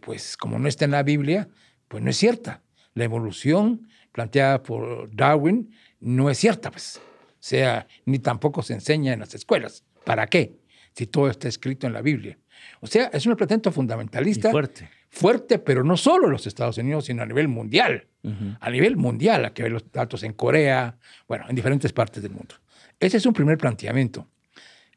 pues 0.00 0.38
como 0.38 0.58
no 0.58 0.68
está 0.68 0.86
en 0.86 0.92
la 0.92 1.02
Biblia, 1.02 1.48
pues 1.88 2.02
no 2.02 2.08
es 2.08 2.16
cierta. 2.16 2.62
La 2.94 3.04
evolución 3.04 3.88
planteada 4.12 4.62
por 4.62 5.14
Darwin 5.14 5.74
no 6.00 6.30
es 6.30 6.38
cierta, 6.38 6.70
pues. 6.70 6.96
O 6.96 7.46
sea, 7.46 7.86
ni 8.06 8.18
tampoco 8.18 8.62
se 8.62 8.72
enseña 8.72 9.12
en 9.12 9.20
las 9.20 9.34
escuelas. 9.34 9.84
¿Para 10.04 10.26
qué? 10.26 10.54
si 10.94 11.06
todo 11.06 11.28
está 11.28 11.48
escrito 11.48 11.86
en 11.86 11.92
la 11.92 12.02
Biblia. 12.02 12.38
O 12.80 12.86
sea, 12.86 13.10
es 13.12 13.26
un 13.26 13.36
planteamiento 13.36 13.72
fundamentalista. 13.72 14.50
fuerte. 14.50 14.88
Fuerte, 15.10 15.58
pero 15.58 15.84
no 15.84 15.96
solo 15.96 16.26
en 16.26 16.32
los 16.32 16.46
Estados 16.46 16.78
Unidos, 16.78 17.04
sino 17.04 17.22
a 17.22 17.26
nivel 17.26 17.46
mundial. 17.48 18.06
A 18.60 18.70
nivel 18.70 18.96
mundial, 18.96 19.44
a 19.44 19.52
que 19.52 19.62
ver 19.62 19.72
los 19.72 19.92
datos 19.92 20.22
en 20.22 20.32
Corea, 20.32 20.96
bueno, 21.28 21.44
en 21.48 21.54
diferentes 21.54 21.92
partes 21.92 22.22
del 22.22 22.32
mundo. 22.32 22.54
Ese 23.00 23.16
es 23.16 23.26
un 23.26 23.32
primer 23.32 23.58
planteamiento. 23.58 24.28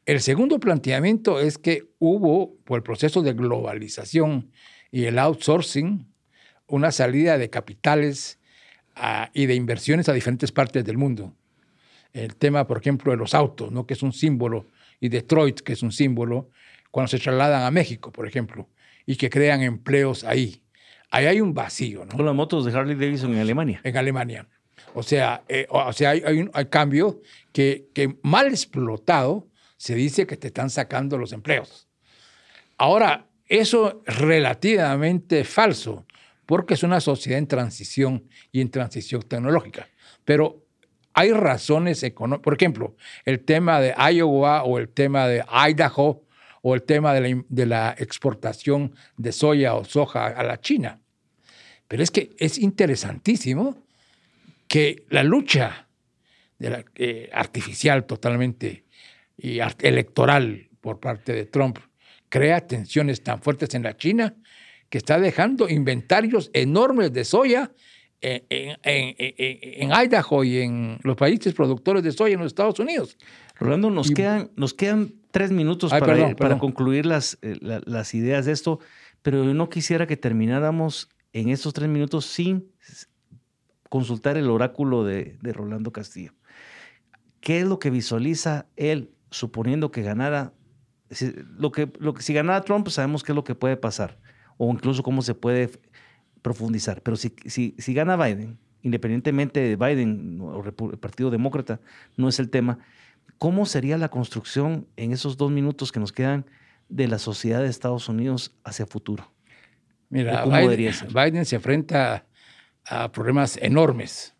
El 0.06 0.20
segundo 0.20 0.58
planteamiento 0.58 1.38
es 1.38 1.58
que 1.58 1.90
hubo, 1.98 2.56
por 2.64 2.78
el 2.78 2.82
proceso 2.82 3.20
de 3.22 3.34
globalización 3.34 4.50
y 4.90 5.04
el 5.04 5.18
outsourcing, 5.18 6.06
una 6.66 6.92
salida 6.92 7.36
de 7.36 7.50
capitales 7.50 8.38
ah, 8.96 9.30
y 9.34 9.46
de 9.46 9.54
inversiones 9.54 10.08
a 10.08 10.12
diferentes 10.12 10.50
partes 10.50 10.84
del 10.84 10.96
mundo. 10.96 11.34
El 12.12 12.36
tema, 12.36 12.66
por 12.66 12.78
ejemplo, 12.78 13.12
de 13.12 13.18
los 13.18 13.34
autos, 13.34 13.70
¿no? 13.70 13.86
que 13.86 13.94
es 13.94 14.02
un 14.02 14.12
símbolo 14.12 14.66
y 15.00 15.08
Detroit, 15.08 15.60
que 15.60 15.74
es 15.74 15.82
un 15.82 15.92
símbolo, 15.92 16.50
cuando 16.90 17.08
se 17.08 17.18
trasladan 17.18 17.62
a 17.62 17.70
México, 17.70 18.10
por 18.10 18.26
ejemplo, 18.26 18.68
y 19.06 19.16
que 19.16 19.30
crean 19.30 19.62
empleos 19.62 20.24
ahí. 20.24 20.62
Ahí 21.10 21.26
hay 21.26 21.40
un 21.40 21.54
vacío, 21.54 22.04
¿no? 22.04 22.16
Con 22.16 22.26
las 22.26 22.34
motos 22.34 22.64
de 22.64 22.72
Harley 22.72 22.94
Davidson 22.94 23.34
en 23.34 23.40
Alemania. 23.40 23.80
En 23.82 23.96
Alemania. 23.96 24.46
O 24.98 25.02
sea, 25.04 25.44
eh, 25.48 25.64
o 25.70 25.92
sea 25.92 26.10
hay, 26.10 26.40
un 26.40 26.50
cambio 26.70 27.20
que, 27.52 28.18
mal 28.22 28.48
explotado 28.48 29.46
se 29.76 29.94
dice 29.94 30.26
que 30.26 30.36
te 30.36 30.48
están 30.48 30.70
sacando 30.70 31.16
los 31.16 31.32
empleos. 31.32 31.86
Ahora, 32.78 33.28
eso 33.46 34.02
es 34.04 34.18
relativamente 34.18 35.44
falso, 35.44 36.04
porque 36.46 36.74
es 36.74 36.82
una 36.82 37.00
sociedad 37.00 37.38
en 37.38 37.46
transición 37.46 38.28
y 38.50 38.60
en 38.60 38.72
transición 38.72 39.22
tecnológica. 39.22 39.88
Pero 40.24 40.64
hay 41.14 41.30
razones 41.30 42.02
económicas. 42.02 42.42
Por 42.42 42.54
ejemplo, 42.54 42.96
el 43.24 43.44
tema 43.44 43.80
de 43.80 43.94
Iowa 44.12 44.64
o 44.64 44.78
el 44.78 44.88
tema 44.88 45.28
de 45.28 45.44
Idaho 45.70 46.24
o 46.62 46.74
el 46.74 46.82
tema 46.82 47.14
de 47.14 47.66
la, 47.66 47.94
exportación 47.96 48.96
de 49.16 49.30
soya 49.30 49.74
o 49.74 49.84
soja 49.84 50.26
a 50.26 50.42
la 50.42 50.60
China. 50.60 51.00
Pero 51.86 52.02
es 52.02 52.10
que 52.10 52.34
es 52.40 52.58
interesantísimo 52.58 53.87
que 54.68 55.06
la 55.08 55.24
lucha 55.24 55.88
eh, 56.60 57.30
artificial 57.32 58.06
totalmente 58.06 58.84
y 59.36 59.60
electoral 59.80 60.68
por 60.80 61.00
parte 61.00 61.32
de 61.32 61.46
Trump 61.46 61.78
crea 62.28 62.66
tensiones 62.66 63.22
tan 63.22 63.40
fuertes 63.40 63.74
en 63.74 63.82
la 63.82 63.96
China 63.96 64.36
que 64.88 64.98
está 64.98 65.18
dejando 65.18 65.68
inventarios 65.68 66.50
enormes 66.52 67.12
de 67.12 67.24
soya 67.24 67.72
en, 68.20 69.90
Idaho 69.92 70.44
y 70.44 70.58
en 70.58 70.98
los 71.02 71.16
países 71.16 71.54
productores 71.54 72.02
de 72.02 72.12
soya 72.12 72.34
en 72.34 72.40
los 72.40 72.48
Estados 72.48 72.78
Unidos. 72.80 73.16
Rolando, 73.56 73.90
nos, 73.90 74.10
quedan, 74.10 74.50
nos 74.56 74.74
quedan 74.74 75.14
tres 75.30 75.50
minutos 75.52 75.90
para, 75.90 76.34
para 76.34 76.58
concluir 76.58 77.06
las, 77.06 77.38
eh, 77.42 77.56
las 77.60 78.14
ideas 78.14 78.46
de 78.46 78.52
esto, 78.52 78.80
pero 79.22 79.44
yo 79.44 79.54
no 79.54 79.68
quisiera 79.68 80.06
que 80.06 80.16
termináramos 80.16 81.08
en 81.32 81.48
estos 81.48 81.74
tres 81.74 81.88
minutos 81.88 82.24
sin 82.26 82.72
consultar 83.88 84.36
el 84.36 84.50
oráculo 84.50 85.04
de, 85.04 85.38
Rolando 85.42 85.92
Castillo. 85.92 86.32
¿Qué 87.40 87.60
es 87.60 87.66
lo 87.66 87.78
que 87.78 87.90
visualiza 87.90 88.66
él 88.76 89.10
suponiendo 89.30 89.90
que 89.90 90.02
ganara? 90.02 90.52
lo 91.56 91.72
que, 91.72 91.90
lo 91.98 92.12
que, 92.12 92.22
si 92.22 92.34
ganara 92.34 92.60
Trump, 92.62 92.84
pues 92.84 92.94
sabemos 92.94 93.22
qué 93.22 93.32
es 93.32 93.36
lo 93.36 93.44
que 93.44 93.54
puede 93.54 93.78
pasar, 93.78 94.18
o 94.58 94.70
incluso 94.70 95.02
cómo 95.02 95.22
se 95.22 95.34
puede 95.34 95.70
profundizar. 96.42 97.00
Pero 97.02 97.16
si, 97.16 97.34
si, 97.46 97.74
si 97.78 97.94
gana 97.94 98.16
Biden, 98.16 98.58
independientemente 98.82 99.60
de 99.60 99.76
Biden 99.76 100.38
o 100.40 100.62
el 100.64 100.72
Partido 100.98 101.30
Demócrata, 101.30 101.80
no 102.16 102.28
es 102.28 102.38
el 102.38 102.50
tema. 102.50 102.78
¿Cómo 103.38 103.66
sería 103.66 103.96
la 103.98 104.08
construcción 104.08 104.86
en 104.96 105.12
esos 105.12 105.36
dos 105.36 105.50
minutos 105.50 105.92
que 105.92 106.00
nos 106.00 106.12
quedan 106.12 106.44
de 106.88 107.08
la 107.08 107.18
sociedad 107.18 107.62
de 107.62 107.68
Estados 107.68 108.08
Unidos 108.08 108.54
hacia 108.64 108.86
futuro? 108.86 109.32
Mira, 110.10 110.44
Biden, 110.44 111.44
se 111.44 111.56
enfrenta 111.56 112.24
a 112.88 113.10
problemas 113.12 113.56
enormes, 113.60 114.34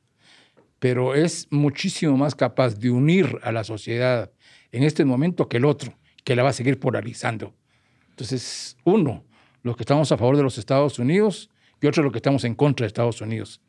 pero 0.79 1.15
es 1.15 1.47
muchísimo 1.51 2.17
más 2.17 2.35
capaz 2.35 2.79
de 2.79 2.91
unir 2.91 3.39
a 3.43 3.53
la 3.53 3.65
sociedad 3.65 4.31
en 4.73 4.83
este 4.83 5.05
momento 5.05 5.49
que 5.49 5.57
el 5.57 5.65
otro, 5.65 5.99
que 6.25 6.37
la 6.37 6.43
va 6.43 6.51
a 6.51 6.55
seguir 6.55 6.79
polarizando. 6.79 7.55
Entonces, 8.11 8.77
uno, 8.85 9.25
los 9.63 9.77
que 9.77 9.83
estamos 9.83 10.11
a 10.13 10.17
favor 10.17 10.37
de 10.37 10.43
los 10.43 10.59
Estados 10.59 10.99
Unidos 10.99 11.51
y 11.81 11.87
otro, 11.87 12.03
los 12.03 12.13
que 12.13 12.19
estamos 12.19 12.45
en 12.45 12.55
contra 12.55 12.85
de 12.85 12.89
Estados 12.89 13.21
Unidos. 13.21 13.61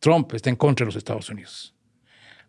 Trump 0.00 0.32
está 0.34 0.50
en 0.50 0.56
contra 0.56 0.84
de 0.84 0.88
los 0.88 0.96
Estados 0.96 1.28
Unidos. 1.28 1.74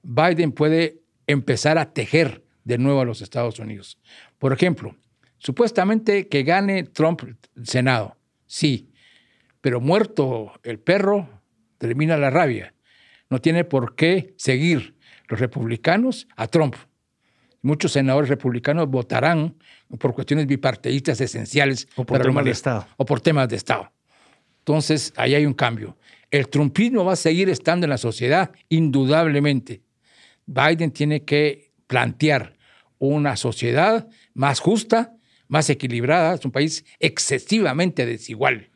Biden 0.03 0.51
puede 0.51 1.01
empezar 1.27 1.77
a 1.77 1.93
tejer 1.93 2.43
de 2.63 2.77
nuevo 2.77 3.01
a 3.01 3.05
los 3.05 3.21
Estados 3.21 3.59
Unidos. 3.59 3.99
Por 4.37 4.53
ejemplo, 4.53 4.95
supuestamente 5.37 6.27
que 6.27 6.43
gane 6.43 6.83
Trump 6.83 7.23
el 7.23 7.67
Senado. 7.67 8.15
Sí, 8.45 8.88
pero 9.61 9.81
muerto 9.81 10.53
el 10.63 10.79
perro, 10.79 11.29
termina 11.77 12.17
la 12.17 12.29
rabia. 12.29 12.73
No 13.29 13.39
tiene 13.39 13.63
por 13.63 13.95
qué 13.95 14.33
seguir 14.37 14.95
los 15.27 15.39
republicanos 15.39 16.27
a 16.35 16.47
Trump. 16.47 16.75
Muchos 17.61 17.91
senadores 17.91 18.29
republicanos 18.29 18.89
votarán 18.89 19.55
por 19.99 20.13
cuestiones 20.13 20.47
bipartidistas 20.47 21.19
esenciales. 21.21 21.87
O 21.95 22.05
por 22.05 22.21
temas 22.21 22.45
de 22.45 22.51
Estado. 22.51 22.87
O 22.97 23.05
por 23.05 23.21
temas 23.21 23.49
de 23.49 23.57
Estado. 23.57 23.91
Entonces, 24.59 25.13
ahí 25.17 25.35
hay 25.35 25.45
un 25.45 25.53
cambio. 25.53 25.97
El 26.31 26.47
trumpismo 26.47 27.03
va 27.03 27.13
a 27.13 27.17
seguir 27.17 27.49
estando 27.49 27.85
en 27.85 27.89
la 27.89 27.97
sociedad, 27.97 28.51
indudablemente. 28.69 29.81
Biden 30.45 30.91
tiene 30.91 31.25
que 31.25 31.73
plantear 31.87 32.55
una 32.97 33.35
sociedad 33.35 34.07
más 34.33 34.59
justa, 34.59 35.15
más 35.47 35.69
equilibrada, 35.69 36.35
es 36.35 36.45
un 36.45 36.51
país 36.51 36.85
excesivamente 36.99 38.05
desigual. 38.05 38.69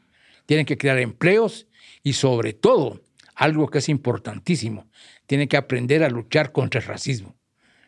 Tienen 0.46 0.66
que 0.66 0.78
crear 0.78 0.98
empleos 1.00 1.68
y 2.04 2.14
sobre 2.14 2.54
todo, 2.54 3.02
algo 3.36 3.68
que 3.68 3.80
es 3.80 3.90
importantísimo, 3.90 4.88
tienen 5.26 5.48
que 5.48 5.58
aprender 5.58 6.04
a 6.04 6.10
luchar 6.10 6.52
contra 6.52 6.82
el 6.82 6.88
racismo. 6.88 7.36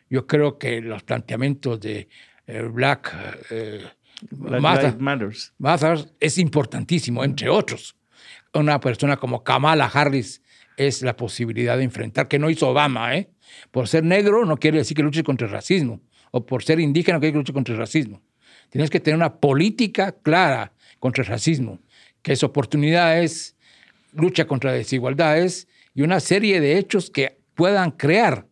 Yo 0.08 0.26
creo 0.26 0.58
que 0.58 0.80
los 0.80 1.02
planteamientos 1.02 1.80
de 1.80 2.08
eh, 2.46 2.62
Black, 2.62 3.14
eh, 3.50 3.84
Matters. 4.30 5.52
Matters 5.58 6.08
es 6.20 6.38
importantísimo, 6.38 7.24
entre 7.24 7.48
otros. 7.48 7.96
Una 8.54 8.80
persona 8.80 9.16
como 9.16 9.44
Kamala 9.44 9.86
Harris 9.86 10.42
es 10.76 11.02
la 11.02 11.16
posibilidad 11.16 11.76
de 11.76 11.84
enfrentar, 11.84 12.28
que 12.28 12.38
no 12.38 12.50
hizo 12.50 12.68
Obama, 12.68 13.16
¿eh? 13.16 13.30
Por 13.70 13.88
ser 13.88 14.04
negro 14.04 14.44
no 14.44 14.56
quiere 14.56 14.78
decir 14.78 14.96
que 14.96 15.02
luche 15.02 15.22
contra 15.22 15.46
el 15.46 15.52
racismo, 15.52 16.00
o 16.30 16.44
por 16.44 16.62
ser 16.62 16.80
indígena 16.80 17.16
no 17.16 17.20
quiere 17.20 17.28
decir 17.28 17.34
que 17.34 17.38
luche 17.38 17.52
contra 17.52 17.74
el 17.74 17.80
racismo. 17.80 18.22
Tienes 18.70 18.90
que 18.90 19.00
tener 19.00 19.16
una 19.16 19.36
política 19.36 20.12
clara 20.12 20.72
contra 20.98 21.22
el 21.22 21.28
racismo, 21.28 21.78
que 22.26 22.32
es 22.32 22.42
oportunidades, 22.42 23.54
lucha 24.12 24.48
contra 24.48 24.72
desigualdades 24.72 25.68
y 25.94 26.02
una 26.02 26.18
serie 26.18 26.60
de 26.60 26.76
hechos 26.76 27.08
que 27.08 27.38
puedan 27.54 27.92
crear 27.92 28.48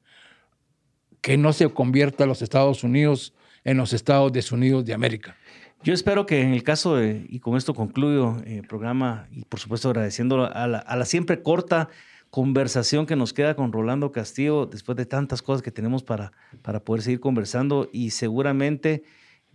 que 1.21 1.37
no 1.37 1.53
se 1.53 1.69
convierta 1.69 2.25
los 2.25 2.41
Estados 2.41 2.85
Unidos 2.85 3.35
en 3.65 3.77
los 3.79 3.93
Estados 3.93 4.53
Unidos 4.53 4.85
de 4.85 4.95
América. 4.95 5.37
Yo 5.83 5.93
espero 5.93 6.25
que 6.25 6.41
en 6.41 6.55
el 6.55 6.63
caso 6.63 6.95
de, 6.95 7.27
y 7.29 7.41
con 7.41 7.57
esto 7.57 7.75
concluyo 7.75 8.37
el 8.47 8.65
programa, 8.65 9.27
y 9.33 9.45
por 9.45 9.59
supuesto 9.59 9.89
agradeciendo 9.89 10.45
a 10.45 10.69
la, 10.69 10.79
a 10.79 11.05
siempre 11.05 11.43
corta 11.43 11.89
conversación 12.31 13.07
que 13.07 13.17
nos 13.17 13.33
queda 13.33 13.57
con 13.57 13.73
Rolando 13.73 14.13
Castillo 14.13 14.67
después 14.67 14.95
de 14.95 15.07
tantas 15.07 15.43
cosas 15.43 15.63
que 15.63 15.73
tenemos 15.73 16.05
para, 16.05 16.31
para 16.63 16.79
poder 16.79 17.03
seguir 17.03 17.19
conversando 17.19 17.89
y 17.93 18.11
seguramente 18.11 19.03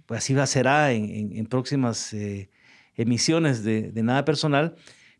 pues 0.05 0.17
así 0.17 0.33
va, 0.33 0.45
será 0.45 0.91
en, 0.91 1.37
en, 1.37 1.45
próximas 1.45 2.13
eh, 2.13 2.49
emisiones 2.99 3.63
de, 3.63 3.91
de, 3.91 4.03
Nada 4.03 4.25
Personal, 4.25 4.75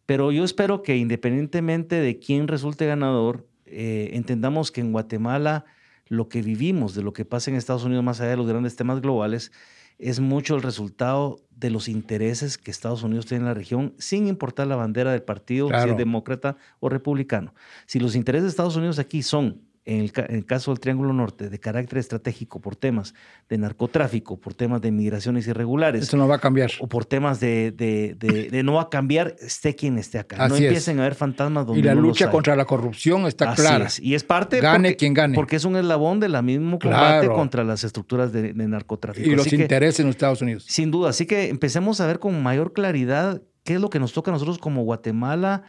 pero 0.05 0.31
yo 0.31 0.43
espero 0.43 0.83
que 0.83 0.97
independientemente 0.97 1.95
de 1.95 2.19
quién 2.19 2.47
resulte 2.47 2.85
ganador, 2.85 3.47
eh, 3.65 4.09
entendamos 4.13 4.71
que 4.71 4.81
en 4.81 4.91
Guatemala 4.91 5.65
lo 6.07 6.27
que 6.27 6.41
vivimos, 6.41 6.93
de 6.93 7.03
lo 7.03 7.13
que 7.13 7.23
pasa 7.23 7.49
en 7.49 7.55
Estados 7.57 7.85
Unidos 7.85 8.03
más 8.03 8.19
allá 8.19 8.31
de 8.31 8.37
los 8.37 8.47
grandes 8.47 8.75
temas 8.75 8.99
globales, 8.99 9.51
es 9.97 10.19
mucho 10.19 10.55
el 10.55 10.61
resultado 10.61 11.39
de 11.55 11.69
los 11.69 11.87
intereses 11.87 12.57
que 12.57 12.71
Estados 12.71 13.03
Unidos 13.03 13.27
tiene 13.27 13.43
en 13.43 13.47
la 13.47 13.53
región, 13.53 13.93
sin 13.97 14.27
importar 14.27 14.67
la 14.67 14.75
bandera 14.75 15.11
del 15.11 15.23
partido, 15.23 15.69
si 15.69 15.89
es 15.89 15.97
demócrata 15.97 16.57
o 16.79 16.89
republicano. 16.89 17.53
Si 17.85 17.99
los 17.99 18.15
intereses 18.15 18.43
de 18.43 18.49
Estados 18.49 18.75
Unidos 18.75 18.99
aquí 18.99 19.23
son 19.23 19.61
en 19.85 20.11
el, 20.29 20.45
caso 20.45 20.71
del 20.71 20.79
Triángulo 20.79 21.13
Norte, 21.13 21.49
de 21.49 21.59
carácter 21.59 21.97
estratégico 21.97 22.59
por 22.59 22.75
temas 22.75 23.15
de 23.49 23.57
narcotráfico, 23.57 24.39
por 24.39 24.53
temas 24.53 24.81
de 24.81 24.91
migraciones 24.91 25.47
irregulares. 25.47 26.03
Esto 26.03 26.17
no 26.17 26.27
va 26.27 26.35
a 26.35 26.39
cambiar. 26.39 26.71
O 26.79 26.87
por 26.87 27.05
temas 27.05 27.39
de, 27.39 27.71
de, 27.71 28.63
no 28.63 28.73
va 28.73 28.83
a 28.83 28.89
cambiar, 28.89 29.35
esté 29.39 29.75
quien 29.75 29.97
esté 29.97 30.19
acá. 30.19 30.47
no 30.47 30.55
empiecen 30.55 30.99
a 30.99 31.03
haber 31.03 31.15
fantasmas 31.15 31.65
donde 31.65 31.79
Y 31.79 31.83
la 31.83 31.95
lucha 31.95 32.29
contra 32.29 32.55
la 32.55 32.65
corrupción 32.65 33.25
está 33.25 33.55
clara. 33.55 33.87
Y 33.99 34.13
es 34.13 34.23
parte. 34.23 34.59
Gane 34.59 34.95
quien 34.95 35.13
gane. 35.13 35.35
Porque 35.35 35.55
es 35.55 35.65
un 35.65 35.75
eslabón 35.75 36.19
del 36.19 36.41
mismo 36.43 36.79
combate 36.79 37.27
contra 37.27 37.63
las 37.63 37.83
estructuras 37.83 38.31
de, 38.31 38.53
narcotráfico. 38.53 39.27
Y 39.27 39.35
los 39.35 39.51
intereses 39.51 39.99
en 40.01 40.07
los 40.07 40.15
Estados 40.15 40.41
Unidos. 40.41 40.65
Sin 40.67 40.91
duda. 40.91 41.09
Así 41.09 41.25
que 41.25 41.49
empecemos 41.49 41.99
a 42.01 42.07
ver 42.07 42.19
con 42.19 42.41
mayor 42.43 42.73
claridad 42.73 43.41
qué 43.63 43.75
es 43.75 43.81
lo 43.81 43.89
que 43.89 43.99
nos 43.99 44.13
toca 44.13 44.29
a 44.29 44.33
nosotros 44.33 44.59
como 44.59 44.83
Guatemala 44.83 45.63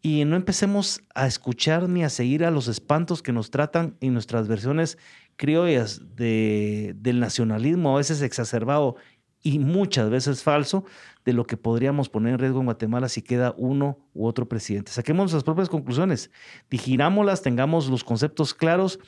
y 0.00 0.24
no 0.24 0.36
empecemos 0.36 1.02
a 1.14 1.26
escuchar 1.26 1.88
ni 1.88 2.04
a 2.04 2.08
seguir 2.08 2.44
a 2.44 2.50
los 2.50 2.68
espantos 2.68 3.22
que 3.22 3.32
nos 3.32 3.50
tratan 3.50 3.96
en 4.00 4.12
nuestras 4.12 4.46
versiones 4.46 4.98
criollas 5.36 6.02
de, 6.16 6.94
del 6.98 7.20
nacionalismo, 7.20 7.94
a 7.94 7.98
veces 7.98 8.22
exacerbado 8.22 8.96
y 9.42 9.58
muchas 9.58 10.10
veces 10.10 10.42
falso, 10.42 10.84
de 11.24 11.32
lo 11.32 11.46
que 11.46 11.56
podríamos 11.56 12.08
poner 12.08 12.34
en 12.34 12.38
riesgo 12.38 12.60
en 12.60 12.66
Guatemala 12.66 13.08
si 13.08 13.22
queda 13.22 13.54
uno 13.56 13.98
u 14.14 14.26
otro 14.26 14.48
presidente. 14.48 14.92
Saquemos 14.92 15.24
nuestras 15.24 15.44
propias 15.44 15.68
conclusiones, 15.68 16.30
digirámoslas, 16.70 17.42
tengamos 17.42 17.88
los 17.88 18.02
conceptos 18.02 18.54
claros 18.54 18.98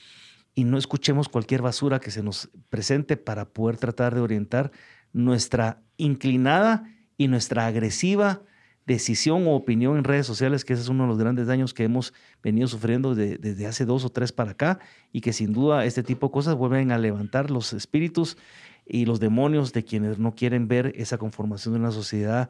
y 0.55 0.65
no 0.65 0.79
escuchemos 0.79 1.29
cualquier 1.29 1.63
basura 1.63 2.01
que 2.01 2.11
se 2.11 2.23
nos 2.23 2.51
presente 2.69 3.17
para 3.17 3.47
poder 3.49 3.77
tratar 3.77 4.15
de 4.15 4.21
orientar 4.21 4.71
nuestra 5.13 5.83
inclinada 5.97 6.85
y 7.17 7.29
nuestra 7.29 7.67
agresiva 7.67 8.43
decisión 8.91 9.47
o 9.47 9.55
opinión 9.55 9.97
en 9.99 10.05
redes 10.05 10.27
sociales, 10.27 10.65
que 10.65 10.73
ese 10.73 10.83
es 10.83 10.89
uno 10.89 11.05
de 11.05 11.09
los 11.11 11.19
grandes 11.19 11.47
daños 11.47 11.73
que 11.73 11.85
hemos 11.85 12.13
venido 12.43 12.67
sufriendo 12.67 13.15
desde 13.15 13.67
hace 13.67 13.85
dos 13.85 14.05
o 14.05 14.11
tres 14.11 14.33
para 14.33 14.51
acá 14.51 14.81
y 15.13 15.21
que 15.21 15.33
sin 15.33 15.53
duda 15.53 15.85
este 15.85 16.03
tipo 16.03 16.27
de 16.27 16.33
cosas 16.33 16.57
vuelven 16.57 16.91
a 16.91 16.99
levantar 16.99 17.53
los 17.53 17.73
espíritus 17.73 18.37
y 18.85 19.05
los 19.05 19.21
demonios 19.21 19.73
de 19.73 19.85
quienes 19.85 20.19
no 20.19 20.35
quieren 20.35 20.67
ver 20.67 20.93
esa 20.97 21.19
conformación 21.19 21.75
de 21.75 21.81
una 21.81 21.93
sociedad, 21.93 22.49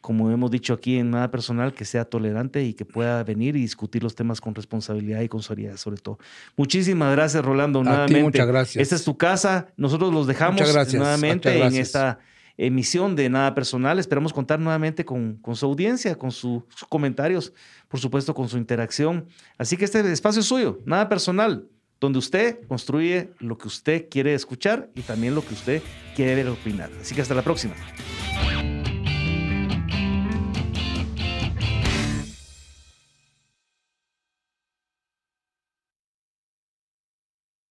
como 0.00 0.30
hemos 0.30 0.50
dicho 0.50 0.72
aquí 0.72 0.96
en 0.96 1.10
nada 1.10 1.30
personal, 1.30 1.74
que 1.74 1.84
sea 1.84 2.06
tolerante 2.06 2.64
y 2.64 2.72
que 2.72 2.86
pueda 2.86 3.22
venir 3.22 3.54
y 3.56 3.60
discutir 3.60 4.02
los 4.02 4.14
temas 4.14 4.40
con 4.40 4.54
responsabilidad 4.54 5.20
y 5.20 5.28
con 5.28 5.42
seriedad 5.42 5.76
sobre 5.76 5.98
todo. 5.98 6.18
Muchísimas 6.56 7.12
gracias, 7.12 7.44
Rolando. 7.44 7.84
nuevamente. 7.84 8.22
muchas 8.22 8.46
gracias. 8.46 8.82
Esta 8.82 8.94
es 8.94 9.04
tu 9.04 9.18
casa. 9.18 9.68
Nosotros 9.76 10.10
los 10.10 10.26
dejamos 10.26 10.62
nuevamente 10.94 11.62
en 11.62 11.76
esta 11.76 12.18
emisión 12.56 13.16
de 13.16 13.28
Nada 13.28 13.54
Personal. 13.54 13.98
Esperamos 13.98 14.32
contar 14.32 14.60
nuevamente 14.60 15.04
con, 15.04 15.40
su 15.54 15.66
audiencia, 15.66 16.16
con 16.16 16.30
sus 16.30 16.62
comentarios, 16.88 17.52
por 17.88 18.00
supuesto 18.00 18.34
con 18.34 18.48
su 18.48 18.58
interacción. 18.58 19.26
Así 19.58 19.76
que 19.76 19.84
este 19.84 20.00
espacio 20.12 20.40
es 20.40 20.46
suyo, 20.46 20.80
Nada 20.84 21.08
Personal, 21.08 21.68
donde 22.00 22.18
usted 22.18 22.66
construye 22.66 23.30
lo 23.38 23.58
que 23.58 23.68
usted 23.68 24.08
quiere 24.10 24.34
escuchar 24.34 24.90
y 24.94 25.02
también 25.02 25.34
lo 25.34 25.44
que 25.44 25.54
usder 25.54 25.82
quiere 26.16 26.48
opinar. 26.48 26.90
Así 27.00 27.14
que 27.14 27.22
hasta 27.22 27.34
la 27.34 27.42
próxima. 27.42 27.74